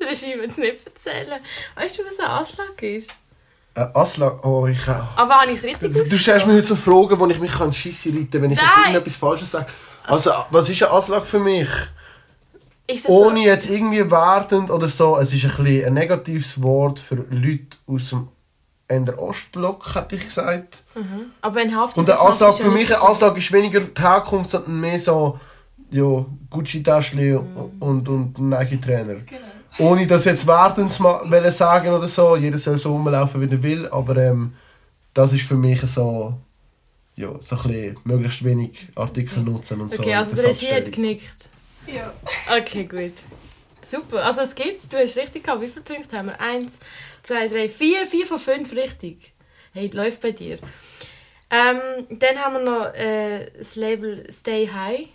Die 0.00 0.04
Regie 0.04 0.38
will 0.38 0.48
es 0.48 0.56
nicht 0.56 0.86
erzählen. 0.86 1.40
Weißt 1.74 1.98
du, 1.98 2.02
was 2.04 2.18
ein 2.18 2.26
Aslak 2.26 2.82
ist? 2.82 3.10
Äh, 3.74 3.86
Aslak, 3.94 4.44
oh, 4.44 4.66
ich... 4.66 4.86
Äh, 4.88 4.92
Aber 5.16 5.34
habe 5.40 5.50
ich 5.50 5.58
es 5.58 5.64
richtig 5.64 6.08
Du 6.08 6.18
stellst 6.18 6.46
mir 6.46 6.54
nicht 6.54 6.66
so 6.66 6.76
Fragen, 6.76 7.18
wo 7.18 7.26
ich 7.26 7.38
mich 7.38 7.52
kann 7.52 7.72
Scheisse 7.72 8.08
reiten 8.10 8.30
kann, 8.30 8.42
wenn 8.42 8.50
ich 8.52 8.58
jetzt 8.58 8.66
Nein. 8.66 8.94
irgendetwas 8.94 9.16
Falsches 9.16 9.50
sage. 9.50 9.66
Also, 10.06 10.32
was 10.50 10.68
ist 10.70 10.82
ein 10.82 10.90
Aslak 10.90 11.26
für 11.26 11.38
mich? 11.38 11.68
Ist 12.86 13.04
das 13.04 13.10
Ohne 13.10 13.40
so? 13.40 13.46
jetzt 13.46 13.70
irgendwie 13.70 14.10
wertend 14.10 14.70
oder 14.70 14.88
so, 14.88 15.16
es 15.18 15.32
ist 15.32 15.44
ein, 15.44 15.64
bisschen 15.64 15.86
ein 15.86 15.94
negatives 15.94 16.60
Wort 16.62 16.98
für 16.98 17.16
Leute 17.30 17.76
aus 17.86 18.08
dem 18.08 18.28
eher 18.90 19.18
Ostblock, 19.18 19.94
hätte 19.94 20.16
ich 20.16 20.24
gesagt. 20.26 20.82
Aber 21.40 21.54
wenn 21.54 21.74
Haft 21.74 21.96
Und 21.96 22.08
der 22.08 22.20
Aslak, 22.20 22.56
für 22.56 22.70
mich, 22.70 22.94
ein 22.94 23.00
Aslak 23.00 23.36
ist 23.36 23.52
weniger 23.52 23.80
die 23.80 24.00
Herkunft, 24.00 24.50
sondern 24.50 24.80
mehr 24.80 24.98
so 24.98 25.38
ja, 25.90 26.24
Gucci-Täschchen 26.50 27.38
und, 27.80 28.08
und 28.08 28.38
Nike-Trainer. 28.38 29.16
Ohne 29.78 30.06
das 30.06 30.24
jetzt 30.24 30.46
wertend 30.46 30.92
zu 30.92 31.04
sagen 31.50 31.88
oder 31.88 32.08
so, 32.08 32.36
jeder 32.36 32.58
soll 32.58 32.76
so 32.76 32.92
rumlaufen, 32.92 33.40
wie 33.40 33.54
er 33.54 33.62
will, 33.62 33.88
aber 33.88 34.16
ähm, 34.16 34.52
das 35.14 35.32
ist 35.32 35.46
für 35.46 35.54
mich 35.54 35.80
so, 35.82 36.34
ja, 37.16 37.28
so 37.40 37.56
ein 37.56 37.62
bisschen 37.62 37.96
möglichst 38.04 38.44
wenig 38.44 38.88
Artikel 38.96 39.42
nutzen 39.42 39.80
und 39.80 39.92
so. 39.92 40.02
Okay, 40.02 40.14
also 40.14 40.34
der 40.34 40.44
Regie 40.44 40.72
hat 40.72 40.90
genickt. 40.90 41.48
Ja. 41.86 42.12
Okay, 42.58 42.84
gut. 42.84 43.12
Super. 43.90 44.24
Also 44.24 44.42
es 44.42 44.54
geht's. 44.54 44.88
Du 44.88 44.96
hast 44.98 45.16
richtig 45.16 45.44
gehabt. 45.44 45.60
Wie 45.60 45.68
viele 45.68 45.82
Punkte 45.82 46.16
haben 46.16 46.26
wir? 46.26 46.40
Eins, 46.40 46.72
zwei, 47.22 47.48
drei, 47.48 47.68
vier. 47.68 48.06
Vier 48.06 48.26
von 48.26 48.38
fünf 48.38 48.72
richtig. 48.74 49.32
Hey, 49.72 49.88
läuft 49.88 50.20
bei 50.20 50.32
dir. 50.32 50.58
Ähm, 51.50 51.80
dann 52.10 52.36
haben 52.38 52.54
wir 52.54 52.60
noch 52.62 52.94
äh, 52.94 53.50
das 53.58 53.76
Label 53.76 54.24
Stay 54.30 54.68
High. 54.72 55.06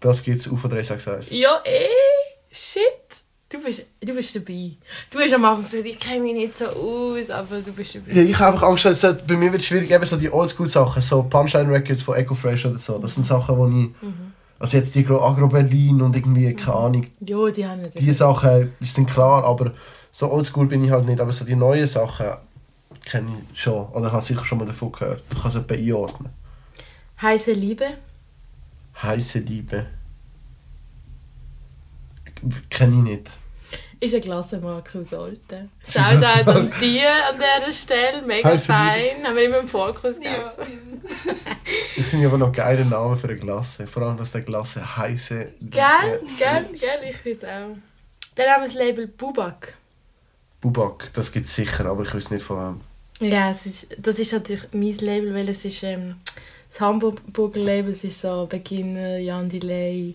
Das 0.00 0.22
gibt 0.22 0.40
es 0.40 0.48
auf 0.50 0.60
der 0.62 0.70
361. 0.70 1.38
Ja, 1.40 1.60
eh. 1.64 1.86
Shit. 2.50 2.82
Du 3.48 3.62
bist, 3.62 3.84
du 4.00 4.14
bist 4.14 4.34
dabei. 4.34 4.70
Du 5.10 5.18
hast 5.18 5.32
am 5.34 5.44
Anfang 5.44 5.64
gesagt, 5.64 5.86
ich 5.86 5.98
kenne 5.98 6.20
mich 6.20 6.32
nicht 6.34 6.56
so 6.56 6.64
aus, 6.64 7.28
aber 7.28 7.60
du 7.60 7.72
bist 7.72 7.94
dabei. 7.94 8.10
Ja, 8.10 8.22
ich 8.22 8.38
habe 8.38 8.54
einfach 8.54 8.68
Angst, 8.68 8.84
dass 8.86 9.02
bei 9.26 9.36
mir 9.36 9.52
wird 9.52 9.60
es 9.60 9.68
schwierig, 9.68 9.90
eben 9.90 10.04
so 10.06 10.16
die 10.16 10.32
Oldschool-Sachen, 10.32 11.02
so 11.02 11.22
Punchline 11.24 11.70
Records 11.70 12.02
von 12.02 12.16
Echo 12.16 12.34
Fresh 12.34 12.64
oder 12.64 12.78
so. 12.78 12.98
Das 12.98 13.14
sind 13.14 13.24
Sachen, 13.26 13.56
wo 13.58 13.68
ich. 13.68 13.90
Also 14.58 14.76
jetzt 14.76 14.94
die 14.94 15.04
Agro 15.04 15.48
Berlin 15.48 16.00
und 16.00 16.14
irgendwie, 16.16 16.54
keine 16.54 16.76
Ahnung, 16.76 17.06
Ja, 17.20 17.50
die 17.50 17.66
haben 17.66 17.82
natürlich. 17.82 18.06
die 18.06 18.12
Sachen 18.12 18.72
die 18.80 18.86
sind 18.86 19.10
klar, 19.10 19.44
aber 19.44 19.72
so 20.12 20.30
oldschool 20.30 20.66
bin 20.66 20.84
ich 20.84 20.90
halt 20.90 21.06
nicht. 21.06 21.20
Aber 21.20 21.32
so 21.32 21.44
die 21.44 21.56
neuen 21.56 21.86
Sachen 21.86 22.26
kenne 23.04 23.42
ich 23.52 23.60
schon. 23.60 23.88
Oder 23.88 24.12
habe 24.12 24.24
sicher 24.24 24.44
schon 24.44 24.58
mal 24.58 24.66
davon 24.66 24.92
gehört. 24.92 25.24
Ich 25.30 25.40
kann 25.40 25.50
es 25.50 25.56
etwa 25.56 25.74
einordnen. 25.74 26.32
Heiße 27.20 27.52
Liebe. 27.52 27.86
Heiße 29.02 29.40
Liebe. 29.40 29.86
Kenne 32.70 32.96
ich 32.96 33.02
nicht. 33.02 33.32
Ist 34.00 34.14
eine 34.14 34.20
Klassenmarke 34.20 34.98
aus 34.98 35.14
Alten. 35.14 35.70
Ist 35.86 35.96
eine 35.96 36.20
Shoutout 36.20 36.50
an 36.50 36.72
die 36.80 37.00
an 37.00 37.36
dieser 37.38 37.72
Stelle. 37.72 38.22
Mega 38.26 38.56
sie 38.56 38.66
fein. 38.66 39.24
Haben 39.24 39.36
wir 39.36 39.44
immer 39.44 39.58
im 39.58 39.68
Fokus 39.68 40.16
gegessen. 40.16 41.00
Das 41.96 42.10
sind 42.10 42.20
ja 42.20 42.28
aber 42.28 42.38
noch 42.38 42.52
geile 42.52 42.84
Namen 42.84 43.16
für 43.16 43.28
eine 43.28 43.38
Klasse. 43.38 43.86
Vor 43.86 44.02
allem, 44.02 44.16
dass 44.16 44.32
der 44.32 44.42
Klasse 44.42 44.96
heiße 44.96 45.52
Gell, 45.60 46.20
gell, 46.38 46.66
gell, 46.72 47.10
ich 47.10 47.16
finde 47.16 47.38
es 47.38 47.44
auch. 47.44 47.76
Dann 48.34 48.50
haben 48.50 48.62
wir 48.62 48.66
das 48.66 48.74
Label 48.74 49.06
Bubak. 49.06 49.74
Bubak, 50.62 51.10
das 51.12 51.32
gibt 51.32 51.46
es 51.46 51.54
sicher, 51.54 51.86
aber 51.86 52.04
ich 52.04 52.14
weiß 52.14 52.30
nicht 52.30 52.44
von 52.44 52.80
wem. 53.20 53.28
Ja, 53.28 53.50
es 53.50 53.66
ist, 53.66 53.88
das 53.98 54.18
ist 54.18 54.32
natürlich 54.32 54.68
mein 54.72 54.96
Label, 54.96 55.34
weil 55.34 55.48
es 55.48 55.64
ist 55.64 55.82
ähm, 55.82 56.16
das 56.68 56.80
Hamburger 56.80 57.60
Label, 57.60 57.90
es 57.90 58.04
ist 58.04 58.20
so 58.20 58.46
Beginner, 58.48 59.18
Jan 59.18 59.48
Delay, 59.48 60.14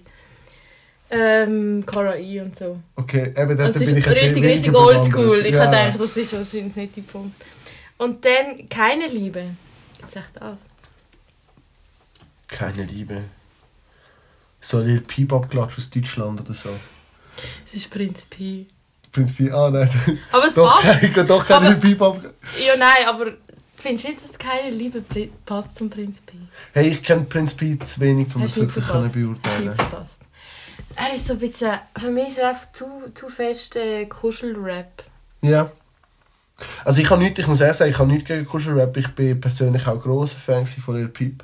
ähm, 1.09 1.85
Cora 1.85 2.15
E 2.17 2.41
und 2.41 2.57
so. 2.57 2.79
Okay, 2.95 3.33
eben 3.35 3.57
dort 3.57 3.75
es 3.75 3.85
bin 3.85 3.97
ich 3.97 4.05
jetzt 4.05 4.21
richtig, 4.21 4.43
richtig 4.43 4.73
oldschool. 4.73 5.45
Ich 5.45 5.53
ja. 5.53 5.65
gedacht, 5.65 5.99
das 5.99 6.17
ist 6.17 6.33
wahrscheinlich 6.33 6.75
nicht 6.75 6.95
die 6.95 7.01
Punkt. 7.01 7.35
Und 7.97 8.23
dann 8.23 8.69
keine 8.69 9.07
Liebe. 9.07 9.43
Gibt's 9.99 10.15
echt 10.15 10.31
das? 10.35 10.61
Keine 12.47 12.85
Liebe. 12.85 13.23
So 14.61 14.79
ein 14.79 15.03
Pop-Up-Klatsch 15.03 15.77
aus 15.77 15.89
Deutschland 15.89 16.39
oder 16.41 16.53
so. 16.53 16.69
Es 17.65 17.73
ist 17.73 17.89
Prinz 17.89 18.25
Pi. 18.25 18.65
Prinz 19.17 19.33
Pi, 19.33 19.51
ah 19.51 19.71
nein. 19.71 19.89
Aber 20.31 20.45
es 20.45 20.53
doch, 20.53 20.79
passt. 20.79 20.99
keine, 21.13 21.25
doch 21.25 21.43
keine 21.45 21.67
Aber- 21.75 21.95
Pop-Up. 21.95 22.33
Ja, 22.63 22.73
nein, 22.77 23.07
aber 23.07 23.31
findest 23.75 24.05
du 24.05 24.09
nicht, 24.11 24.23
dass 24.23 24.37
keine 24.37 24.69
Liebe 24.69 25.03
passt 25.43 25.75
zum 25.75 25.89
Prinz 25.89 26.19
Pi? 26.19 26.37
Hey, 26.73 26.89
ich 26.89 27.01
kenne 27.01 27.23
Prinz 27.23 27.55
Pi 27.55 27.79
zu 27.79 27.99
wenig, 27.99 28.33
um 28.35 28.43
das 28.43 28.51
Hast 28.51 28.57
nicht 28.57 28.75
wirklich 28.75 28.87
können 28.87 29.11
beurteilen. 29.11 29.73
verpasst. 29.75 30.21
Er 30.95 31.13
ist 31.15 31.25
so 31.25 31.33
ein 31.33 31.39
bisschen... 31.39 31.71
Für 31.99 32.11
mich 32.11 32.27
ist 32.27 32.37
er 32.37 32.49
einfach 32.49 32.71
zu, 32.71 32.85
zu 33.15 33.27
fest 33.29 33.75
äh, 33.75 34.05
Kuschelrap. 34.05 35.03
Ja. 35.41 35.71
Also 36.85 37.01
ich 37.01 37.09
habe 37.09 37.21
nichts, 37.23 37.39
ich 37.39 37.47
muss 37.47 37.61
ehrlich 37.61 37.77
sagen, 37.77 37.91
ich 37.91 37.97
habe 37.99 38.11
nichts 38.11 38.27
gegen 38.27 38.45
Kuschelrap. 38.45 38.95
Ich 38.97 39.07
bin 39.09 39.41
persönlich 39.41 39.87
auch 39.87 39.99
grosser 40.01 40.37
Fan 40.37 40.65
von 40.67 40.95
Lil 40.95 41.07
Peep. 41.07 41.43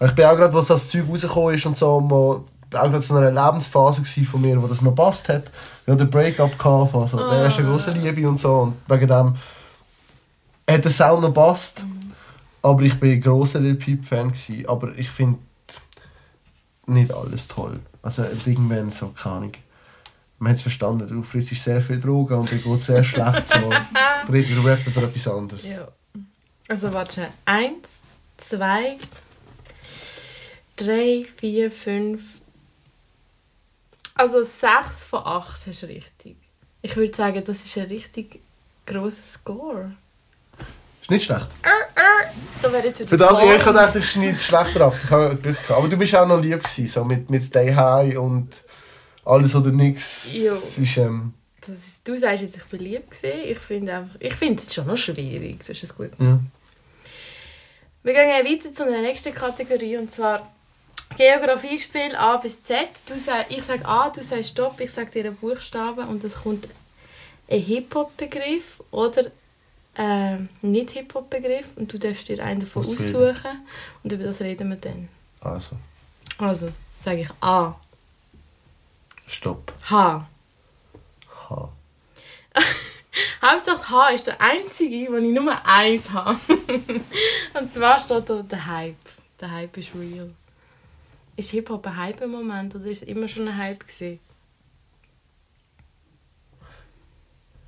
Ich 0.00 0.12
bin 0.12 0.24
auch 0.24 0.36
gerade, 0.36 0.56
als 0.56 0.68
das 0.68 0.88
Zeug 0.88 1.04
rausgekommen 1.08 1.54
ist 1.54 1.66
und 1.66 1.76
so, 1.76 2.46
auch 2.74 2.90
gerade 2.90 3.02
so 3.02 3.16
eine 3.16 3.30
Lebensphase 3.30 4.04
von 4.04 4.40
mir, 4.40 4.62
wo 4.62 4.66
das 4.66 4.82
noch 4.82 4.94
passt 4.94 5.28
hat. 5.28 5.44
Ich 5.84 5.92
hatte 5.92 6.04
den 6.04 6.10
Break-up 6.10 6.58
gehabt, 6.58 6.94
also 6.94 7.16
der 7.28 7.44
erste 7.44 7.64
große 7.64 7.90
Liebe 7.92 8.28
und 8.28 8.38
so. 8.38 8.60
Und 8.60 8.76
wegen 8.88 9.08
dem 9.08 9.36
hat 10.68 10.84
der 10.84 10.90
Sound 10.90 11.22
noch 11.22 11.34
passt. 11.34 11.84
Aber 12.62 12.82
ich 12.82 12.98
bin 13.00 13.12
ein 13.12 13.20
grosser 13.20 13.60
Lil 13.60 13.74
Peep-Fan 13.74 14.32
gewesen. 14.32 14.68
Aber 14.68 14.96
ich 14.96 15.10
finde 15.10 15.38
nicht 16.86 17.12
alles 17.12 17.48
toll. 17.48 17.80
Also 18.02 18.22
irgendwann 18.22 18.90
so, 18.90 19.08
keine 19.08 19.36
Ahnung. 19.36 19.52
Man 20.38 20.50
hat 20.50 20.56
es 20.56 20.62
verstanden, 20.62 21.08
du 21.08 21.22
frisst 21.22 21.54
sehr 21.54 21.80
viel 21.80 22.00
Drogen 22.00 22.38
und 22.38 22.50
dir 22.50 22.58
geht 22.58 22.80
sehr 22.80 23.04
schlecht. 23.04 23.46
So. 23.46 23.70
Redet 24.32 24.64
Rap 24.64 24.86
über 24.86 25.04
etwas 25.04 25.28
anderes. 25.28 25.64
Ja. 25.64 25.88
Also 26.68 26.92
warte. 26.92 27.28
Eins, 27.44 28.00
zwei, 28.38 28.96
drei, 30.76 31.26
vier, 31.36 31.70
fünf. 31.70 32.41
Also 34.14 34.42
sechs 34.42 35.04
von 35.04 35.24
acht 35.24 35.66
hast 35.66 35.82
du 35.82 35.86
richtig. 35.86 36.36
Ich 36.82 36.96
würde 36.96 37.14
sagen, 37.14 37.42
das 37.44 37.64
ist 37.64 37.76
ein 37.78 37.86
richtig 37.86 38.40
grosser 38.86 39.22
Score. 39.22 39.92
Ist 41.00 41.10
nicht 41.10 41.24
schlecht. 41.24 41.48
Da 42.60 42.72
wäre 42.72 42.86
jetzt 42.86 43.08
Für 43.08 43.16
das, 43.16 43.38
ich 43.42 43.48
habe 43.48 43.58
gedacht, 43.64 43.96
ich 43.96 44.10
schneide 44.10 44.38
schlechter 44.38 44.82
ab. 44.82 44.94
Ich 45.02 45.10
habe 45.10 45.36
Glück 45.36 45.56
gehabt. 45.56 45.70
Aber 45.70 45.88
du 45.88 45.96
bist 45.96 46.14
auch 46.14 46.26
noch 46.26 46.40
lieb 46.40 46.62
gewesen, 46.62 46.86
so 46.86 47.04
mit, 47.04 47.28
mit 47.30 47.42
Stay 47.42 47.74
High 47.74 48.16
und 48.18 48.48
alles 49.24 49.54
oder 49.54 49.70
nichts. 49.70 50.28
Jo. 50.32 50.54
Es 50.54 50.78
ist, 50.78 50.96
ähm, 50.98 51.34
Das 51.60 51.70
ist, 51.74 52.06
du 52.06 52.16
sagst 52.16 52.42
jetzt, 52.42 52.56
ich 52.56 52.64
bin 52.64 52.80
lieb 52.80 53.10
gewesen. 53.10 53.40
Ich 53.48 53.58
finde 53.58 53.94
einfach, 53.96 54.16
ich 54.20 54.34
finde 54.34 54.62
es 54.62 54.72
schon 54.72 54.86
noch 54.86 54.96
schwierig. 54.96 55.64
So 55.64 55.72
ist 55.72 55.82
es 55.82 55.96
gut. 55.96 56.10
ja. 56.18 56.38
Wir 58.04 58.14
gehen 58.14 58.28
weiter 58.28 58.74
zu 58.74 58.84
der 58.84 59.00
nächsten 59.00 59.32
Kategorie 59.32 59.96
und 59.96 60.12
zwar 60.12 60.50
Geografiespiel 61.16 62.16
A 62.16 62.36
bis 62.36 62.62
Z. 62.62 62.88
Du 63.06 63.16
sag, 63.18 63.50
ich 63.50 63.62
sage 63.62 63.84
A, 63.86 64.10
du 64.10 64.22
sagst 64.22 64.50
Stopp, 64.50 64.80
ich 64.80 64.90
sage 64.90 65.10
dir 65.10 65.26
einen 65.26 65.36
Buchstaben 65.36 66.08
und 66.08 66.24
es 66.24 66.42
kommt 66.42 66.68
ein 67.50 67.60
Hip-Hop-Begriff 67.60 68.82
oder 68.90 69.26
ähm, 69.96 70.48
nicht 70.62 70.90
Hip-Hop-Begriff 70.90 71.66
und 71.76 71.92
du 71.92 71.98
darfst 71.98 72.28
dir 72.28 72.42
einen 72.42 72.60
davon 72.60 72.84
aussuchen 72.84 73.66
und 74.02 74.12
über 74.12 74.24
das 74.24 74.40
reden 74.40 74.70
wir 74.70 74.76
dann. 74.76 75.08
Also, 75.40 75.76
Also, 76.38 76.68
sage 77.04 77.22
ich 77.22 77.30
A, 77.40 77.76
stopp. 79.28 79.72
H. 79.90 80.26
H. 81.48 81.68
Hauptsache 83.42 83.90
H 83.90 84.08
ist 84.10 84.26
der 84.28 84.40
einzige, 84.40 85.12
wo 85.12 85.16
ich 85.16 85.34
nur 85.34 85.66
eins 85.66 86.10
habe. 86.10 86.38
und 87.54 87.72
zwar 87.72 87.98
steht 87.98 88.30
da 88.30 88.42
der 88.42 88.66
Hype. 88.66 88.96
Der 89.40 89.50
Hype 89.50 89.76
ist 89.76 89.94
real. 89.94 90.30
Ist 91.36 91.50
Hip-Hop 91.50 91.86
ein 91.86 91.96
Hype 91.96 92.20
im 92.20 92.30
Moment 92.30 92.74
oder 92.74 92.86
ist 92.86 93.02
es 93.02 93.08
immer 93.08 93.26
schon 93.26 93.48
ein 93.48 93.56
Hype 93.56 93.80
gewesen? 93.80 94.20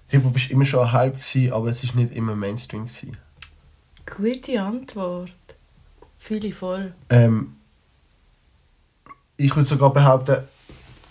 Hip-Hop 0.09 0.35
war 0.35 0.51
immer 0.51 0.65
schon 0.65 0.81
ein 0.81 0.93
Hype, 0.93 1.19
gewesen, 1.19 1.53
aber 1.53 1.69
es 1.69 1.87
war 1.87 2.03
nicht 2.03 2.15
immer 2.15 2.35
Mainstream. 2.35 2.87
Gewesen. 2.87 3.17
Gute 4.07 4.61
Antwort. 4.61 5.31
Fühle 6.19 6.49
ich 6.49 6.55
voll. 6.55 6.95
Ähm, 7.11 7.57
ich 9.37 9.55
würde 9.55 9.67
sogar 9.67 9.93
behaupten, 9.93 10.37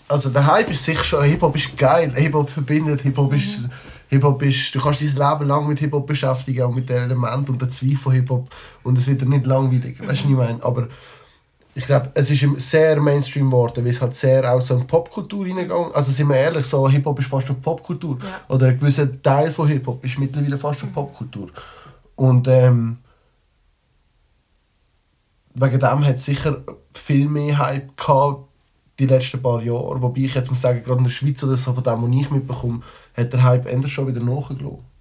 also 0.08 0.30
der 0.30 0.46
Hype 0.46 0.70
ist 0.70 0.84
sicher 0.84 1.04
schon, 1.04 1.24
Hip-Hop 1.24 1.56
ist 1.56 1.76
geil, 1.76 2.12
Hip-Hop 2.14 2.48
verbindet, 2.48 3.02
Hip-Hop 3.02 3.32
ist, 3.34 3.68
Hip-Hop 4.08 4.42
ist, 4.42 4.74
du 4.74 4.80
kannst 4.80 5.00
dein 5.00 5.08
Leben 5.08 5.48
lang 5.48 5.66
mit 5.66 5.78
Hip-Hop 5.80 6.06
beschäftigen, 6.06 6.62
auch 6.62 6.74
mit 6.74 6.88
den 6.88 7.02
Elementen 7.02 7.52
und 7.52 7.60
den 7.60 7.70
Zweifeln 7.70 7.96
von 7.96 8.12
Hip-Hop 8.12 8.48
und 8.84 8.98
es 8.98 9.06
wird 9.06 9.22
dir 9.22 9.26
nicht 9.26 9.46
langweilig, 9.46 9.98
weißt 9.98 10.00
du, 10.00 10.06
was 10.08 10.18
ich 10.18 10.26
meine? 10.26 10.62
Aber 10.62 10.88
ich 11.74 11.86
glaube, 11.86 12.10
es 12.14 12.30
ist 12.30 12.46
sehr 12.58 13.00
Mainstream 13.00 13.50
geworden, 13.50 13.84
weil 13.84 13.90
es 13.90 14.00
halt 14.00 14.14
sehr 14.14 14.52
auch 14.52 14.60
so 14.60 14.76
in 14.76 14.86
Popkultur 14.86 15.44
reingegangen 15.44 15.92
Also 15.92 16.12
sind 16.12 16.28
wir 16.28 16.36
ehrlich, 16.36 16.66
so 16.66 16.88
Hip-Hop 16.88 17.18
ist 17.18 17.28
fast 17.28 17.48
schon 17.48 17.60
Popkultur. 17.60 18.18
Ja. 18.20 18.54
Oder 18.54 18.68
ein 18.68 18.78
gewisser 18.78 19.20
Teil 19.20 19.50
von 19.50 19.66
Hip-Hop 19.66 20.04
ist 20.04 20.18
mittlerweile 20.18 20.56
fast 20.56 20.80
schon 20.80 20.92
Popkultur. 20.92 21.50
Und 22.14 22.46
ähm, 22.46 22.98
wegen 25.54 25.80
dem 25.80 26.06
hat 26.06 26.16
es 26.16 26.24
sicher 26.24 26.62
viel 26.92 27.28
mehr 27.28 27.58
Hype 27.58 27.96
gehabt 27.96 28.48
die 29.00 29.06
letzten 29.06 29.42
paar 29.42 29.60
Jahre. 29.60 30.00
Wobei 30.00 30.20
ich 30.20 30.34
jetzt 30.34 30.50
muss 30.50 30.60
sagen, 30.60 30.82
gerade 30.84 30.98
in 30.98 31.04
der 31.04 31.10
Schweiz 31.10 31.42
oder 31.42 31.56
so, 31.56 31.72
von 31.72 31.82
dem, 31.82 32.02
was 32.02 32.20
ich 32.20 32.30
mitbekomme, 32.30 32.82
hat 33.16 33.32
der 33.32 33.42
Hype 33.42 33.66
endlich 33.66 33.92
schon 33.92 34.06
wieder 34.06 34.20
nachgelassen. 34.20 34.93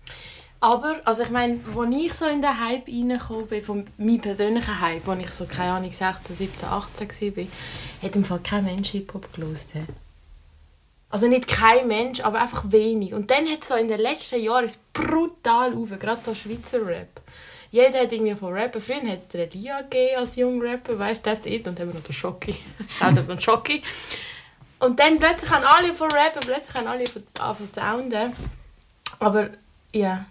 Aber, 0.63 1.01
also 1.03 1.23
ich 1.23 1.29
meine, 1.29 1.59
als 1.75 1.93
ich 1.93 2.13
so 2.13 2.25
in 2.25 2.41
den 2.41 2.57
Hype 2.57 2.87
reingekommen 2.87 3.47
bin, 3.47 3.61
von 3.61 3.85
meinem 3.97 4.21
persönlichen 4.21 4.79
Hype, 4.79 5.05
als 5.09 5.21
ich 5.21 5.29
so, 5.31 5.43
keine 5.43 5.73
Ahnung, 5.73 5.91
16, 5.91 6.37
17, 6.37 6.69
18 6.69 7.35
war, 7.35 7.43
hat 8.01 8.15
im 8.15 8.23
Fall 8.23 8.39
kein 8.41 8.63
Mensch 8.63 8.91
Hip-Hop 8.91 9.33
gehört. 9.33 9.59
Also 11.09 11.27
nicht 11.27 11.49
kein 11.49 11.89
Mensch, 11.89 12.21
aber 12.21 12.39
einfach 12.39 12.71
wenig. 12.71 13.13
Und 13.13 13.29
dann 13.29 13.45
hat 13.51 13.63
es 13.63 13.67
so 13.67 13.75
in 13.75 13.89
den 13.89 13.99
letzten 13.99 14.41
Jahren 14.41 14.71
brutal 14.93 15.75
auf, 15.75 15.89
gerade 15.99 16.21
so 16.21 16.33
Schweizer 16.33 16.87
Rap. 16.87 17.19
Jeder 17.69 17.99
hat 17.99 18.13
irgendwie 18.13 18.35
von 18.35 18.53
Rappen. 18.53 18.79
Früher 18.79 19.01
hat 19.01 19.19
es 19.19 19.27
den 19.27 19.41
Elia 19.41 19.81
gegeben 19.81 20.17
als 20.17 20.37
junger 20.37 20.63
Rapper, 20.63 20.97
weißt 20.97 21.25
du, 21.25 21.29
that's 21.29 21.45
it. 21.45 21.67
Und 21.67 21.77
dann 21.77 21.87
haben 21.87 21.93
wir 21.93 21.99
noch 21.99 22.07
den 22.07 22.13
Schocki. 22.13 22.55
Den 23.01 23.41
Schocki. 23.41 23.81
Und 24.79 24.97
dann 24.97 25.19
plötzlich 25.19 25.51
haben 25.51 25.65
alle 25.65 25.91
von 25.91 26.09
Rappen, 26.09 26.39
plötzlich 26.39 26.73
haben 26.73 26.87
alle 26.87 27.05
von, 27.05 27.23
von 27.35 27.65
Sounden. 27.65 28.31
Aber 29.19 29.49
ja, 29.93 30.25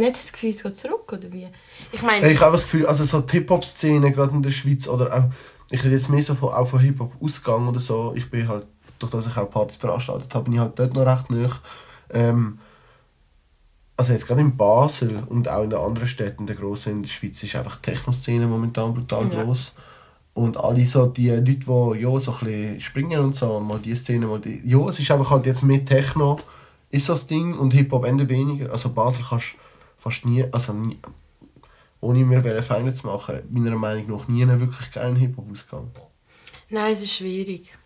nicht 0.00 0.14
das 0.14 0.32
Gefühl, 0.32 0.50
es 0.50 0.62
geht 0.62 0.76
zurück, 0.76 1.12
oder 1.12 1.32
wie? 1.32 1.48
Ich 1.92 2.02
meine, 2.02 2.30
Ich 2.30 2.40
habe 2.40 2.52
das 2.52 2.62
Gefühl, 2.62 2.86
also 2.86 3.04
so 3.04 3.20
die 3.20 3.32
Hip-Hop-Szene, 3.32 4.10
gerade 4.12 4.34
in 4.34 4.42
der 4.42 4.50
Schweiz, 4.50 4.88
oder 4.88 5.14
auch, 5.14 5.24
ich 5.70 5.82
rede 5.84 5.94
jetzt 5.94 6.08
mehr 6.08 6.22
so 6.22 6.34
von, 6.34 6.50
auch 6.50 6.66
von 6.66 6.80
Hip-Hop-Ausgang 6.80 7.68
oder 7.68 7.80
so. 7.80 8.12
Ich 8.16 8.28
bin 8.30 8.48
halt, 8.48 8.66
durch 8.98 9.12
das 9.12 9.26
ich 9.26 9.36
auch 9.36 9.50
Partys 9.50 9.76
veranstaltet 9.76 10.34
habe, 10.34 10.44
bin 10.44 10.54
ich 10.54 10.60
halt 10.60 10.78
dort 10.78 10.94
noch 10.94 11.06
recht 11.06 11.30
nah. 11.30 11.48
Ähm, 12.12 12.58
also 13.96 14.12
jetzt 14.12 14.26
gerade 14.26 14.40
in 14.40 14.56
Basel 14.56 15.22
und 15.28 15.48
auch 15.48 15.62
in 15.62 15.70
den 15.70 15.78
anderen 15.78 16.08
Städten, 16.08 16.46
der 16.46 16.56
grossen 16.56 16.92
in 16.92 17.02
der 17.02 17.10
Schweiz, 17.10 17.42
ist 17.42 17.54
einfach 17.54 17.76
die 17.76 17.90
Techno-Szene 17.90 18.46
momentan 18.46 18.94
brutal 18.94 19.30
Ja. 19.32 19.44
groß. 19.44 19.72
Und 20.32 20.56
alle 20.56 20.86
so 20.86 21.06
die 21.06 21.28
Leute, 21.28 21.42
die 21.42 22.00
ja, 22.00 22.18
so 22.18 22.34
ein 22.40 22.80
springen 22.80 23.20
und 23.20 23.34
so, 23.34 23.60
mal 23.60 23.78
die 23.78 23.94
Szene, 23.94 24.26
mal 24.26 24.40
die... 24.40 24.62
Ja, 24.64 24.88
es 24.88 24.98
ist 24.98 25.10
einfach 25.10 25.30
halt 25.30 25.44
jetzt 25.44 25.62
mehr 25.62 25.84
Techno, 25.84 26.38
ist 26.88 27.06
so 27.06 27.12
das 27.12 27.26
Ding, 27.26 27.58
und 27.58 27.72
Hip-Hop 27.72 28.06
Ende 28.06 28.28
weniger. 28.28 28.72
Also 28.72 28.88
Basel 28.90 29.24
kannst 29.28 29.52
du 29.52 29.58
fast 30.00 30.24
nie, 30.24 30.44
also 30.50 30.72
nie, 30.72 30.98
ohne 32.00 32.24
mir 32.24 32.42
welche 32.42 32.62
Feinde 32.62 32.94
zu 32.94 33.06
machen, 33.06 33.40
meiner 33.50 33.76
Meinung 33.76 34.16
nach 34.16 34.28
nie 34.28 34.42
einen 34.42 34.60
wirklich 34.60 34.90
geilen 34.90 35.16
Hip-Hop-Ausgang. 35.16 35.90
nein, 36.70 36.94
es 36.94 37.02
ist 37.02 37.12
schwierig. 37.12 37.76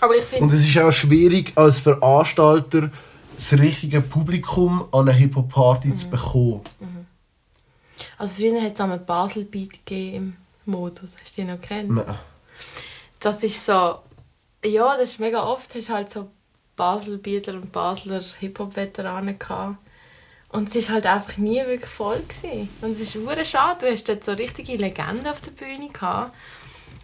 Aber 0.00 0.14
ich 0.14 0.40
Und 0.40 0.52
es 0.52 0.68
ist 0.68 0.78
auch 0.78 0.92
schwierig, 0.92 1.52
als 1.54 1.80
Veranstalter 1.80 2.90
das 3.36 3.52
richtige 3.52 4.00
Publikum 4.00 4.86
an 4.92 5.08
eine 5.08 5.12
Hip-Hop-Party 5.12 5.94
zu 5.94 6.10
bekommen. 6.10 6.60
also 8.18 8.34
früher 8.34 8.60
hat 8.60 8.74
es 8.74 8.80
einmal 8.80 8.98
Basel-Beat 8.98 9.84
gegeben 9.84 10.36
im 10.66 10.72
Modus. 10.72 11.16
Hast 11.20 11.36
du 11.36 11.42
die 11.42 11.48
noch 11.48 11.60
kennt? 11.60 11.90
Nein. 11.90 12.18
Das 13.20 13.42
ist 13.42 13.64
so, 13.64 14.00
ja, 14.64 14.96
das 14.96 15.10
ist 15.10 15.20
mega 15.20 15.42
oft, 15.42 15.74
hast 15.74 15.88
halt 15.88 16.10
so 16.10 16.28
Basel-Bieter 16.76 17.54
und 17.54 17.72
Basler 17.72 18.22
Hip-Hop-Veteranen 18.40 19.38
gehabt. 19.38 19.78
Und 20.56 20.74
es 20.74 20.88
war 20.88 20.94
halt 20.94 21.06
einfach 21.06 21.36
nie 21.36 21.58
wirklich 21.66 21.90
voll. 21.90 22.22
Gewesen. 22.26 22.70
Und 22.80 22.96
es 22.96 23.02
ist 23.02 23.12
super 23.12 23.44
schade, 23.44 23.84
du 23.84 23.92
hast 23.92 24.08
dort 24.08 24.24
so 24.24 24.32
richtige 24.32 24.76
Legenden 24.76 25.26
auf 25.26 25.42
der 25.42 25.50
Bühne 25.50 25.90
gehabt. 25.90 26.32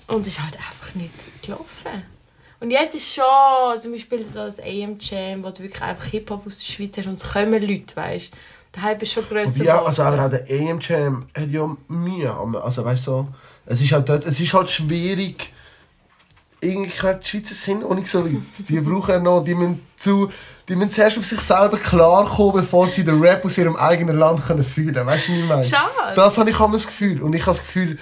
Und 0.07 0.23
es 0.23 0.29
ist 0.29 0.43
halt 0.43 0.57
einfach 0.57 0.95
nicht 0.95 1.13
gelaufen. 1.43 2.03
Und 2.61 2.71
jetzt 2.71 2.95
ist 2.95 3.13
schon 3.13 3.79
zum 3.79 3.93
Beispiel 3.93 4.25
so 4.25 4.39
das 4.47 4.59
AM 4.59 4.97
Jam, 5.01 5.45
wo 5.45 5.51
du 5.51 5.65
wirklich 5.65 5.83
einfach 5.83 6.05
Hip-Hop 6.07 6.47
aus 6.47 6.59
der 6.59 6.65
Schweiz 6.65 6.97
hast 6.97 7.07
und 7.07 7.15
es 7.15 7.31
kommen 7.31 7.61
Leute, 7.61 7.95
weißt 7.95 8.33
du. 8.33 8.37
Der 8.75 8.83
Hype 8.85 9.03
ist 9.03 9.13
schon 9.13 9.25
grösser 9.25 9.83
auch, 9.83 9.87
also 9.87 10.03
aber 10.03 10.25
auch 10.25 10.31
der 10.31 10.47
AM 10.49 10.79
Jam 10.81 11.27
hat 11.37 11.51
ja 11.51 11.77
Mühe. 11.89 12.35
Also 12.63 12.85
weißt 12.85 13.07
du, 13.07 13.11
so, 13.11 13.29
es 13.67 13.83
ist 13.83 13.93
halt 13.93 14.09
dort, 14.09 14.25
es 14.25 14.41
ist 14.41 14.55
halt 14.55 14.71
schwierig. 14.71 15.53
Irgendwie, 16.61 16.91
die 16.91 17.29
Schweizer 17.29 17.55
sind 17.55 17.85
auch 17.85 17.95
nicht 17.95 18.07
so 18.07 18.25
weit. 18.25 18.41
Die 18.69 18.81
brauchen 18.81 19.25
noch, 19.25 19.45
die 19.45 19.55
müssen, 19.55 19.83
zu, 19.97 20.31
die 20.73 20.77
müssen 20.77 20.91
zuerst 20.91 21.19
auf 21.19 21.27
sich 21.27 21.41
selber 21.41 21.77
klarkommen, 21.77 22.53
bevor 22.55 22.89
sie 22.89 23.05
den 23.05 23.21
Rap 23.21 23.45
aus 23.45 23.59
ihrem 23.59 23.77
eigenen 23.77 24.17
Land 24.17 24.43
können 24.47 24.63
fühlen 24.63 24.95
können. 24.95 25.07
Weißt 25.07 25.29
du, 25.29 25.33
was 25.33 25.39
ich 25.39 25.47
meine? 25.47 25.65
Schade. 25.65 26.15
Das 26.17 26.39
habe 26.39 26.49
ich 26.49 26.59
immer 26.59 26.73
das 26.73 26.87
Gefühl. 26.87 27.23
Und 27.23 27.35
ich 27.35 27.43
habe 27.43 27.55
das 27.55 27.61
Gefühl, 27.61 27.99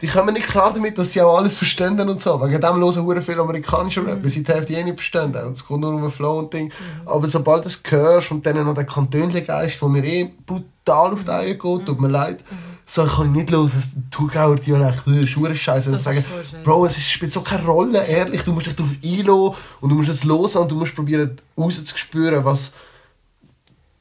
die 0.00 0.06
kommen 0.06 0.32
nicht 0.32 0.46
klar 0.46 0.72
damit, 0.72 0.96
dass 0.96 1.12
sie 1.12 1.22
auch 1.22 1.36
alles 1.36 1.58
verstehen 1.58 1.98
und 1.98 2.20
so. 2.20 2.40
Wegen 2.40 2.60
dem 2.60 2.76
hören 2.76 3.04
hure 3.04 3.20
viel 3.20 3.40
amerikanischer 3.40 4.06
Rap, 4.06 4.22
weil 4.22 4.30
sie 4.30 4.44
die 4.44 4.52
Hälfte 4.52 4.74
eh 4.74 4.84
nicht 4.84 4.94
verstehen. 4.94 5.34
Und 5.34 5.56
es 5.56 5.66
geht 5.66 5.76
nur 5.76 5.92
um 5.92 6.02
den 6.02 6.10
Flow 6.12 6.38
und 6.38 6.52
Ding. 6.52 6.72
Aber 7.04 7.26
sobald 7.26 7.64
du 7.64 7.68
es 7.68 7.82
hörst 7.88 8.30
und 8.30 8.46
dann 8.46 8.64
noch 8.64 8.74
den 8.74 8.86
Kantönli-Geist, 8.86 9.82
der 9.82 9.88
mir 9.88 10.04
eh 10.04 10.30
brutal 10.46 11.14
auf 11.14 11.24
die 11.24 11.30
Eier 11.30 11.54
geht, 11.54 11.86
tut 11.86 12.00
mir 12.00 12.06
leid, 12.06 12.44
So, 12.92 13.04
ich 13.04 13.12
kann 13.14 13.30
nicht 13.30 13.50
los, 13.50 13.74
das 13.74 13.90
Thurgauer 14.10 14.56
Dialekt, 14.56 15.06
ist 15.06 15.60
scheiße. 15.60 15.92
Das 15.92 16.02
sagen. 16.02 16.24
Bro, 16.64 16.86
es 16.86 17.00
spielt 17.00 17.32
so 17.32 17.40
keine 17.40 17.64
Rolle, 17.64 18.04
ehrlich. 18.04 18.42
Du 18.42 18.52
musst 18.52 18.66
dich 18.66 18.74
darauf 18.74 18.90
einlassen 19.04 19.54
und 19.80 19.90
du 19.90 19.94
musst 19.94 20.08
es 20.08 20.24
hören 20.24 20.62
und 20.62 20.68
du 20.68 20.74
musst 20.74 20.96
probieren 20.96 21.36
rauszuspüren, 21.56 22.44
was 22.44 22.72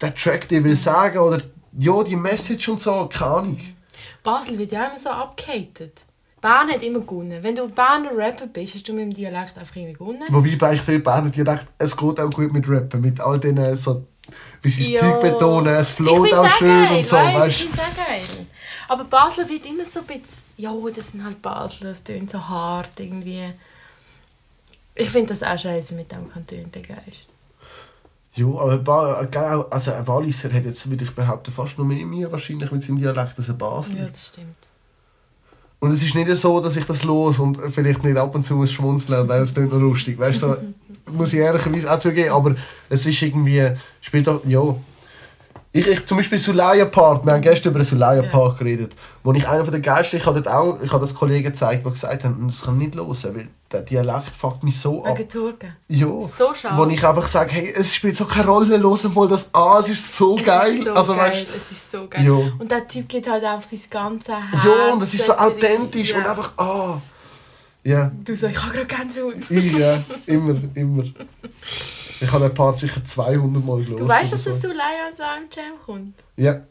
der 0.02 0.16
Track 0.16 0.50
dir 0.50 0.64
will 0.64 0.76
sagen 0.76 1.20
oder 1.20 1.40
ja, 1.78 2.04
die 2.04 2.16
Message 2.16 2.68
und 2.68 2.82
so, 2.82 3.08
keine 3.14 3.32
Ahnung. 3.32 3.60
Basel 4.24 4.58
wird 4.58 4.72
ja 4.72 4.88
immer 4.88 4.98
so 4.98 5.10
abgehatet. 5.10 6.02
Bern 6.42 6.70
hat 6.70 6.82
immer 6.82 7.02
gewonnen. 7.02 7.44
Wenn 7.44 7.54
du 7.54 7.70
Berner 7.70 8.10
Rapper 8.18 8.48
bist, 8.48 8.74
hast 8.74 8.88
du 8.88 8.94
mit 8.94 9.04
dem 9.04 9.14
Dialekt 9.14 9.56
einfach 9.56 9.76
irgendwie 9.76 9.94
gewonnen. 9.94 10.24
Wobei 10.30 10.56
bei 10.56 10.74
ich 10.74 10.82
viel 10.82 10.98
Berner 10.98 11.30
Dialekt, 11.30 11.68
es 11.78 11.96
geht 11.96 12.20
auch 12.20 12.32
gut 12.32 12.52
mit 12.52 12.68
Rappen, 12.68 13.02
mit 13.02 13.20
all 13.22 13.40
diesen 13.40 13.76
so, 13.76 14.08
wie 14.64 14.70
sie 14.70 14.94
das. 14.94 15.02
Zeug 15.02 15.22
betonen, 15.22 15.76
es 15.76 15.90
Ich 15.90 15.96
float 15.96 16.34
auch 16.34 16.50
schön 16.50 16.70
geil, 16.70 16.98
und 16.98 17.06
so, 17.06 17.16
weißt, 17.18 17.38
weißt 17.38 17.48
Ich 17.50 17.58
finde 17.58 17.78
es 17.78 17.84
auch 17.84 18.08
geil. 18.08 18.48
Aber 18.90 19.04
Basel 19.04 19.48
wird 19.48 19.66
immer 19.68 19.86
so 19.86 20.00
ein 20.00 20.06
bisschen, 20.06 20.44
ja, 20.58 20.74
das 20.94 21.12
sind 21.12 21.24
halt 21.24 21.42
Basler, 21.42 21.90
das 21.90 22.04
tönt 22.04 22.32
so 22.32 22.40
hart 22.40 23.00
irgendwie. 23.00 23.54
Ich 24.96 25.10
finde 25.10 25.34
das 25.34 25.44
auch 25.44 25.58
scheiße 25.58 25.94
mit 25.94 26.12
dem 26.12 26.30
Kanton 26.30 26.72
der 26.74 26.82
Geist. 26.82 27.30
Ja, 28.34 28.48
aber 28.48 29.28
genau, 29.30 29.62
also 29.70 29.94
ein 29.94 30.08
Walliser 30.08 30.52
hat 30.52 30.66
jetzt, 30.66 30.90
würde 30.90 31.04
ich 31.04 31.12
behaupten, 31.14 31.52
fast 31.52 31.78
noch 31.78 31.86
mehr 31.86 32.06
Mühe 32.06 32.32
wahrscheinlich 32.32 32.72
mit 32.72 32.84
seinem 32.84 32.98
Dialekt 32.98 33.38
als 33.38 33.50
ein 33.50 33.58
Basler. 33.58 34.00
Ja, 34.00 34.08
das 34.08 34.28
stimmt. 34.28 34.58
Und 35.80 35.92
es 35.92 36.04
ist 36.04 36.16
nicht 36.16 36.30
so, 36.36 36.60
dass 36.60 36.76
ich 36.76 36.86
das 36.86 37.04
los 37.04 37.40
und 37.40 37.58
vielleicht 37.72 38.04
nicht 38.04 38.18
ab 38.18 38.34
und 38.36 38.44
zu 38.44 38.56
muss 38.56 38.72
schmunzeln 38.72 39.22
und 39.22 39.30
es 39.30 39.54
klingt 39.54 39.72
noch 39.72 39.80
lustig, 39.80 40.20
weißt 40.20 40.44
du, 40.44 40.48
so, 40.48 40.58
muss 41.14 41.32
ich 41.32 41.40
ehrlicherweise 41.40 41.92
auch 41.92 42.00
zugeben, 42.00 42.32
aber 42.32 42.56
es 42.90 43.06
ist 43.06 43.22
irgendwie, 43.22 43.72
spielt 44.02 44.28
doch, 44.28 44.44
ja. 44.46 44.76
Ich, 45.72 45.86
ich, 45.88 46.04
zum 46.08 46.18
Beispiel 46.18 46.40
Sulaya 46.40 46.86
Park, 46.86 47.24
wir 47.26 47.34
haben 47.34 47.42
gestern 47.44 47.70
über 47.70 47.80
den 47.80 47.86
Sulaya 47.86 48.24
Park 48.24 48.58
geredet, 48.58 48.96
wo 49.24 49.32
ich 49.34 49.48
einer 49.48 49.64
von 49.64 49.72
der 49.72 49.82
geilsten, 49.82 50.18
ich 50.20 50.26
habe 50.26 50.52
auch, 50.52 50.82
ich 50.82 50.92
habe 50.92 51.02
das 51.02 51.14
Kollegen 51.14 51.44
gezeigt, 51.44 51.86
die 51.86 51.90
gesagt 51.92 52.24
haben, 52.24 52.48
das 52.48 52.64
kann 52.64 52.80
nicht 52.80 52.96
los, 52.96 53.24
weil 53.26 53.50
der 53.72 53.84
Dialekt 53.84 54.30
fuckt 54.36 54.64
mich 54.64 54.80
so 54.80 55.06
ab. 55.06 55.20
Wegen. 55.20 55.76
Ja. 55.88 56.08
So 56.22 56.56
schade. 56.56 56.76
Wo 56.76 56.90
ich 56.90 57.06
einfach 57.06 57.28
sage, 57.28 57.52
hey, 57.52 57.72
es 57.76 57.94
spielt 57.94 58.16
so 58.16 58.26
keine 58.26 58.48
Rolle, 58.48 58.66
hören 58.80 59.14
mal 59.14 59.28
das 59.28 59.54
an, 59.54 59.82
es 59.82 59.90
ist 59.90 60.18
so 60.18 60.40
Es 60.40 60.46
geil. 60.46 60.76
ist 60.78 60.86
so 60.86 60.94
also, 60.94 61.16
geil. 61.16 61.32
Weißt, 61.34 61.48
es 61.56 61.72
ist 61.72 61.92
so 61.92 62.08
geil. 62.10 62.26
Ja. 62.26 62.52
Und 62.58 62.72
der 62.72 62.88
Typ 62.88 63.08
geht 63.08 63.30
halt 63.30 63.44
auf 63.46 63.64
sein 63.64 63.80
ganzes 63.92 64.28
Herz. 64.34 64.64
ja, 64.66 64.94
und 64.94 65.04
es 65.04 65.14
ist 65.14 65.26
so 65.28 65.34
authentisch 65.34 66.10
Ja. 66.12 66.18
und 66.18 66.26
einfach, 66.26 66.52
ah. 66.58 67.00
Ja, 67.84 68.12
Du 68.26 68.36
sagst, 68.36 68.58
ich 68.58 68.64
habe 68.64 68.74
gerade 68.74 68.88
Gänsehaut. 68.88 69.36
ja, 69.52 70.04
immer, 70.26 70.56
immer. 70.74 71.04
Ich 72.22 72.32
habe 72.32 72.48
den 72.50 72.54
Part 72.54 72.78
sicher 72.80 73.04
200 73.04 73.64
Mal 73.64 73.78
gelesen. 73.78 73.98
Du 73.98 74.08
weißt, 74.08 74.34
dass 74.34 74.46
es 74.46 74.62
so. 74.62 74.68
Leia 74.70 75.08
an 75.10 75.16
seinem 75.16 75.50
Jam 75.52 75.80
kommt? 75.86 76.16
Ja. 76.36 76.62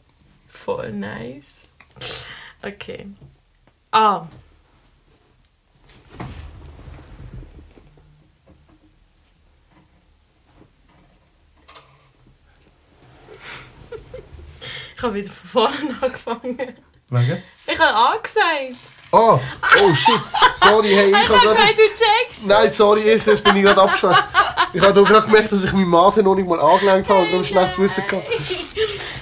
Voll 0.47 0.91
nice. 0.91 1.69
Okay. 2.61 3.07
Ah. 3.91 4.27
Ich 14.95 15.03
habe 15.03 15.15
wieder 15.15 15.31
von 15.31 15.69
vorne 15.71 15.97
angefangen. 16.01 16.57
Wegen? 17.09 17.43
Ich 17.67 17.79
habe 17.79 17.95
angesagt. 17.95 18.88
Ah, 19.11 19.39
oh 19.81 19.93
shit. 19.93 20.19
Sorry, 20.55 20.89
hey, 20.93 21.09
ich 21.11 21.15
habe 21.29 21.39
gerade... 21.39 21.55
du 21.75 21.83
checkst. 21.87 22.47
Nein, 22.47 22.71
sorry, 22.71 23.01
ich, 23.01 23.25
jetzt 23.25 23.43
bin 23.43 23.55
ich 23.57 23.63
gerade 23.63 23.81
abgeschwächt. 23.81 24.23
Ich 24.73 24.81
habe 24.81 25.03
gerade 25.03 25.25
gemerkt, 25.25 25.51
dass 25.51 25.63
ich 25.63 25.73
meinen 25.73 25.89
Mate 25.89 26.21
noch 26.21 26.35
nicht 26.35 26.47
mal 26.47 26.59
angelenkt 26.59 27.09
habe 27.09 27.21
und 27.21 27.31
ganz 27.31 27.47
schlechtes 27.47 27.77
Wissen 27.79 28.03
gehabt. 28.07 28.27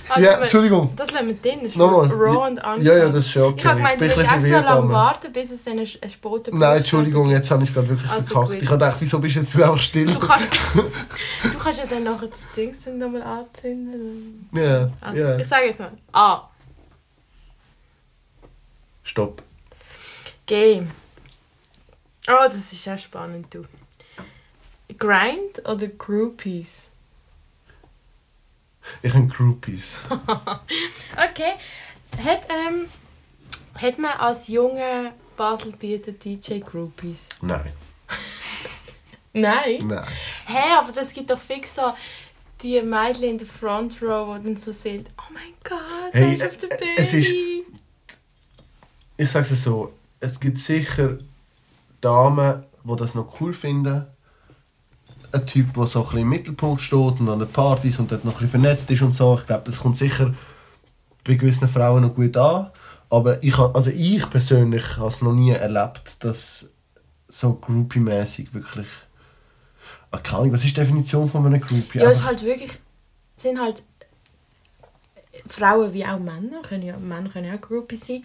Also, 0.10 0.26
Ja, 0.26 0.40
Entschuldigung. 0.40 0.94
Das 0.96 1.12
lassen 1.12 1.28
wir 1.28 1.34
drin. 1.36 1.60
Das 1.64 1.72
ist 1.72 1.76
Nochmal. 1.76 2.08
raw 2.10 2.48
und 2.48 2.64
uncut. 2.66 2.82
Ja, 2.82 2.98
ja, 2.98 3.10
das 3.10 3.26
ist 3.26 3.32
schon 3.32 3.44
okay. 3.44 3.56
Ich 3.60 3.66
habe 3.66 3.76
gemeint, 3.76 4.00
du 4.02 4.06
bisschen 4.08 4.24
extra 4.24 4.60
lange 4.60 4.90
warten, 4.94 5.34
bis 5.34 5.52
es 5.52 5.64
dann 5.66 5.80
ein 5.80 6.10
Spoten 6.10 6.58
Nein, 6.58 6.78
Entschuldigung, 6.78 7.30
jetzt 7.30 7.52
habe 7.52 7.64
ich 7.66 7.74
gerade 7.74 7.90
wirklich 7.90 8.10
Also 8.10 8.28
verkackt. 8.28 8.54
gut. 8.54 8.62
Ich 8.62 8.70
habe 8.70 8.78
gedacht, 8.80 8.96
wieso 9.02 9.20
bist 9.20 9.36
du 9.36 9.40
jetzt 9.42 9.56
einfach 9.58 9.78
still? 9.78 10.06
Du 10.06 10.18
kannst, 10.18 10.46
du 11.44 11.58
kannst 11.58 11.80
ja 11.80 11.86
dann 11.90 12.04
nachher 12.04 12.28
das 12.28 12.40
Ding 12.56 12.98
nochmal 12.98 13.22
anzünden. 13.22 14.50
Ja, 14.54 14.88
Also, 15.02 15.20
ja. 15.22 15.38
Ich 15.40 15.48
sage 15.50 15.66
jetzt 15.66 15.80
mal. 15.82 15.92
A. 16.14 16.42
Stopp. 19.04 19.44
Game. 20.48 20.90
Oh, 22.28 22.46
das 22.46 22.74
ist 22.74 22.86
ja 22.86 22.98
spannend, 22.98 23.54
du. 23.54 23.64
Grind 24.98 25.60
oder 25.66 25.88
Groupies? 25.88 26.88
Ich 29.02 29.14
habe 29.14 29.28
Groupies. 29.28 29.98
Okay. 31.30 31.54
Hat, 32.24 32.48
ähm, 32.50 32.88
hat 33.76 33.98
man 34.00 34.12
als 34.14 34.48
junger 34.48 35.14
Baselbieter 35.36 36.14
DJ 36.14 36.60
Groupies? 36.60 37.28
Nein. 37.42 37.74
Nein. 39.34 39.86
Nein. 39.86 40.04
Hä, 40.46 40.54
hey, 40.54 40.72
aber 40.80 40.92
das 40.94 41.14
gibt 41.14 41.30
doch 41.30 41.40
fix 41.40 41.76
so 41.76 41.94
die 42.62 42.82
Mädchen 42.82 43.24
in 43.26 43.38
der 43.38 43.46
Front 43.48 44.02
Row, 44.02 44.38
die 44.40 44.46
dann 44.46 44.58
so 44.58 44.72
sind, 44.72 45.10
oh 45.18 45.34
mein 45.34 45.54
Gott, 45.64 46.14
Hey, 46.14 46.26
hey, 46.28 46.34
ist 46.36 46.44
auf 46.44 46.58
der 46.58 46.72
äh, 46.72 46.78
Bühne. 46.78 46.96
es 46.98 47.14
ist- 47.14 47.34
Ich 49.18 49.30
sage 49.30 49.46
es 49.54 49.64
so, 49.64 49.94
es 50.20 50.40
gibt 50.40 50.60
sicher 50.60 51.18
Damen, 52.02 52.64
die 52.84 52.96
das 52.96 53.16
noch 53.16 53.40
cool 53.42 53.54
finden. 53.54 54.06
Ein 55.32 55.46
Typ, 55.46 55.74
der 55.74 55.86
so 55.88 56.00
ein 56.00 56.06
bisschen 56.06 56.20
im 56.20 56.30
Mittelpunkt 56.30 56.82
steht 56.82 57.20
und 57.20 57.30
an 57.30 57.40
den 57.40 57.50
Partys 57.50 58.00
und 58.00 58.12
dort 58.12 58.24
noch 58.24 58.34
ein 58.34 58.40
bisschen 58.40 58.62
vernetzt 58.62 58.90
ist 58.92 59.02
und 59.02 59.14
so. 59.14 59.36
Ich 59.36 59.46
glaube, 59.46 59.64
das 59.66 59.80
kommt 59.80 59.98
sicher 59.98 60.34
bei 61.24 61.36
gewissen 61.36 61.68
Frauen 61.68 62.04
noch 62.04 62.16
gut 62.16 62.38
an. 62.38 62.72
Aber 63.10 63.44
ich, 63.44 63.58
also 63.58 63.90
ich 63.90 64.30
persönlich 64.30 64.98
habe 64.98 65.08
es 65.08 65.22
noch 65.22 65.34
nie 65.34 65.52
erlebt, 65.52 66.24
dass 66.24 66.70
so 67.28 67.54
groupie-mäßig 67.54 68.54
wirklich... 68.54 68.88
Ah, 70.12 70.18
keine 70.20 70.40
Ahnung, 70.40 70.54
was 70.54 70.64
ist 70.64 70.76
die 70.76 70.82
Definition 70.82 71.28
von 71.28 71.46
einem 71.46 71.60
Groupie? 71.60 72.00
ja, 72.00 72.10
es 72.10 72.20
ist 72.20 72.26
halt 72.26 72.44
wirklich, 72.44 72.72
sind 73.36 73.60
halt 73.60 73.84
Frauen 75.48 75.94
wie 75.94 76.06
auch 76.06 76.20
Männer, 76.20 76.62
können 76.62 76.84
ja, 76.84 76.98
Männer 76.98 77.30
können 77.30 77.48
ja 77.48 77.56
auch 77.56 77.62
Groupies 77.62 78.08
sein, 78.08 78.24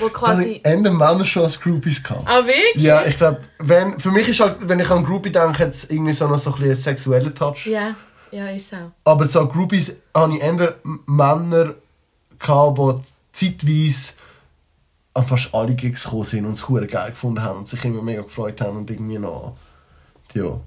wo 0.00 0.08
quasi... 0.08 0.60
haben 0.64 0.82
Männer 0.82 1.24
schon 1.24 1.44
als 1.44 1.60
Groupies 1.60 2.02
gehabt. 2.02 2.24
Ah, 2.26 2.44
wirklich? 2.44 2.82
Ja, 2.82 3.04
ich 3.04 3.16
glaube, 3.16 3.40
wenn, 3.58 3.98
für 3.98 4.10
mich 4.10 4.28
ist 4.28 4.40
halt, 4.40 4.56
wenn 4.60 4.80
ich 4.80 4.90
an 4.90 5.04
Groupie 5.04 5.30
denke, 5.30 5.58
hat 5.58 5.70
es 5.70 5.90
irgendwie 5.90 6.12
so 6.12 6.26
noch 6.28 6.38
so 6.38 6.50
ein 6.50 6.54
bisschen 6.54 6.70
einen 6.70 6.76
sexuellen 6.76 7.34
Touch. 7.34 7.66
Ja, 7.66 7.94
ja, 8.30 8.48
ist 8.48 8.70
so. 8.70 8.76
Aber 9.04 9.26
so 9.26 9.46
Groupies 9.46 9.96
habe 10.14 10.34
ich 10.34 10.42
eher 10.42 10.76
Männer 11.06 11.74
gehabt, 12.38 12.78
die 12.78 13.02
zeitweise 13.32 14.12
an 15.14 15.26
fast 15.26 15.54
alle 15.54 15.74
Gigs 15.74 16.04
gekommen 16.04 16.24
sind 16.24 16.46
und 16.46 16.54
es 16.54 16.90
geil 16.90 17.10
gefunden 17.10 17.42
haben 17.42 17.58
und 17.60 17.68
sich 17.68 17.84
immer 17.84 18.02
mega 18.02 18.22
gefreut 18.22 18.60
haben 18.60 18.78
und 18.78 18.90
irgendwie 18.90 19.18
noch... 19.18 19.56
Ja. 20.34 20.58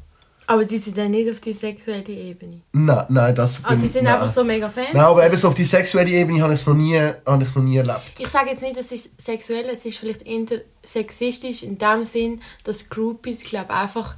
Aber 0.48 0.64
die 0.64 0.78
sind 0.78 0.98
dann 0.98 1.12
nicht 1.12 1.30
auf 1.32 1.42
die 1.42 1.54
sexuelle 1.54 2.08
Ebene. 2.08 2.62
Nein, 2.72 3.06
nein, 3.10 3.34
das 3.34 3.62
Ah, 3.64 3.76
die 3.76 3.88
sind 3.88 4.04
nein. 4.04 4.14
einfach 4.14 4.30
so 4.30 4.44
mega 4.44 4.70
Fans. 4.70 4.90
Nein, 4.94 5.02
aber 5.04 5.26
eben 5.26 5.36
so 5.38 5.48
auf 5.48 5.56
die 5.56 5.64
sexuelle 5.64 6.12
Ebene 6.12 6.42
habe 6.44 6.54
ich 6.54 6.60
es 6.60 6.68
noch 6.68 6.76
nie, 6.76 7.00
habe 7.00 7.42
ich 7.44 7.50
es 7.50 7.56
noch 7.56 7.64
nie 7.64 7.78
erlebt. 7.78 8.02
Ich 8.20 8.28
sage 8.28 8.52
jetzt 8.52 8.62
nicht, 8.62 8.78
es 8.78 8.92
ist 8.92 9.20
sexuell, 9.20 9.66
es 9.72 9.86
ist 9.86 9.98
vielleicht 9.98 10.28
eher 10.28 10.62
sexistisch 10.84 11.64
in 11.64 11.80
dem 11.80 12.06
Sinn, 12.06 12.42
dass 12.64 12.90
Groupies, 12.90 13.44
glaube 13.44 13.72
einfach 13.72 14.16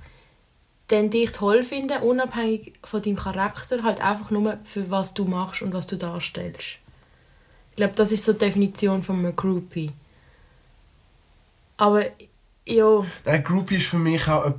dann 0.90 1.10
dich 1.10 1.32
toll 1.32 1.64
finden, 1.64 2.02
unabhängig 2.02 2.74
von 2.84 3.02
deinem 3.02 3.18
Charakter, 3.18 3.84
halt 3.84 4.02
einfach 4.02 4.30
nur 4.32 4.58
für 4.66 4.90
was 4.90 5.14
du 5.14 5.26
machst 5.26 5.62
und 5.62 5.74
was 5.74 5.88
du 5.88 5.98
darstellst. 5.98 6.78
Ich 7.72 7.76
glaube, 7.76 7.94
das 7.96 8.12
ist 8.12 8.26
so 8.26 8.34
die 8.34 8.40
Definition 8.40 9.04
von 9.04 9.20
einem 9.20 9.36
Groupie. 9.36 9.92
Aber, 11.78 12.04
ja, 12.66 13.06
Ein 13.26 13.44
Groupie 13.44 13.76
ist 13.78 13.88
für 13.88 14.00
mich 14.00 14.28
auch... 14.28 14.52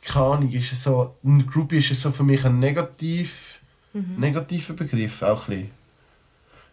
Ein, 0.00 0.12
keine 0.12 0.26
Ahnung, 0.26 0.50
ist 0.50 0.72
es 0.72 0.82
so... 0.82 1.14
Ein 1.24 1.46
Groupie 1.46 1.78
ist 1.78 2.00
so 2.00 2.10
für 2.10 2.24
mich 2.24 2.44
ein 2.44 2.58
negativ, 2.58 3.60
negativer 3.92 4.74
Begriff, 4.74 5.22
auch 5.22 5.48
ein 5.48 5.54
bisschen. 5.54 5.70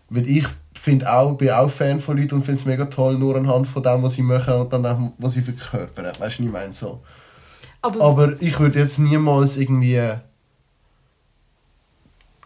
Weil 0.10 0.30
ich 0.30 0.46
find 0.74 1.06
auch, 1.06 1.34
bin 1.34 1.50
auch 1.50 1.70
Fan 1.70 2.00
von 2.00 2.18
Leuten 2.18 2.36
und 2.36 2.44
finde 2.44 2.62
es 2.62 2.66
mega 2.66 2.86
toll, 2.86 3.18
nur 3.18 3.36
anhand 3.36 3.68
von 3.68 3.84
dem, 3.84 4.04
was 4.04 4.14
sie 4.14 4.22
machen 4.22 4.54
und 4.54 4.72
dann 4.72 4.86
auch, 4.86 5.12
was 5.18 5.34
sie 5.34 5.42
verkörpern. 5.42 6.14
Weißt 6.18 6.40
du, 6.40 6.44
ich 6.44 6.52
meine? 6.52 6.72
So. 6.72 7.02
aber, 7.82 8.02
Aber 8.02 8.42
ich 8.42 8.60
würde 8.60 8.80
jetzt 8.80 9.00
niemals 9.00 9.58
irgendwie... 9.58 10.02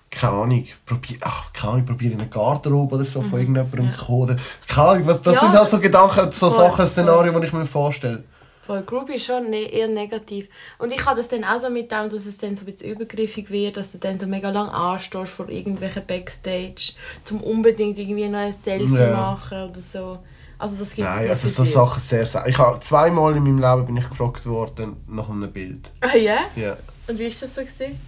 Keine 0.09 0.33
Ahnung, 0.33 0.65
probier, 0.85 1.17
ach, 1.21 1.53
keine 1.53 1.73
Ahnung, 1.73 1.85
probiere 1.85 2.13
in 2.13 2.19
eine 2.19 2.29
Garderobe 2.29 2.95
oder 2.95 3.05
so 3.05 3.21
von 3.21 3.39
irgendjemandem 3.39 3.85
ja. 3.85 3.91
zu 3.91 4.05
kommen. 4.05 4.37
Keine 4.67 4.87
Ahnung, 4.89 5.07
was, 5.07 5.21
das 5.21 5.35
Ja, 5.35 5.39
sind 5.39 5.51
halt 5.53 5.69
so 5.69 5.79
Gedanken, 5.79 6.31
so 6.33 6.49
voll, 6.51 6.69
Sachen, 6.69 6.85
Szenarien, 6.87 7.39
die 7.39 7.47
ich 7.47 7.53
mir 7.53 7.65
vorstelle. 7.65 8.23
Voll 8.61 8.83
Groupie 8.83 9.15
ist 9.15 9.25
schon 9.25 9.49
ne 9.49 9.61
eher 9.61 9.87
negativ. 9.87 10.47
Und 10.77 10.93
ich 10.93 11.03
habe 11.05 11.17
das 11.17 11.27
dann 11.27 11.43
auch 11.43 11.57
so 11.57 11.69
mit 11.71 11.91
dem, 11.91 12.09
dass 12.09 12.25
es 12.27 12.37
dann 12.37 12.55
so 12.55 12.63
ein 12.65 12.71
bisschen 12.71 12.91
übergriffig 12.91 13.49
wird, 13.49 13.77
dass 13.77 13.91
du 13.91 13.97
dann 13.97 14.19
so 14.19 14.27
mega 14.27 14.49
lang 14.51 14.69
anstehst 14.69 15.33
vor 15.33 15.49
irgendwelchen 15.49 16.05
Backstage, 16.05 16.93
zum 17.23 17.41
unbedingt 17.41 17.97
irgendwie 17.97 18.27
noch 18.27 18.39
ein 18.39 18.53
Selfie 18.53 18.93
Ja. 18.93 19.15
machen 19.15 19.63
oder 19.63 19.79
so. 19.79 20.19
Also 20.59 20.75
das 20.75 20.93
gibt 20.93 21.07
Nein, 21.07 21.27
also 21.27 21.49
so 21.49 21.63
Sachen 21.63 21.99
sehr 22.01 22.23
selten. 22.23 22.49
Ich 22.49 22.57
habe 22.59 22.79
zweimal 22.81 23.35
in 23.35 23.43
meinem 23.43 23.57
Leben 23.57 23.87
bin 23.87 23.97
ich 23.97 24.07
gefragt 24.07 24.45
worden 24.45 24.97
nach 25.07 25.27
einem 25.27 25.51
Bild. 25.51 25.89
Ah 26.01 26.15
ja? 26.15 26.41
Ja. 26.55 26.77
Und 27.07 27.17
wie 27.17 27.23
ist 27.25 27.41
das 27.41 27.55
so 27.55 27.61
gewesen? 27.61 27.99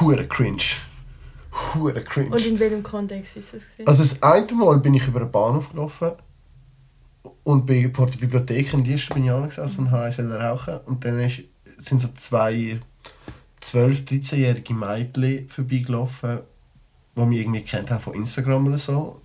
Hure 0.00 0.26
cringe. 0.26 0.62
hure 1.74 2.02
cringe. 2.02 2.34
Und 2.34 2.46
in 2.46 2.58
welchem 2.58 2.82
Kontext 2.82 3.36
ist 3.36 3.52
das? 3.52 3.62
Gewesen? 3.62 3.86
Also 3.86 4.02
das 4.04 4.22
eine 4.22 4.52
Mal 4.54 4.78
bin 4.78 4.94
ich 4.94 5.06
über 5.06 5.20
den 5.20 5.30
Bahnhof 5.30 5.70
gelaufen 5.70 6.12
und 7.44 7.66
bei 7.66 7.90
vor 7.92 8.06
der 8.06 8.18
Bibliothek 8.18 8.72
in 8.74 8.84
Dienst 8.84 9.12
bin 9.12 9.24
ich 9.24 9.30
angesessen 9.30 9.86
und 9.86 9.90
habe 9.90 10.40
rauchen. 10.40 10.78
Und 10.86 11.04
dann 11.04 11.20
ist, 11.20 11.42
sind 11.78 12.00
so 12.00 12.08
zwei 12.14 12.80
12-, 13.62 14.06
13-jährige 14.06 14.74
Mädchen 14.74 15.48
vorbeigelaufen, 15.48 16.40
die 17.16 17.20
mich 17.22 17.40
irgendwie 17.40 17.62
kennt 17.62 17.90
haben 17.90 18.00
von 18.00 18.14
Instagram 18.14 18.68
oder 18.68 18.78
so. 18.78 19.20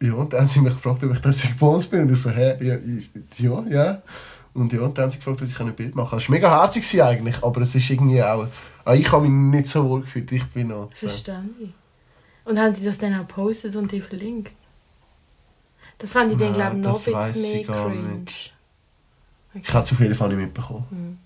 Ja, 0.00 0.12
und 0.12 0.32
dann 0.32 0.42
haben 0.42 0.48
sie 0.48 0.60
mich 0.60 0.74
gefragt, 0.74 1.02
ob 1.02 1.12
ich 1.12 1.20
das 1.20 1.42
Bones 1.58 1.88
bin. 1.88 2.02
Und 2.02 2.12
ich 2.12 2.22
so, 2.22 2.30
hä, 2.30 2.56
ja, 2.64 2.76
ich- 2.76 3.10
ja, 3.40 3.64
ja. 3.68 4.02
Und 4.54 4.72
ja, 4.72 4.80
und 4.82 4.96
dann 4.96 5.04
haben 5.04 5.10
sie 5.10 5.18
gefragt, 5.18 5.42
ob 5.42 5.48
ich 5.48 5.60
ein 5.60 5.74
Bild 5.74 5.94
machen 5.94 6.10
kann. 6.10 6.18
Es 6.18 6.28
war 6.28 6.34
mega 6.34 6.62
herzig 6.62 7.02
eigentlich, 7.02 7.42
aber 7.42 7.60
es 7.62 7.74
ist 7.74 7.90
irgendwie 7.90 8.22
auch... 8.22 8.46
auch 8.84 8.94
ich 8.94 9.10
habe 9.10 9.28
mich 9.28 9.60
nicht 9.60 9.68
so 9.68 9.88
wohl 9.88 10.00
gefühlt, 10.02 10.30
ich 10.32 10.44
bin 10.46 10.68
noch... 10.68 10.90
So. 10.94 11.08
Verstanden. 11.08 11.74
Und 12.44 12.58
haben 12.58 12.72
sie 12.74 12.84
das 12.84 12.98
dann 12.98 13.14
auch 13.14 13.26
gepostet 13.26 13.76
und 13.76 13.90
die 13.92 14.00
verlinkt? 14.00 14.52
Das 15.98 16.12
fand 16.12 16.32
ich 16.32 16.38
dann, 16.38 16.54
glaube 16.54 16.76
ich, 16.76 16.82
noch 16.82 17.06
ein 17.06 17.32
bisschen 17.32 17.42
mehr 17.42 17.64
cringe. 17.64 18.18
nicht. 18.20 18.54
Ich 19.54 19.74
habe 19.74 19.84
es 19.84 19.92
auf 19.92 20.00
jeden 20.00 20.14
Fall 20.14 20.28
nicht 20.28 20.38
mitbekommen. 20.38 21.18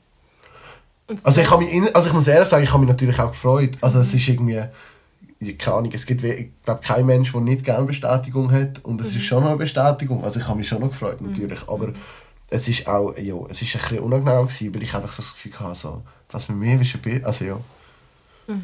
Das 1.07 1.25
Also 1.25 1.41
ich, 1.41 1.51
habe 1.51 1.65
mich, 1.65 1.95
also 1.95 2.09
ich 2.09 2.15
muss 2.15 2.27
ehrlich 2.27 2.49
sagen, 2.49 2.65
ich 2.65 2.71
habe 2.71 2.81
mich 2.81 2.89
natürlich 2.89 3.19
auch 3.19 3.31
gefreut. 3.31 3.77
Also 3.81 4.01
es 4.01 4.15
ist 4.15 4.27
irgendwie, 4.29 4.63
keine 5.59 5.77
Ahnung, 5.77 5.93
es 5.93 6.07
gibt, 6.07 6.25
ich 6.25 6.51
glaube, 6.65 6.81
kein 6.83 7.05
Mensch, 7.05 7.33
der 7.33 7.41
nicht 7.41 7.65
gerne 7.65 7.87
Bestätigung 7.87 8.51
hat. 8.51 8.83
Und 8.85 9.01
es 9.01 9.15
ist 9.15 9.25
schon 9.25 9.43
noch 9.43 9.51
eine 9.51 9.59
Bestätigung. 9.59 10.25
Also 10.25 10.41
ich 10.41 10.49
habe 10.49 10.59
mich 10.59 10.69
schon 10.69 10.81
noch 10.81 10.91
gefreut, 10.91 11.21
natürlich. 11.21 11.69
Aber 11.69 11.93
es 12.49 12.69
ist 12.69 12.87
auch, 12.87 13.17
ja, 13.19 13.35
es 13.49 13.61
ist 13.63 13.75
ein 13.75 13.83
bisschen 13.83 13.99
unangenehm 14.01 14.47
gewesen, 14.47 14.75
weil 14.75 14.83
ich 14.83 14.95
einfach 14.95 15.13
so 15.13 15.23
das 15.23 15.33
Gefühl 15.33 15.59
hatte, 15.59 15.79
so, 15.79 16.03
was 16.31 16.49
mit 16.49 16.59
mir 16.59 16.81
ist 16.81 16.95
ein 16.95 17.01
Bild, 17.01 17.25
also 17.25 17.45
ja. 17.45 17.61
ja. 18.49 18.55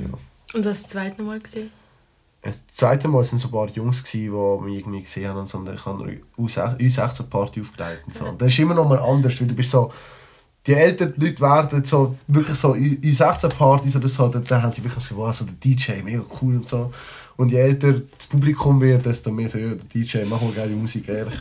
Und 0.54 0.64
das 0.64 0.84
zweite 0.84 1.22
Mal 1.22 1.38
gesehen? 1.38 1.70
Das 2.40 2.64
zweite 2.68 3.08
Mal 3.08 3.18
waren 3.18 3.24
so 3.24 3.48
ein 3.48 3.50
paar 3.50 3.68
Jungs, 3.70 4.04
die 4.04 4.28
mich 4.30 4.78
irgendwie 4.78 5.02
gesehen 5.02 5.28
haben 5.28 5.40
und 5.40 5.48
so, 5.48 5.58
und 5.58 5.68
ich 5.68 5.84
habe 5.84 6.04
eine 6.04 6.20
U16-Party 6.38 7.60
aufgelegt 7.60 8.02
und 8.06 8.14
so. 8.14 8.26
Und 8.26 8.40
das 8.40 8.52
ist 8.52 8.58
immer 8.60 8.74
noch 8.74 8.88
mal 8.88 9.00
anders, 9.00 9.40
weil 9.40 9.48
du 9.48 9.54
bist 9.54 9.72
so, 9.72 9.92
die 10.66 10.74
älteren 10.74 11.14
Leute 11.16 11.40
werden 11.40 11.84
so, 11.84 12.16
wirklich 12.28 12.56
so 12.56 12.74
U16-Partys 12.74 13.96
oder 13.96 14.08
so, 14.08 14.28
da, 14.28 14.38
da 14.38 14.62
haben 14.62 14.72
sie 14.72 14.84
wirklich 14.84 15.04
so, 15.04 15.16
wow, 15.16 15.34
so 15.34 15.44
der 15.44 15.54
DJ, 15.54 16.02
mega 16.02 16.22
cool 16.40 16.56
und 16.56 16.68
so. 16.68 16.92
Und 17.36 17.50
je 17.50 17.58
älter 17.58 17.94
das 18.16 18.26
Publikum 18.26 18.80
wird, 18.80 19.06
desto 19.06 19.30
mehr 19.30 19.48
so, 19.48 19.58
ja, 19.58 19.68
der 19.68 19.84
DJ, 19.86 20.18
mach 20.28 20.40
mal 20.40 20.52
geile 20.52 20.74
Musik, 20.74 21.08
ehrlich. 21.08 21.38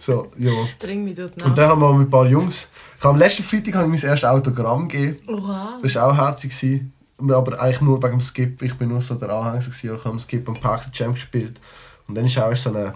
So, 0.00 0.30
ja. 0.38 0.52
Bring 0.78 1.02
mich 1.04 1.14
dort 1.14 1.36
nach. 1.36 1.46
Und 1.46 1.58
dann 1.58 1.68
haben 1.70 1.80
wir 1.80 1.92
mit 1.92 2.06
ein 2.06 2.10
paar 2.10 2.26
Jungs, 2.26 2.68
ich 2.96 3.02
habe 3.02 3.14
am 3.14 3.18
letzten 3.18 3.42
Freitag 3.42 3.74
habe 3.74 3.94
ich 3.94 4.02
mein 4.02 4.10
erstes 4.10 4.28
Autogramm 4.28 4.88
gegeben. 4.88 5.16
Oha. 5.28 5.78
Das 5.82 5.94
war 5.96 6.12
auch 6.12 6.16
herzig. 6.16 6.50
gewesen. 6.50 6.92
Aber 7.18 7.60
eigentlich 7.60 7.80
nur 7.80 8.02
wegen 8.02 8.18
dem 8.18 8.20
Skip. 8.20 8.62
Ich 8.62 8.74
bin 8.74 8.88
nur 8.90 9.00
so 9.02 9.14
der 9.16 9.30
Anhänger. 9.30 9.58
gewesen. 9.58 9.86
Ich 9.94 9.98
habe 10.04 10.10
am 10.10 10.18
Skip 10.20 10.48
und 10.48 10.60
Packer 10.60 10.90
Jam 10.92 11.14
gespielt. 11.14 11.60
Und 12.06 12.14
dann 12.14 12.24
ist 12.24 12.38
auch 12.38 12.54
so 12.54 12.70
ein 12.72 12.94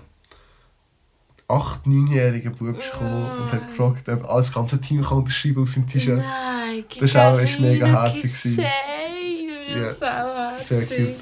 8-, 1.48 1.84
9-jähriger 1.86 2.50
Bub 2.50 2.78
gekommen 2.80 3.30
und 3.42 3.52
hat 3.52 3.66
gefragt, 3.68 4.08
ob 4.08 4.24
alles 4.30 4.46
das 4.46 4.54
ganze 4.54 4.80
Team 4.80 5.02
kann 5.02 5.18
unterschreiben 5.18 5.62
auf 5.62 5.68
seinem 5.70 5.86
T-Shirt. 5.88 6.18
Nein, 6.18 6.84
Das 6.98 7.02
ist 7.10 7.16
auch- 7.16 7.60
mega 7.60 7.86
herzig 7.86 8.24
ist 8.24 8.56
ja 8.56 9.92
so 9.92 10.64
sehr 10.64 10.86
cute. 10.86 11.16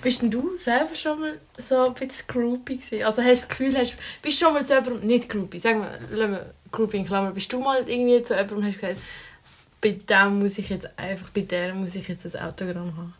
Bist 0.00 0.22
denn 0.22 0.30
du 0.30 0.56
selber 0.56 0.94
schon 0.94 1.20
mal 1.20 1.34
so 1.56 1.86
ein 1.88 1.94
bisschen 1.94 2.26
groupie 2.28 2.76
gewesen? 2.78 3.04
Also 3.04 3.20
hast 3.22 3.28
du 3.42 3.46
das 3.46 3.48
Gefühl, 3.48 3.76
hast, 3.76 3.96
bist 4.22 4.40
du 4.40 4.44
schon 4.44 4.54
mal 4.54 4.64
zu 4.64 4.74
jemandem, 4.74 5.06
nicht 5.06 5.28
groupie, 5.28 5.58
sagen 5.58 5.80
wir, 5.82 6.16
lassen 6.16 6.32
wir 6.32 6.54
groupie 6.70 6.98
in 6.98 7.04
Klammern, 7.04 7.34
bist 7.34 7.52
du 7.52 7.60
mal 7.60 7.82
irgendwie 7.88 8.22
zu 8.22 8.32
jemandem 8.34 8.58
und 8.58 8.66
hast 8.66 8.80
gesagt, 8.80 8.96
bei 9.80 9.92
dem 9.92 10.40
muss 10.40 10.58
ich 10.58 10.68
jetzt 10.68 10.88
einfach, 10.98 11.30
bei 11.30 11.42
der 11.42 11.74
muss 11.74 11.94
ich 11.94 12.08
jetzt 12.08 12.34
ein 12.36 12.42
Autogramm 12.42 12.96
haben? 12.96 13.14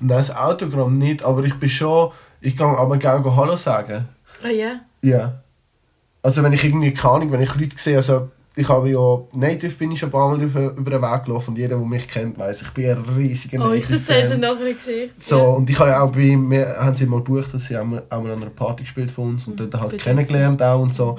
Nein, 0.00 0.18
das 0.18 0.34
Autogramm 0.34 0.98
nicht, 0.98 1.22
aber 1.24 1.44
ich 1.44 1.54
bin 1.54 1.68
schon. 1.68 2.10
Ich 2.40 2.56
kann 2.56 2.74
aber 2.74 2.96
gerne 2.96 3.36
Hallo 3.36 3.56
sagen. 3.56 4.08
Ah 4.42 4.48
ja? 4.48 4.80
Ja. 5.02 5.42
Also 6.22 6.42
wenn 6.42 6.52
ich 6.52 6.64
irgendwie, 6.64 6.92
keine 6.92 7.14
Ahnung, 7.14 7.32
wenn 7.32 7.42
ich 7.42 7.54
Leute 7.54 7.76
sehe, 7.78 7.96
also 7.96 8.30
ich 8.54 8.68
habe 8.68 8.90
ja, 8.90 9.18
Native 9.32 9.74
bin 9.76 9.92
ich 9.92 10.00
schon 10.00 10.08
ein 10.08 10.12
paar 10.12 10.28
Mal 10.28 10.42
über, 10.42 10.72
über 10.72 10.90
den 10.90 11.02
Weg 11.02 11.24
gelaufen 11.24 11.50
und 11.50 11.56
jeder, 11.56 11.76
der 11.76 11.86
mich 11.86 12.06
kennt, 12.06 12.36
weiß 12.38 12.62
ich 12.62 12.70
bin 12.70 12.90
ein 12.90 12.98
riesiger 13.16 13.66
Oh, 13.66 13.72
ich 13.72 13.88
erzähle 13.88 14.36
dir 14.36 14.38
noch 14.38 14.60
eine 14.60 14.74
Geschichte. 14.74 15.14
So, 15.18 15.38
Ja. 15.38 15.44
und 15.44 15.70
ich 15.70 15.78
habe 15.78 15.90
ja 15.90 16.02
auch 16.02 16.12
bei, 16.12 16.36
wir 16.36 16.76
haben 16.78 16.94
sie 16.94 17.06
mal 17.06 17.18
gebucht, 17.22 17.54
dass 17.54 17.64
sie 17.64 17.78
auch 17.78 17.84
mal, 17.84 18.02
auch 18.10 18.20
mal 18.22 18.32
an 18.32 18.42
einer 18.42 18.50
Party 18.50 18.82
gespielt 18.82 19.10
von 19.10 19.30
uns 19.30 19.46
und 19.46 19.58
dort 19.58 19.74
halt 19.80 19.90
Bei 19.92 19.96
kennengelernt 19.96 20.62
auch 20.62 20.80
und 20.80 20.94
so. 20.94 21.18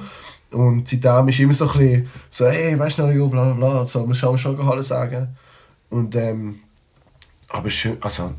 Und 0.54 0.88
seitdem 0.88 1.28
ist 1.28 1.40
immer 1.40 1.54
so 1.54 1.68
ein 1.70 1.78
bisschen 1.78 2.10
so, 2.30 2.46
hey, 2.46 2.78
weißt 2.78 2.98
du 2.98 3.02
noch, 3.02 3.12
jo, 3.12 3.28
bla 3.28 3.52
bla 3.52 3.54
bla, 3.54 3.86
so, 3.86 4.06
wir 4.06 4.14
schauen 4.14 4.38
schon 4.38 4.64
Hallo 4.64 4.82
sagen. 4.82 5.36
Und 5.90 6.14
ähm, 6.16 6.60
aber 7.48 7.70
schön, 7.70 7.98
also 8.00 8.32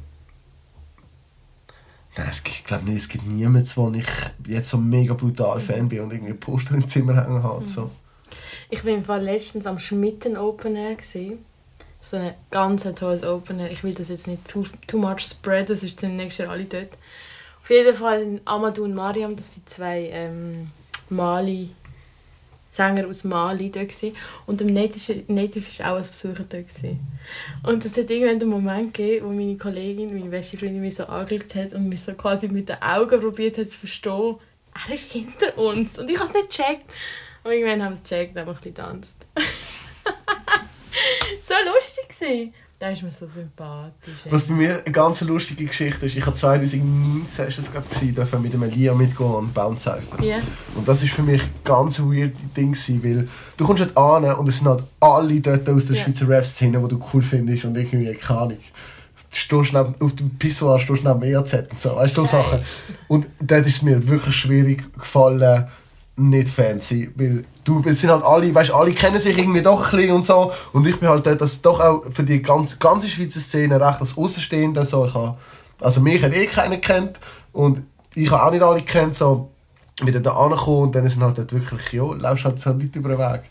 Nein, 2.18 2.28
es 2.30 2.44
gibt, 2.44 2.66
glaube 2.66 2.86
nicht, 2.86 2.98
es 2.98 3.10
gibt 3.10 3.28
niemanden, 3.28 3.70
wo 3.76 3.92
ich 3.92 4.08
jetzt 4.48 4.70
so 4.70 4.78
mega 4.78 5.14
brutal 5.14 5.60
Fan 5.60 5.90
bin 5.90 6.00
und 6.00 6.14
irgendwie 6.14 6.34
Poster 6.34 6.76
im 6.76 6.88
Zimmer 6.88 7.22
hängen 7.22 7.44
habe. 7.44 7.68
So. 7.68 7.92
Ich 8.70 8.86
war 8.86 8.94
im 8.94 9.04
Fall 9.04 9.22
letztens 9.22 9.66
am 9.66 9.80
Schmitten 9.80 10.38
Open 10.38 10.76
Air. 10.76 10.96
Gewesen. 10.96 11.46
So 12.00 12.18
ein 12.18 12.34
ganz 12.52 12.84
tolles 12.96 13.24
Open 13.24 13.60
Air. 13.60 13.72
Ich 13.72 13.84
will 13.84 13.94
das 13.94 14.10
jetzt 14.10 14.28
nicht 14.28 14.48
too, 14.48 14.64
too 14.88 14.98
much 14.98 15.22
spreaden, 15.22 15.76
sonst 15.76 16.00
sind 16.00 16.16
nächstes 16.16 16.46
Jahr 16.46 16.54
alle 16.54 16.66
dort. 16.66 16.98
Auf 17.62 17.70
jeden 17.70 17.96
Fall 17.96 18.40
Amadou 18.46 18.84
und 18.84 18.94
Mariam, 18.94 19.36
das 19.36 19.56
sind 19.56 19.68
zwei 19.68 20.10
ähm, 20.12 20.70
Mali, 21.10 21.72
Sänger 22.76 23.08
aus 23.08 23.24
Mali 23.24 23.72
dort 23.72 23.90
gewesen. 23.90 24.16
Und 24.46 24.62
im 24.62 24.74
Native, 24.74 25.24
Native 25.28 25.68
ist 25.68 25.82
auch 25.84 25.96
ein 25.96 26.02
Besucher 26.02 26.44
dort 26.50 26.68
gewesen. 26.68 27.00
Und 27.64 27.86
es 27.86 27.98
hat 27.98 28.10
irgendwann 28.10 28.42
einen 28.42 28.50
Moment 28.50 28.94
gegeben, 28.94 29.26
wo 29.26 29.32
meine 29.32 29.58
Kollegin, 29.58 30.14
meine 30.14 30.30
beste 30.30 30.58
Freundin, 30.58 30.82
mich 30.82 30.96
so 30.96 31.06
angeschaut 31.06 31.56
hat 31.56 31.74
und 31.74 31.90
mich 31.90 32.02
so 32.02 32.14
quasi 32.14 32.48
mit 32.48 32.70
den 32.70 32.82
Augen 32.82 33.20
probiert 33.20 33.58
hat 33.58 33.70
zu 33.70 33.78
verstehen, 33.78 34.36
er 34.88 34.94
ist 34.94 35.12
hinter 35.12 35.58
uns. 35.58 35.98
Und 35.98 36.10
ich 36.10 36.20
habe 36.20 36.28
es 36.28 36.34
nicht 36.34 36.50
gecheckt. 36.50 36.92
Und 37.44 37.52
irgendwann 37.52 37.84
haben 37.84 37.94
wir 37.94 38.02
es 38.02 38.04
gecheckt 38.04 38.36
und 38.36 38.42
haben 38.42 38.50
ein 38.50 38.56
bisschen 38.56 38.74
getanzt. 38.74 39.26
so 41.48 41.54
lustig 41.66 42.10
gewesen. 42.10 42.54
Da 42.86 42.92
ist 42.92 43.02
mir 43.02 43.10
so 43.10 43.26
sympathisch. 43.26 44.26
ey. 44.26 44.32
Was 44.32 44.44
bei 44.44 44.54
mir 44.54 44.84
eine 44.86 44.92
ganz 44.92 45.20
lustige 45.22 45.66
Geschichte 45.66 46.06
ist, 46.06 46.16
ich 46.16 46.24
habe 46.24 46.36
2019 46.36 47.48
ist 47.48 47.58
das, 47.58 47.72
ich, 48.00 48.40
mit 48.40 48.54
dem 48.54 48.62
Elia 48.62 48.94
mitgehen 48.94 49.34
an 49.34 49.52
Bounce 49.52 49.86
Cypher. 49.86 50.24
Ja. 50.24 50.38
Und 50.76 50.88
das 50.88 51.02
ist 51.02 51.12
für 51.12 51.24
mich 51.24 51.42
ein 51.42 51.50
ganz 51.64 52.00
weird 52.00 52.36
Ding 52.56 52.74
gewesen, 52.74 53.04
weil 53.04 53.28
du 53.58 53.66
kommst 53.66 53.82
dort 53.82 53.98
an 53.98 54.36
und 54.36 54.48
es 54.48 54.60
sind 54.60 54.68
halt 54.68 54.84
alle 55.00 55.42
dort 55.42 55.68
aus 55.68 55.88
der 55.88 55.96
Ja. 55.96 56.04
Schweizer 56.04 56.30
Rap-Szene, 56.30 56.80
die 56.80 56.88
du 56.88 57.04
cool 57.12 57.24
findest 57.24 57.66
und 57.66 57.76
irgendwie, 57.76 58.14
keine 58.14 58.40
Ahnung. 58.40 58.58
Du 58.60 59.36
stehst 59.36 59.74
neben, 59.74 59.96
auf 60.00 60.16
dem 60.16 60.30
Pissoir 60.38 60.80
stehst 60.80 61.04
neben 61.04 61.24
EAZ 61.24 61.54
und 61.72 61.80
so, 61.80 61.96
weißt 61.96 62.16
du, 62.16 62.22
so. 62.22 62.28
Sachen. 62.28 62.60
Und 63.08 63.26
dort 63.40 63.66
ist 63.66 63.78
es 63.78 63.82
mir 63.82 64.08
wirklich 64.08 64.36
schwierig 64.36 64.94
gefallen, 64.94 65.68
nicht 66.18 66.50
Fan 66.50 66.80
zu 66.80 66.96
sein, 66.96 67.14
weil 67.16 67.46
du, 67.64 67.84
es 67.86 68.02
sind 68.02 68.10
halt 68.10 68.24
alle, 68.24 68.54
weißt, 68.54 68.72
alle 68.72 68.92
kennen 68.94 69.20
sich 69.20 69.38
irgendwie 69.38 69.62
doch 69.62 69.92
ein 69.92 69.98
bisschen 69.98 70.16
und 70.16 70.26
so 70.26 70.52
und 70.72 70.88
ich 70.88 71.00
bin 71.00 71.10
halt 71.10 71.26
dort, 71.26 71.42
das 71.42 71.62
doch 71.62 71.80
auch 71.80 72.04
für 72.12 72.24
die 72.24 72.42
ganze, 72.42 72.78
ganze 72.78 73.10
Schweizer 73.10 73.40
Szene 73.40 73.80
recht 73.80 74.00
als 74.00 74.18
Außenstehender 74.18 74.86
so, 74.86 75.06
ich 75.06 75.14
habe, 75.14 75.38
also 75.82 76.00
mich 76.00 76.24
hat 76.24 76.34
eh 76.34 76.46
keiner 76.46 76.78
kennt 76.78 77.20
und 77.52 77.84
ich 78.14 78.32
habe 78.32 78.44
auch 78.44 78.52
nicht 78.52 78.64
alle 78.64 78.82
kennt, 78.82 79.16
so 79.16 79.52
wieder 80.02 80.20
da 80.20 80.36
angekommen 80.36 80.84
und 80.84 80.96
dann 80.96 81.08
sind 81.08 81.24
halt 81.24 81.38
dort 81.38 81.52
wirklich, 81.52 81.92
ja, 81.92 82.04
laufst 82.04 82.46
halt 82.46 82.60
so 82.60 82.72
Leute 82.72 83.00
über 83.00 83.10
den 83.10 83.20
Weg. 83.20 83.44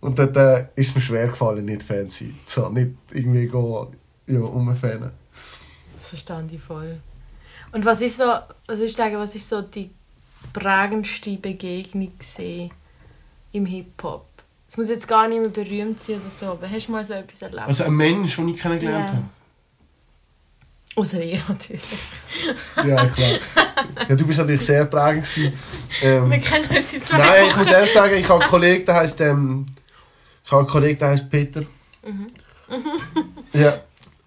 Und 0.00 0.18
dort 0.18 0.36
äh, 0.36 0.66
ist 0.76 0.94
mir 0.94 1.02
schwer 1.02 1.28
gefallen, 1.28 1.64
nicht 1.64 1.82
Fan 1.82 2.08
zu 2.08 2.24
sein. 2.24 2.38
So, 2.46 2.68
nicht 2.70 2.92
irgendwie 3.12 3.46
gehen, 3.46 3.86
ja, 4.26 4.40
umfanen. 4.40 5.10
Das 5.94 6.08
verstand 6.08 6.52
ich 6.52 6.60
voll. 6.60 6.98
Und 7.72 7.84
was 7.84 8.00
ist 8.00 8.16
so, 8.16 8.24
was 8.24 8.78
würdest 8.78 8.98
du 8.98 9.02
sagen, 9.02 9.16
was 9.16 9.34
ist 9.34 9.48
so 9.48 9.60
die 9.60 9.90
prägendste 10.52 11.36
Begegnung 11.36 12.12
gewesen 12.18 12.70
im 13.52 13.66
Hip-Hop? 13.66 14.26
Es 14.68 14.76
muss 14.76 14.88
jetzt 14.88 15.08
gar 15.08 15.26
nicht 15.26 15.40
mehr 15.40 15.50
berühmt 15.50 16.00
sein 16.00 16.20
oder 16.20 16.28
so, 16.30 16.46
aber 16.46 16.70
hast 16.70 16.86
du 16.86 16.92
mal 16.92 17.04
so 17.04 17.14
etwas 17.14 17.42
erlebt? 17.42 17.66
Also 17.66 17.84
ein 17.84 17.94
Mensch, 17.94 18.36
den 18.36 18.48
ich 18.48 18.60
kennengelernt 18.60 19.10
Ja. 19.10 19.22
Außer 20.96 21.20
ich 21.22 21.48
natürlich. 21.48 21.82
habe. 22.76 22.88
Ja, 22.88 23.06
klar. 23.06 23.38
Ja, 24.08 24.16
du 24.16 24.26
bist 24.26 24.38
natürlich 24.38 24.60
sehr 24.64 24.84
prägend. 24.86 25.26
Ähm, 26.02 26.30
Wir 26.30 26.38
kennen 26.38 26.68
uns 26.68 26.92
jetzt 26.92 27.12
Nein, 27.12 27.46
ich 27.48 27.56
muss 27.56 27.68
ehrlich 27.70 27.92
sagen, 27.92 28.14
ich 28.16 28.28
habe 28.28 28.40
einen 28.42 28.50
Kollegen, 28.50 28.84
der 28.84 28.94
heißt 28.96 29.20
ähm, 29.20 29.66
ich 30.44 30.50
habe 30.50 30.62
einen 30.62 30.68
Kollegen, 30.70 30.98
der 30.98 31.08
heißt 31.10 31.30
Peter. 31.30 31.62
ja. 33.52 33.74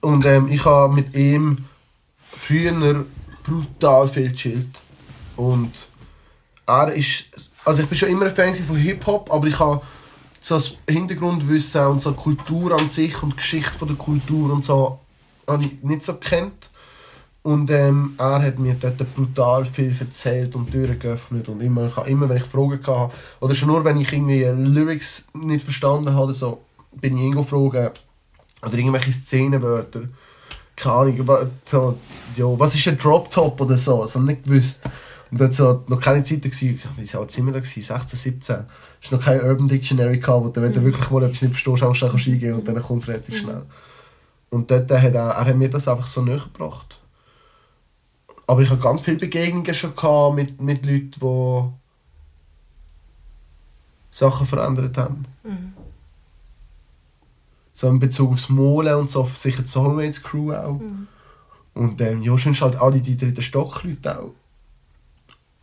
Und 0.02 0.26
ähm, 0.26 0.50
ich 0.52 0.64
habe 0.66 0.94
mit 0.94 1.14
ihm 1.16 1.66
früher 2.32 3.06
brutal 3.44 4.08
viel 4.08 4.32
gechillt. 4.32 4.68
Und 5.36 5.72
er 6.66 6.94
ist, 6.94 7.26
also 7.66 7.84
ich 7.84 7.90
bin 7.90 7.98
schon 7.98 8.10
immer 8.10 8.26
ein 8.26 8.36
Fan 8.36 8.54
von 8.56 8.76
Hip 8.76 9.06
Hop, 9.06 9.32
aber 9.32 9.48
ich 9.48 9.60
habe 9.60 9.82
so 10.42 10.56
das 10.56 10.76
Hintergrundwissen 10.90 11.86
und 11.88 12.02
so 12.02 12.14
Kultur 12.14 12.78
an 12.80 12.90
sich 12.90 13.22
und 13.24 13.38
Geschichte 13.38 13.72
von 13.78 13.88
der 13.88 13.98
Kultur 13.98 14.52
und 14.52 14.66
so 14.66 15.00
habe 15.48 15.64
ich 15.64 15.84
nicht 15.84 16.04
so 16.04 16.16
kennt. 16.16 16.70
Und 17.44 17.70
ähm, 17.72 18.16
er 18.18 18.42
hat 18.42 18.58
mir 18.58 18.74
dort 18.76 18.98
brutal 19.16 19.66
viel 19.66 19.94
erzählt 20.00 20.56
und 20.56 20.72
Türen 20.72 20.98
geöffnet. 20.98 21.50
Und 21.50 21.60
immer, 21.60 21.88
ich 21.88 21.96
habe 21.98 22.10
immer 22.10 22.30
wenn 22.30 22.38
ich 22.38 22.44
Fragen 22.44 22.80
hatte, 22.88 23.14
oder 23.42 23.54
schon 23.54 23.68
nur 23.68 23.84
wenn 23.84 24.00
ich 24.00 24.14
irgendwie 24.14 24.46
Lyrics 24.46 25.28
nicht 25.34 25.66
verstanden 25.66 26.14
habe, 26.14 26.34
so, 26.34 26.62
bin 26.94 27.18
ich 27.18 27.24
irgendwo 27.24 27.44
fragen, 27.44 27.92
oder 28.66 28.78
irgendwelche 28.78 29.12
Szenenwörter, 29.12 30.04
keine 30.78 30.96
Ahnung, 30.96 31.52
so, 31.66 31.98
ja, 32.38 32.46
was 32.58 32.76
ist 32.76 32.88
ein 32.88 32.98
Drop 32.98 33.30
Top 33.30 33.60
oder 33.60 33.78
so, 33.78 34.04
das 34.04 34.16
habe 34.16 34.24
ich 34.24 34.38
nicht 34.38 34.46
gewusst. 34.46 34.84
Und 35.34 35.42
dort 35.42 35.54
so 35.56 35.84
noch 35.88 36.00
keine 36.00 36.24
Zeit 36.24 36.44
gewesen, 36.44 36.80
wie 36.96 37.18
alt 37.18 37.32
sind 37.32 37.48
wir 37.48 37.54
da 37.54 37.60
gewesen, 37.60 37.82
16, 37.82 38.20
17. 38.20 38.56
Es 39.02 39.12
war 39.12 39.18
noch 39.18 39.26
kein 39.26 39.42
Urban 39.42 39.68
Dictionary 39.68 40.20
gehabt, 40.20 40.46
wo 40.46 40.50
du, 40.50 40.62
wenn 40.62 40.72
du 40.72 40.84
wirklich 40.84 41.10
mal 41.10 41.24
etwas 41.24 41.42
nicht 41.42 41.60
verstehst, 41.60 41.82
kannst 42.00 42.28
eingeben 42.28 42.60
und 42.60 42.68
dann 42.68 42.80
kommt 42.80 43.02
es 43.02 43.08
relativ 43.08 43.40
schnell. 43.40 43.64
Und 44.52 44.70
dort 44.70 44.92
hat 44.92 45.16
er, 45.16 45.16
er 45.16 45.46
hat 45.46 45.56
mir 45.56 45.72
das 45.72 45.88
einfach 45.88 46.06
so 46.06 46.22
näher 46.22 46.38
gebracht. 46.38 47.00
Aber 48.46 48.62
ich 48.62 48.70
hatte 48.70 48.80
ganz 48.80 49.02
viele 49.02 49.18
Begegnungen 49.18 49.74
schon 49.74 49.96
gehabt 49.96 50.36
mit, 50.36 50.62
mit 50.62 50.86
Leuten, 50.86 51.14
die 51.20 51.64
Sachen 54.12 54.46
verändert 54.46 54.96
haben. 55.00 55.26
Mhm. 55.44 55.74
So 57.74 57.90
in 57.90 57.98
Bezug 57.98 58.34
aufs 58.34 58.50
Molen 58.50 58.94
und 58.98 59.10
so, 59.10 59.26
sicher 59.26 59.64
die 59.64 59.68
Soulmates 59.68 60.22
Crew 60.22 60.54
auch. 60.54 60.78
Mhm. 60.78 61.08
Und 61.74 62.00
ähm, 62.02 62.22
ja, 62.22 62.38
sonst 62.38 62.62
halt 62.62 62.76
alle 62.76 63.02
die 63.02 63.18
dritten 63.18 63.42
Stockleute 63.42 64.20
auch. 64.20 64.36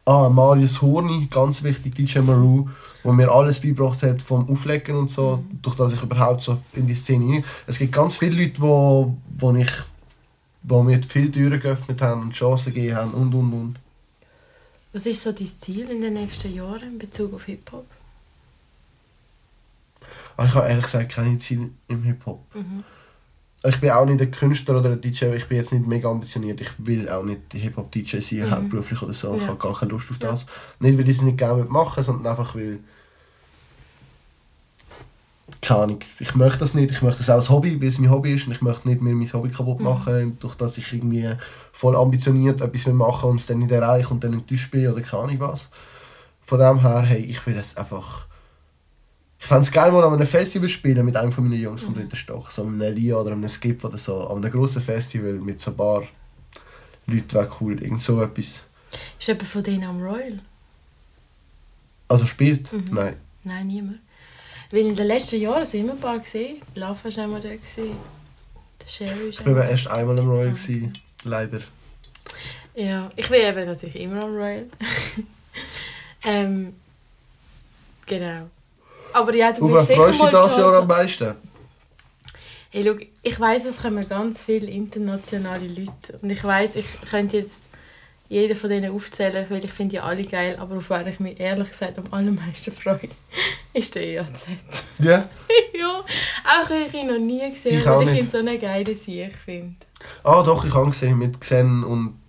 Ah, 0.05 0.29
Marius 0.29 0.81
Horni, 0.83 1.29
ganz 1.31 1.63
wichtig, 1.63 1.95
DJ 1.95 2.21
Maru, 2.21 2.69
wo 3.03 3.13
mir 3.13 3.31
alles 3.31 3.61
beigebracht 3.61 4.03
hat 4.03 4.21
vom 4.23 4.49
Auflegen 4.51 4.97
und 4.97 5.11
so, 5.11 5.45
durch 5.63 5.77
das 5.77 5.93
ich 5.93 6.03
überhaupt 6.03 6.43
so 6.43 6.59
in 6.75 6.87
die 6.87 6.95
Szene 6.95 7.35
rein- 7.37 7.45
Es 7.67 7.79
gibt 7.79 7.93
ganz 7.93 8.17
viele 8.17 8.43
Leute, 8.43 8.61
wo, 8.61 9.15
wo 9.39 9.55
ich 9.55 9.71
wo 10.63 10.83
mir 10.83 11.01
viele 11.03 11.31
Türen 11.31 11.59
geöffnet 11.61 12.03
haben 12.03 12.23
und 12.23 12.33
Chancen 12.35 12.75
gegeben 12.75 12.97
haben 12.97 13.13
und 13.13 13.33
und 13.35 13.53
und. 13.53 13.77
Was 14.93 15.07
ist 15.07 15.23
so 15.23 15.33
dein 15.33 15.47
Ziel 15.47 15.89
in 15.89 16.01
den 16.03 16.15
nächsten 16.15 16.53
Jahren 16.55 16.83
in 16.83 16.99
Bezug 16.99 17.33
auf 17.33 17.45
Hip-Hop? 17.45 17.87
Aber 20.37 20.47
ich 20.47 20.55
habe 20.55 20.69
ehrlich 20.69 20.85
gesagt 20.85 21.13
keine 21.13 21.39
Ziele 21.39 21.71
im 21.89 22.03
Hip-Hop. 22.03 22.41
Mhm. 22.55 22.85
Ich 23.63 23.79
bin 23.79 23.91
auch 23.91 24.07
nicht 24.07 24.21
ein 24.23 24.31
Künstler 24.31 24.79
oder 24.79 24.91
ein 24.93 25.01
DJ, 25.03 25.35
ich 25.35 25.47
bin 25.47 25.59
jetzt 25.59 25.73
nicht 25.73 25.87
mega 25.87 26.11
ambitioniert. 26.11 26.61
Ich 26.63 26.71
will 26.79 27.09
auch 27.11 27.23
nicht 27.23 27.41
Hip-Hop-DJ 27.53 28.21
sein, 28.21 28.47
Mhm. 28.47 28.51
hauptberuflich 28.51 29.03
oder 29.03 29.13
so. 29.13 29.35
Ich 29.35 29.43
Ja. 29.43 29.49
habe 29.49 29.59
gar 29.59 29.79
keine 29.79 29.93
Lust 29.93 30.11
auf 30.11 30.19
Ja. 30.21 30.31
das. 30.31 30.47
Nicht, 30.79 30.97
weil 30.99 31.09
ich 31.09 31.17
es 31.19 31.23
nicht 31.23 31.37
gerne 31.37 31.65
machen 31.65 32.03
sondern 32.03 32.27
einfach, 32.27 32.55
weil... 32.55 32.79
Keine 35.61 35.81
Ahnung. 35.81 35.99
Ich 36.21 36.35
möchte 36.37 36.61
das 36.61 36.73
nicht. 36.75 36.91
Ich 36.91 37.03
möchte 37.03 37.19
das 37.19 37.29
auch 37.29 37.35
als 37.35 37.51
Hobby, 37.51 37.79
weil 37.81 37.89
es 37.89 37.99
mein 37.99 38.11
Hobby 38.11 38.33
ist. 38.33 38.47
Und 38.47 38.53
ich 38.53 38.63
möchte 38.63 38.89
nicht 38.89 39.03
mir 39.03 39.15
mein 39.15 39.31
Hobby 39.31 39.51
kaputt 39.51 39.79
Mhm. 39.81 39.85
machen, 39.85 40.37
durch 40.41 40.55
das 40.55 40.79
ich 40.79 40.91
irgendwie 40.95 41.29
voll 41.73 41.97
ambitioniert 41.97 42.63
etwas 42.63 42.87
will 42.87 42.95
machen 42.95 43.29
und 43.31 43.41
es 43.41 43.47
dann 43.47 43.59
nicht 43.59 43.71
erreiche 43.71 44.09
und 44.09 44.25
dann 44.25 44.33
enttäuscht 44.33 44.71
bin 44.71 44.89
oder 44.89 45.03
keine 45.03 45.25
Ahnung 45.25 45.41
was. 45.41 45.69
Von 46.47 46.61
dem 46.61 46.81
her, 46.81 47.01
hey, 47.03 47.21
ich 47.21 47.45
will 47.47 47.57
es 47.59 47.77
einfach... 47.77 48.27
Ich 49.41 49.47
fände 49.47 49.63
es 49.63 49.73
geil, 49.73 49.91
mal 49.91 50.05
an 50.05 50.13
einem 50.13 50.27
Festival 50.27 50.69
spielen 50.69 51.05
mit 51.05 51.17
einem 51.17 51.33
von 51.33 51.45
meinen 51.45 51.61
Jungs 51.61 51.83
vom 51.83 51.95
dritten 51.95 52.15
Stock. 52.15 52.51
So 52.51 52.63
einem 52.63 52.79
Lia 52.95 53.17
oder 53.17 53.33
einem 53.33 53.49
Skip 53.49 53.83
oder 53.83 53.97
so. 53.97 54.29
An 54.29 54.37
einem 54.37 54.53
grossen 54.53 54.83
Festival 54.83 55.33
mit 55.33 55.61
so 55.61 55.71
ein 55.71 55.77
paar 55.77 56.03
Leuten 57.07 57.33
wäre 57.33 57.51
cool. 57.61 57.83
Irgend 57.83 58.03
so 58.03 58.23
etwas. 58.23 58.65
Ist 59.19 59.29
jemand 59.29 59.47
von 59.47 59.63
denen 59.63 59.85
am 59.85 60.03
Royal? 60.03 60.41
Also 62.07 62.27
spielt? 62.27 62.71
Mhm. 62.73 62.89
Nein. 62.93 63.17
Nein, 63.43 63.67
niemand. 63.67 64.01
Weil 64.71 64.87
in 64.87 64.95
den 64.95 65.07
letzten 65.07 65.41
Jahren 65.41 65.65
sind 65.65 65.81
immer 65.81 65.93
ein 65.93 66.01
paar 66.01 66.19
gesehen. 66.19 66.61
Lava 66.75 67.03
war 67.03 67.25
einmal 67.25 67.41
da. 67.41 67.49
Gewesen. 67.49 67.97
Der 68.81 68.89
Sherry 68.89 69.31
ist 69.31 69.41
Ich 69.41 69.47
war 69.47 69.69
erst 69.69 69.89
einmal 69.89 70.19
am 70.19 70.29
Royal. 70.29 70.51
Gewesen, 70.51 70.93
leider. 71.25 71.61
Ja, 72.75 73.11
ich 73.17 73.29
bin 73.29 73.41
eben 73.41 73.67
natürlich 73.67 73.97
immer 73.97 74.23
am 74.23 74.35
Royal. 74.35 74.67
ähm, 76.27 76.75
genau. 78.07 78.49
Aber 79.13 79.35
ja, 79.35 79.53
du 79.53 79.65
Auf 79.65 79.73
was 79.73 79.91
freust 79.91 80.21
du 80.21 80.25
dich 80.27 80.37
dieses 80.39 80.57
Jahr 80.57 80.75
am 80.75 80.87
meisten? 80.87 81.35
Hey, 82.71 82.85
schau, 82.85 82.95
ich 83.23 83.41
weiß, 83.41 83.65
es 83.65 83.83
kommen 83.83 84.09
ganz 84.09 84.45
viele 84.45 84.69
internationale 84.69 85.67
Leute. 85.67 86.19
Und 86.23 86.31
ich 86.31 86.43
weiß, 86.45 86.77
ich 86.77 86.87
könnte 87.11 87.39
jetzt 87.39 87.59
jeden 88.29 88.57
von 88.57 88.71
denen 88.71 88.95
aufzählen, 88.95 89.45
weil 89.49 89.65
ich 89.65 89.73
finde 89.73 89.97
die 89.97 90.01
alle 90.01 90.23
geil. 90.23 90.57
Aber 90.59 90.77
auf 90.77 90.89
wen 90.89 91.07
ich 91.09 91.19
mich 91.19 91.41
ehrlich 91.41 91.69
gesagt 91.69 91.99
am 91.99 92.05
allermeisten 92.13 92.73
freue, 92.73 93.01
ist 93.75 93.95
der 93.97 94.07
EAZ. 94.07 94.45
Ja? 95.01 95.29
ja, 95.75 95.99
auch 95.99 96.71
wenn 96.71 96.87
ich 96.87 96.95
ihn 96.95 97.09
noch 97.09 97.19
nie 97.19 97.51
gesehen 97.51 97.85
habe, 97.85 98.07
weil 98.07 98.15
ich 98.15 98.23
ihn 98.23 98.31
so 98.31 98.39
eine 98.39 98.57
geile 98.57 98.95
Sieg 98.95 99.33
finde. 99.45 99.75
Ah 100.23 100.43
doch, 100.45 100.65
ich 100.65 100.73
habe 100.73 100.87
ihn 100.87 100.91
gesehen 100.93 101.19
mit 101.19 101.41
Xen 101.41 101.83
und 101.83 102.21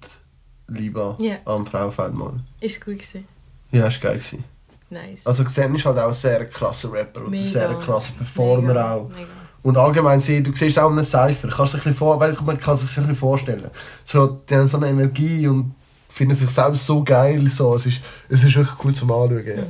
Liba 0.67 1.17
Ja. 1.19 1.35
am 1.45 1.67
Frauenfeld 1.67 2.13
mal. 2.15 2.39
Ist 2.59 2.77
es 2.77 2.81
gut 2.83 2.95
gewesen? 2.95 3.27
Ja, 3.71 3.87
ist 3.87 4.01
geil 4.01 4.13
gewesen. 4.17 4.43
Nice. 4.91 5.25
Also 5.25 5.43
Xen 5.45 5.73
ist 5.73 5.85
halt 5.85 5.97
auch 5.97 6.09
ein 6.09 6.13
sehr 6.13 6.45
krasser 6.47 6.91
Rapper 6.91 7.21
und 7.25 7.33
ein 7.33 7.43
sehr 7.45 7.73
krasser 7.75 8.11
Performer 8.13 8.67
Mega, 8.73 8.93
auch. 8.93 9.09
Mega. 9.09 9.27
Und 9.63 9.77
allgemein 9.77 10.19
sehen, 10.19 10.43
du 10.43 10.53
siehst 10.53 10.77
auch 10.79 10.89
einen 10.91 11.03
Cypher, 11.03 11.47
kannst 11.49 11.73
dich 11.73 11.81
ein 11.81 11.83
bisschen 11.83 11.93
vor, 11.93 12.19
weil 12.19 12.35
man 12.43 12.57
kann 12.57 12.75
sich 12.75 12.89
ein 12.97 13.03
bisschen 13.03 13.15
vorstellen. 13.15 13.69
So, 14.03 14.27
die 14.49 14.55
haben 14.55 14.67
so 14.67 14.77
eine 14.77 14.89
Energie 14.89 15.47
und 15.47 15.75
finden 16.09 16.35
sich 16.35 16.49
selbst 16.49 16.85
so 16.85 17.03
geil. 17.03 17.47
So. 17.47 17.73
Es, 17.75 17.85
ist, 17.85 18.01
es 18.27 18.43
ist 18.43 18.55
wirklich 18.55 18.75
cool 18.83 18.93
zum 18.93 19.11
Anschauen. 19.11 19.45
Ja. 19.47 19.63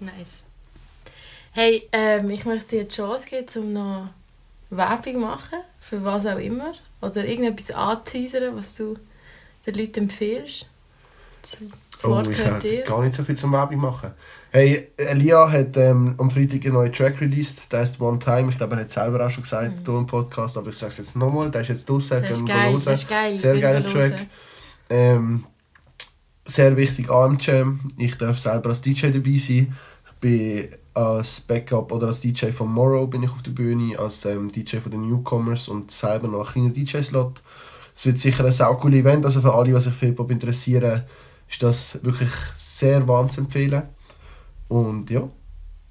Nice. 0.00 0.42
Hey, 1.52 1.88
ähm, 1.92 2.28
ich 2.30 2.44
möchte 2.44 2.76
dir 2.76 2.84
die 2.84 2.94
Chance 2.94 3.26
geben, 3.26 3.46
um 3.56 3.72
noch 3.72 4.08
Werbung 4.70 5.20
machen, 5.20 5.58
für 5.80 6.02
was 6.04 6.26
auch 6.26 6.38
immer. 6.38 6.72
Oder 7.00 7.24
irgendetwas 7.24 7.70
anzuteasern, 7.70 8.56
was 8.56 8.74
du 8.74 8.96
den 9.66 9.74
Leuten 9.74 10.00
empfiehlst. 10.00 10.66
Das 11.42 11.58
das 11.92 12.04
Oh, 12.04 12.10
Wort 12.10 12.26
ich 12.28 12.38
kann 12.38 12.58
dir. 12.58 12.82
gar 12.82 13.00
nicht 13.02 13.14
so 13.14 13.22
viel 13.22 13.36
zum 13.36 13.52
Werbung 13.52 13.76
machen. 13.76 14.10
Hey, 14.54 14.88
Elia 14.98 15.50
hat 15.50 15.78
ähm, 15.78 16.14
am 16.18 16.30
Freitag 16.30 16.62
einen 16.66 16.74
neuen 16.74 16.92
Track 16.92 17.22
released. 17.22 17.72
Der 17.72 17.80
heißt 17.80 17.98
One 18.02 18.18
Time. 18.18 18.50
Ich 18.50 18.58
glaube, 18.58 18.74
er 18.74 18.82
hat 18.82 18.88
es 18.88 18.92
selber 18.92 19.24
auch 19.24 19.30
schon 19.30 19.44
gesagt 19.44 19.72
hier 19.86 19.96
im 19.96 20.06
Podcast, 20.06 20.58
aber 20.58 20.68
ich 20.68 20.76
sage 20.76 20.92
es 20.92 20.98
jetzt 20.98 21.16
nochmal. 21.16 21.50
Der 21.50 21.62
ist 21.62 21.68
jetzt 21.68 21.88
draußen. 21.88 22.20
Mhm. 22.20 22.44
Das 22.84 23.00
ist 23.00 23.08
geil. 23.08 23.34
Sehr 23.38 23.54
will 23.54 23.60
geiler 23.62 23.86
Track. 23.86 24.26
Ähm, 24.90 25.46
sehr 26.44 26.76
wichtig, 26.76 27.08
AM 27.10 27.38
Jam. 27.40 27.80
Ich 27.96 28.18
darf 28.18 28.38
selber 28.38 28.68
als 28.68 28.82
DJ 28.82 29.06
dabei 29.06 29.38
sein. 29.38 29.74
Ich 30.04 30.12
bin 30.20 30.68
als 30.92 31.40
Backup 31.40 31.90
oder 31.90 32.08
als 32.08 32.20
DJ 32.20 32.50
von 32.50 32.70
Morrow 32.70 33.08
bin 33.08 33.22
ich 33.22 33.30
auf 33.30 33.42
der 33.42 33.52
Bühne, 33.52 33.98
als 33.98 34.26
ähm, 34.26 34.50
DJ 34.50 34.76
von 34.76 34.92
den 34.92 35.08
Newcomers 35.08 35.68
und 35.68 35.90
selber 35.90 36.28
noch 36.28 36.54
einen 36.54 36.74
kleinen 36.74 36.86
DJ-Slot. 36.86 37.40
Es 37.96 38.04
wird 38.04 38.18
sicher 38.18 38.44
ein 38.44 38.52
sau 38.52 38.74
cooles 38.74 39.00
Event, 39.00 39.24
also 39.24 39.40
für 39.40 39.54
alle, 39.54 39.72
die 39.72 39.80
sich 39.80 39.94
für 39.94 40.06
Hip-Hop 40.06 40.30
interessieren, 40.30 41.04
ist 41.48 41.62
das 41.62 41.98
wirklich 42.04 42.28
sehr 42.58 43.08
warm 43.08 43.30
zu 43.30 43.40
empfehlen. 43.40 43.84
Und 44.72 45.10
ja, 45.10 45.28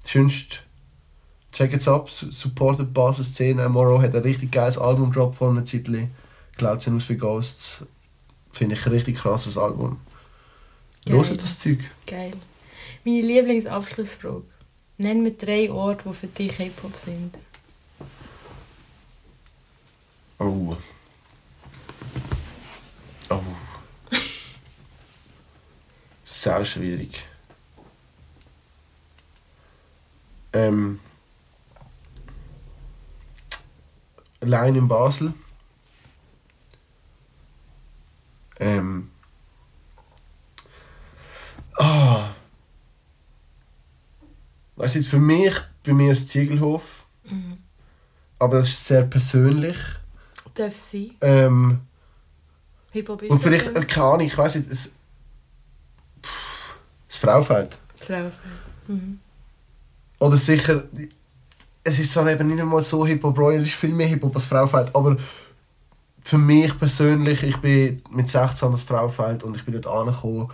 sonst 0.04 0.64
check 1.52 1.72
es 1.72 1.86
ab, 1.86 2.10
su- 2.10 2.32
supportet 2.32 2.88
die 2.88 2.92
Basis-Szene. 2.92 3.68
Morrow 3.68 4.02
hat 4.02 4.12
ein 4.12 4.22
richtig 4.22 4.50
geiles 4.50 4.76
Album 4.76 5.12
drop 5.12 5.36
vor 5.36 5.50
einer 5.50 5.64
Zeit. 5.64 5.86
Clouds 6.56 6.88
and 6.88 7.00
für 7.00 7.16
Ghosts. 7.16 7.84
Finde 8.50 8.74
ich 8.74 8.84
ein 8.84 8.92
richtig 8.92 9.18
krasses 9.18 9.56
Album. 9.56 10.00
Hört 11.08 11.40
das 11.40 11.60
Zeug. 11.60 11.78
Geil. 12.08 12.32
Meine 13.04 13.20
Lieblingsabschlussfrage. 13.20 14.42
Nenn 14.98 15.22
mir 15.22 15.30
drei 15.32 15.70
Orte, 15.70 16.08
die 16.08 16.14
für 16.14 16.26
dich 16.26 16.52
Hip-Hop 16.56 16.96
sind. 16.96 17.38
Oh. 20.40 20.76
Oh. 23.30 23.40
Sehr 26.24 26.64
schwierig. 26.64 27.22
Ähm. 30.52 31.00
Allein 34.40 34.74
in 34.74 34.88
Basel. 34.88 35.34
Ähm. 38.58 39.10
Ah. 41.78 42.30
Weißt 44.76 44.96
du, 44.96 45.02
für 45.04 45.18
mich, 45.18 45.54
bei 45.84 45.92
mir 45.92 46.12
ist 46.12 46.28
Ziegelhof. 46.28 47.04
Mhm. 47.24 47.58
Aber 48.38 48.58
das 48.58 48.70
ist 48.70 48.84
sehr 48.86 49.02
persönlich. 49.02 49.76
Darf 50.54 50.74
es 50.74 50.90
sein? 50.90 51.12
Ähm, 51.20 51.80
und 52.94 53.38
vielleicht, 53.38 53.68
äh, 53.68 53.84
keine 53.84 54.06
Ahnung, 54.06 54.26
ich 54.26 54.36
weiß 54.36 54.56
nicht, 54.56 54.70
es, 54.70 54.94
Pff, 56.22 56.76
das 57.08 57.18
Fraufeld. 57.18 57.78
Das 57.96 58.06
Frauenfeld. 58.06 58.34
Mhm. 58.88 59.20
Oder 60.22 60.36
sicher, 60.36 60.84
es 61.82 61.98
ist 61.98 62.12
zwar 62.12 62.30
eben 62.30 62.46
nicht 62.46 62.60
einmal 62.60 62.80
so 62.80 63.04
Hip-Hop 63.04 63.36
es 63.54 63.64
ist 63.64 63.72
viel 63.72 63.92
mehr 63.92 64.06
Hip-Hop 64.06 64.32
als 64.36 64.44
Fraufeld, 64.44 64.94
aber 64.94 65.16
für 66.22 66.38
mich 66.38 66.78
persönlich, 66.78 67.42
ich 67.42 67.56
bin 67.56 68.00
mit 68.08 68.30
16 68.30 68.66
an 68.66 68.72
das 68.72 68.84
Fraufeld 68.84 69.42
und 69.42 69.56
ich 69.56 69.64
bin 69.64 69.74
dort 69.74 69.88
angekommen 69.88 70.48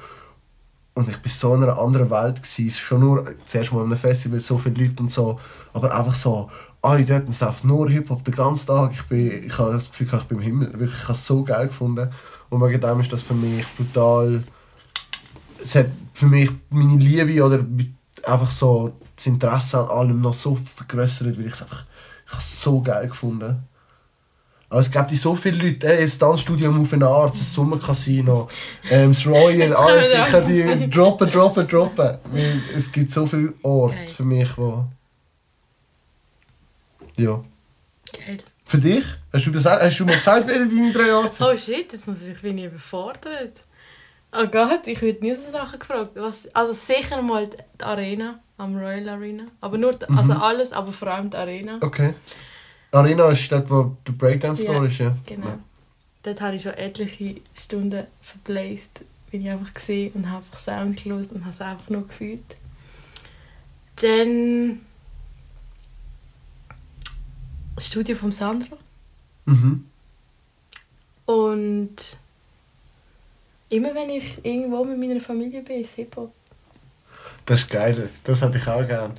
und 0.94 1.10
ich 1.10 1.18
bin 1.18 1.30
so 1.30 1.54
in 1.54 1.64
einer 1.64 1.78
anderen 1.78 2.08
Welt 2.08 2.36
gewesen. 2.36 2.70
Schon 2.70 3.00
nur, 3.00 3.26
zuerst 3.44 3.70
mal 3.70 3.80
an 3.80 3.88
einem 3.88 3.98
Festival, 3.98 4.40
so 4.40 4.56
viele 4.56 4.86
Leute 4.86 5.02
und 5.02 5.12
so, 5.12 5.38
aber 5.74 5.94
einfach 5.94 6.14
so, 6.14 6.48
alle 6.80 7.04
dort 7.04 7.28
es 7.28 7.40
läuft 7.40 7.66
nur 7.66 7.90
Hip-Hop 7.90 8.24
den 8.24 8.34
ganzen 8.34 8.68
Tag. 8.68 8.92
Ich, 8.94 9.02
bin, 9.02 9.48
ich 9.48 9.58
habe 9.58 9.72
das 9.72 9.90
Gefühl, 9.90 10.08
ich 10.10 10.24
bin 10.24 10.38
im 10.38 10.44
Himmel. 10.44 10.72
Wirklich, 10.78 10.98
ich 10.98 11.08
habe 11.08 11.12
es 11.12 11.26
so 11.26 11.44
geil 11.44 11.66
gefunden. 11.66 12.08
Und 12.48 12.62
wegen 12.62 12.80
dem 12.80 13.00
ist 13.00 13.12
das 13.12 13.22
für 13.22 13.34
mich 13.34 13.66
brutal. 13.76 14.42
Es 15.62 15.74
hat 15.74 15.88
für 16.14 16.24
mich 16.24 16.50
meine 16.70 16.96
Liebe 16.96 17.44
oder 17.44 17.62
einfach 18.24 18.50
so 18.50 18.94
das 19.18 19.26
Interesse 19.26 19.80
an 19.80 19.90
allem 19.90 20.20
noch 20.20 20.34
so 20.34 20.56
vergrößert, 20.56 21.36
weil 21.36 21.46
ich 21.46 21.52
es 21.52 21.62
einfach 21.62 21.84
ich 22.26 22.40
so 22.40 22.80
geil 22.80 23.08
gefunden. 23.08 23.64
Aber 24.70 24.80
es 24.80 24.90
gibt 24.90 25.16
so 25.16 25.34
viele 25.34 25.56
Leute, 25.56 25.86
ey, 25.88 26.04
das 26.04 26.18
Tanzstudio 26.18 26.70
auf 26.70 26.90
den 26.90 27.02
Arzt, 27.02 27.40
das 27.40 27.54
Sommercasino, 27.54 28.48
ähm, 28.90 29.12
das 29.12 29.26
Royal, 29.26 29.72
alles, 29.72 30.08
ich 30.08 30.30
kann 30.30 30.46
die 30.46 30.90
droppen, 30.90 31.30
droppen, 31.30 31.66
droppen. 31.66 32.18
Weil 32.30 32.62
es 32.76 32.92
gibt 32.92 33.10
so 33.10 33.24
viele 33.24 33.54
Orte 33.62 33.96
Geil. 33.96 34.08
für 34.08 34.24
mich, 34.24 34.58
wo... 34.58 34.84
Ja. 37.16 37.42
Geil. 38.12 38.36
Für 38.66 38.78
dich? 38.78 39.04
Hast 39.32 39.46
du, 39.46 39.50
das, 39.50 39.64
hast 39.64 39.98
du 39.98 40.04
mir 40.04 40.16
gesagt, 40.16 40.46
wer 40.46 40.58
deine 40.58 40.92
drei 40.92 41.14
Orte 41.14 41.34
sind? 41.34 41.46
Oh 41.46 41.56
shit, 41.56 41.90
jetzt 41.90 42.06
muss 42.06 42.20
ich, 42.20 42.38
bin 42.42 42.58
ich 42.58 42.66
überfordert. 42.66 43.62
Oh 44.32 44.46
Gott, 44.46 44.86
ich 44.86 45.00
werde 45.00 45.20
nie 45.20 45.34
so 45.34 45.50
Sachen 45.50 45.78
gefragt. 45.78 46.10
Was, 46.14 46.54
also 46.54 46.72
sicher 46.72 47.22
mal 47.22 47.48
die 47.48 47.84
Arena, 47.84 48.40
am 48.58 48.76
Royal 48.76 49.08
Arena. 49.08 49.44
Aber 49.60 49.78
nur, 49.78 49.92
die, 49.92 50.06
also 50.08 50.34
alles, 50.34 50.72
aber 50.72 50.92
vor 50.92 51.08
allem 51.08 51.30
die 51.30 51.36
Arena. 51.36 51.78
Okay. 51.80 52.14
Arena 52.92 53.30
ist 53.30 53.50
dort, 53.50 53.70
wo 53.70 53.96
der 54.06 54.12
Breakdance-Floor 54.12 54.74
Ja, 54.74 54.84
ist, 54.84 54.98
ja? 54.98 55.16
Genau. 55.26 55.58
Dort 56.22 56.40
habe 56.40 56.56
ich 56.56 56.62
schon 56.62 56.74
etliche 56.74 57.40
Stunden 57.54 58.06
verblased. 58.20 59.02
Bin 59.30 59.42
ich 59.42 59.50
einfach 59.50 59.72
gesehen 59.72 60.12
und 60.14 60.26
habe 60.26 60.38
einfach 60.38 60.58
Sound 60.58 61.02
gelesen 61.02 61.36
und 61.36 61.40
habe 61.42 61.54
es 61.54 61.60
einfach 61.60 61.90
nur 61.90 62.06
gefühlt. 62.06 62.44
Dann 63.96 64.80
das 67.74 67.86
Studio 67.86 68.16
von 68.16 68.32
Sandro. 68.32 68.76
Mhm. 69.44 69.84
Und 71.26 72.18
immer 73.68 73.94
wenn 73.94 74.10
ich 74.10 74.38
irgendwo 74.42 74.84
mit 74.84 74.98
meiner 74.98 75.20
Familie 75.20 75.62
bin, 75.62 75.80
ist 75.80 75.94
Hip-Hop. 75.94 76.32
Das 77.46 77.60
ist 77.60 77.70
geil, 77.70 78.08
das 78.24 78.42
hätte 78.42 78.58
ich 78.58 78.68
auch 78.68 78.86
gern. 78.86 79.18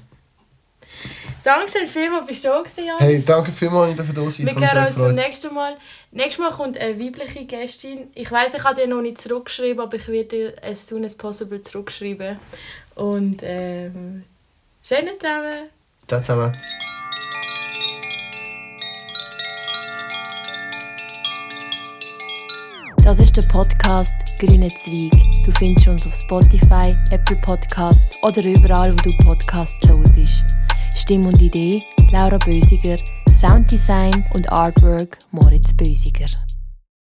Dankeschön 1.44 1.88
vielmals, 1.88 2.28
bist 2.28 2.44
du 2.44 2.50
da 2.50 2.62
gewesen, 2.62 2.86
Jan. 2.86 2.98
Hey, 3.00 3.24
danke 3.26 3.52
vielmals, 3.52 3.96
dass 3.96 4.10
ich 4.10 4.14
da 4.14 4.30
sein 4.30 4.46
Wir 4.46 4.74
hören 4.74 4.88
uns 4.88 4.98
beim 4.98 5.16
nächsten 5.16 5.54
Mal. 5.54 5.78
Nächstes 6.12 6.40
Mal 6.40 6.52
kommt 6.52 6.78
eine 6.78 7.00
weibliche 7.00 7.46
Gästin. 7.46 8.08
Ich 8.14 8.30
weiß, 8.30 8.54
ich 8.56 8.64
habe 8.64 8.82
dir 8.82 8.88
noch 8.88 9.02
nicht 9.02 9.22
zurückgeschrieben, 9.22 9.80
aber 9.80 9.96
ich 9.96 10.08
werde 10.08 10.28
dir 10.28 10.54
as 10.62 10.88
soon 10.88 11.06
as 11.06 11.16
possible 11.16 11.62
zurückschreiben. 11.62 12.38
Und 12.96 13.38
ähm, 13.42 14.26
schönen 14.84 15.20
zusammen. 15.20 15.70
Ciao 16.08 16.22
zusammen. 16.22 16.52
Das 23.10 23.18
ist 23.18 23.36
der 23.36 23.42
Podcast 23.42 24.14
Grüne 24.38 24.68
Zweig. 24.68 25.12
Du 25.44 25.52
findest 25.54 25.88
uns 25.88 26.06
auf 26.06 26.14
Spotify, 26.14 26.96
Apple 27.10 27.38
Podcasts 27.38 28.22
oder 28.22 28.44
überall, 28.44 28.94
wo 28.94 28.98
du 28.98 29.18
Podcasts 29.26 29.90
hörst. 29.90 30.46
Stimme 30.96 31.30
und 31.30 31.42
Idee 31.42 31.82
Laura 32.12 32.38
Bösiger, 32.38 32.98
Sounddesign 33.34 34.28
und 34.36 34.48
Artwork 34.52 35.18
Moritz 35.32 35.74
Bösiger. 35.74 36.28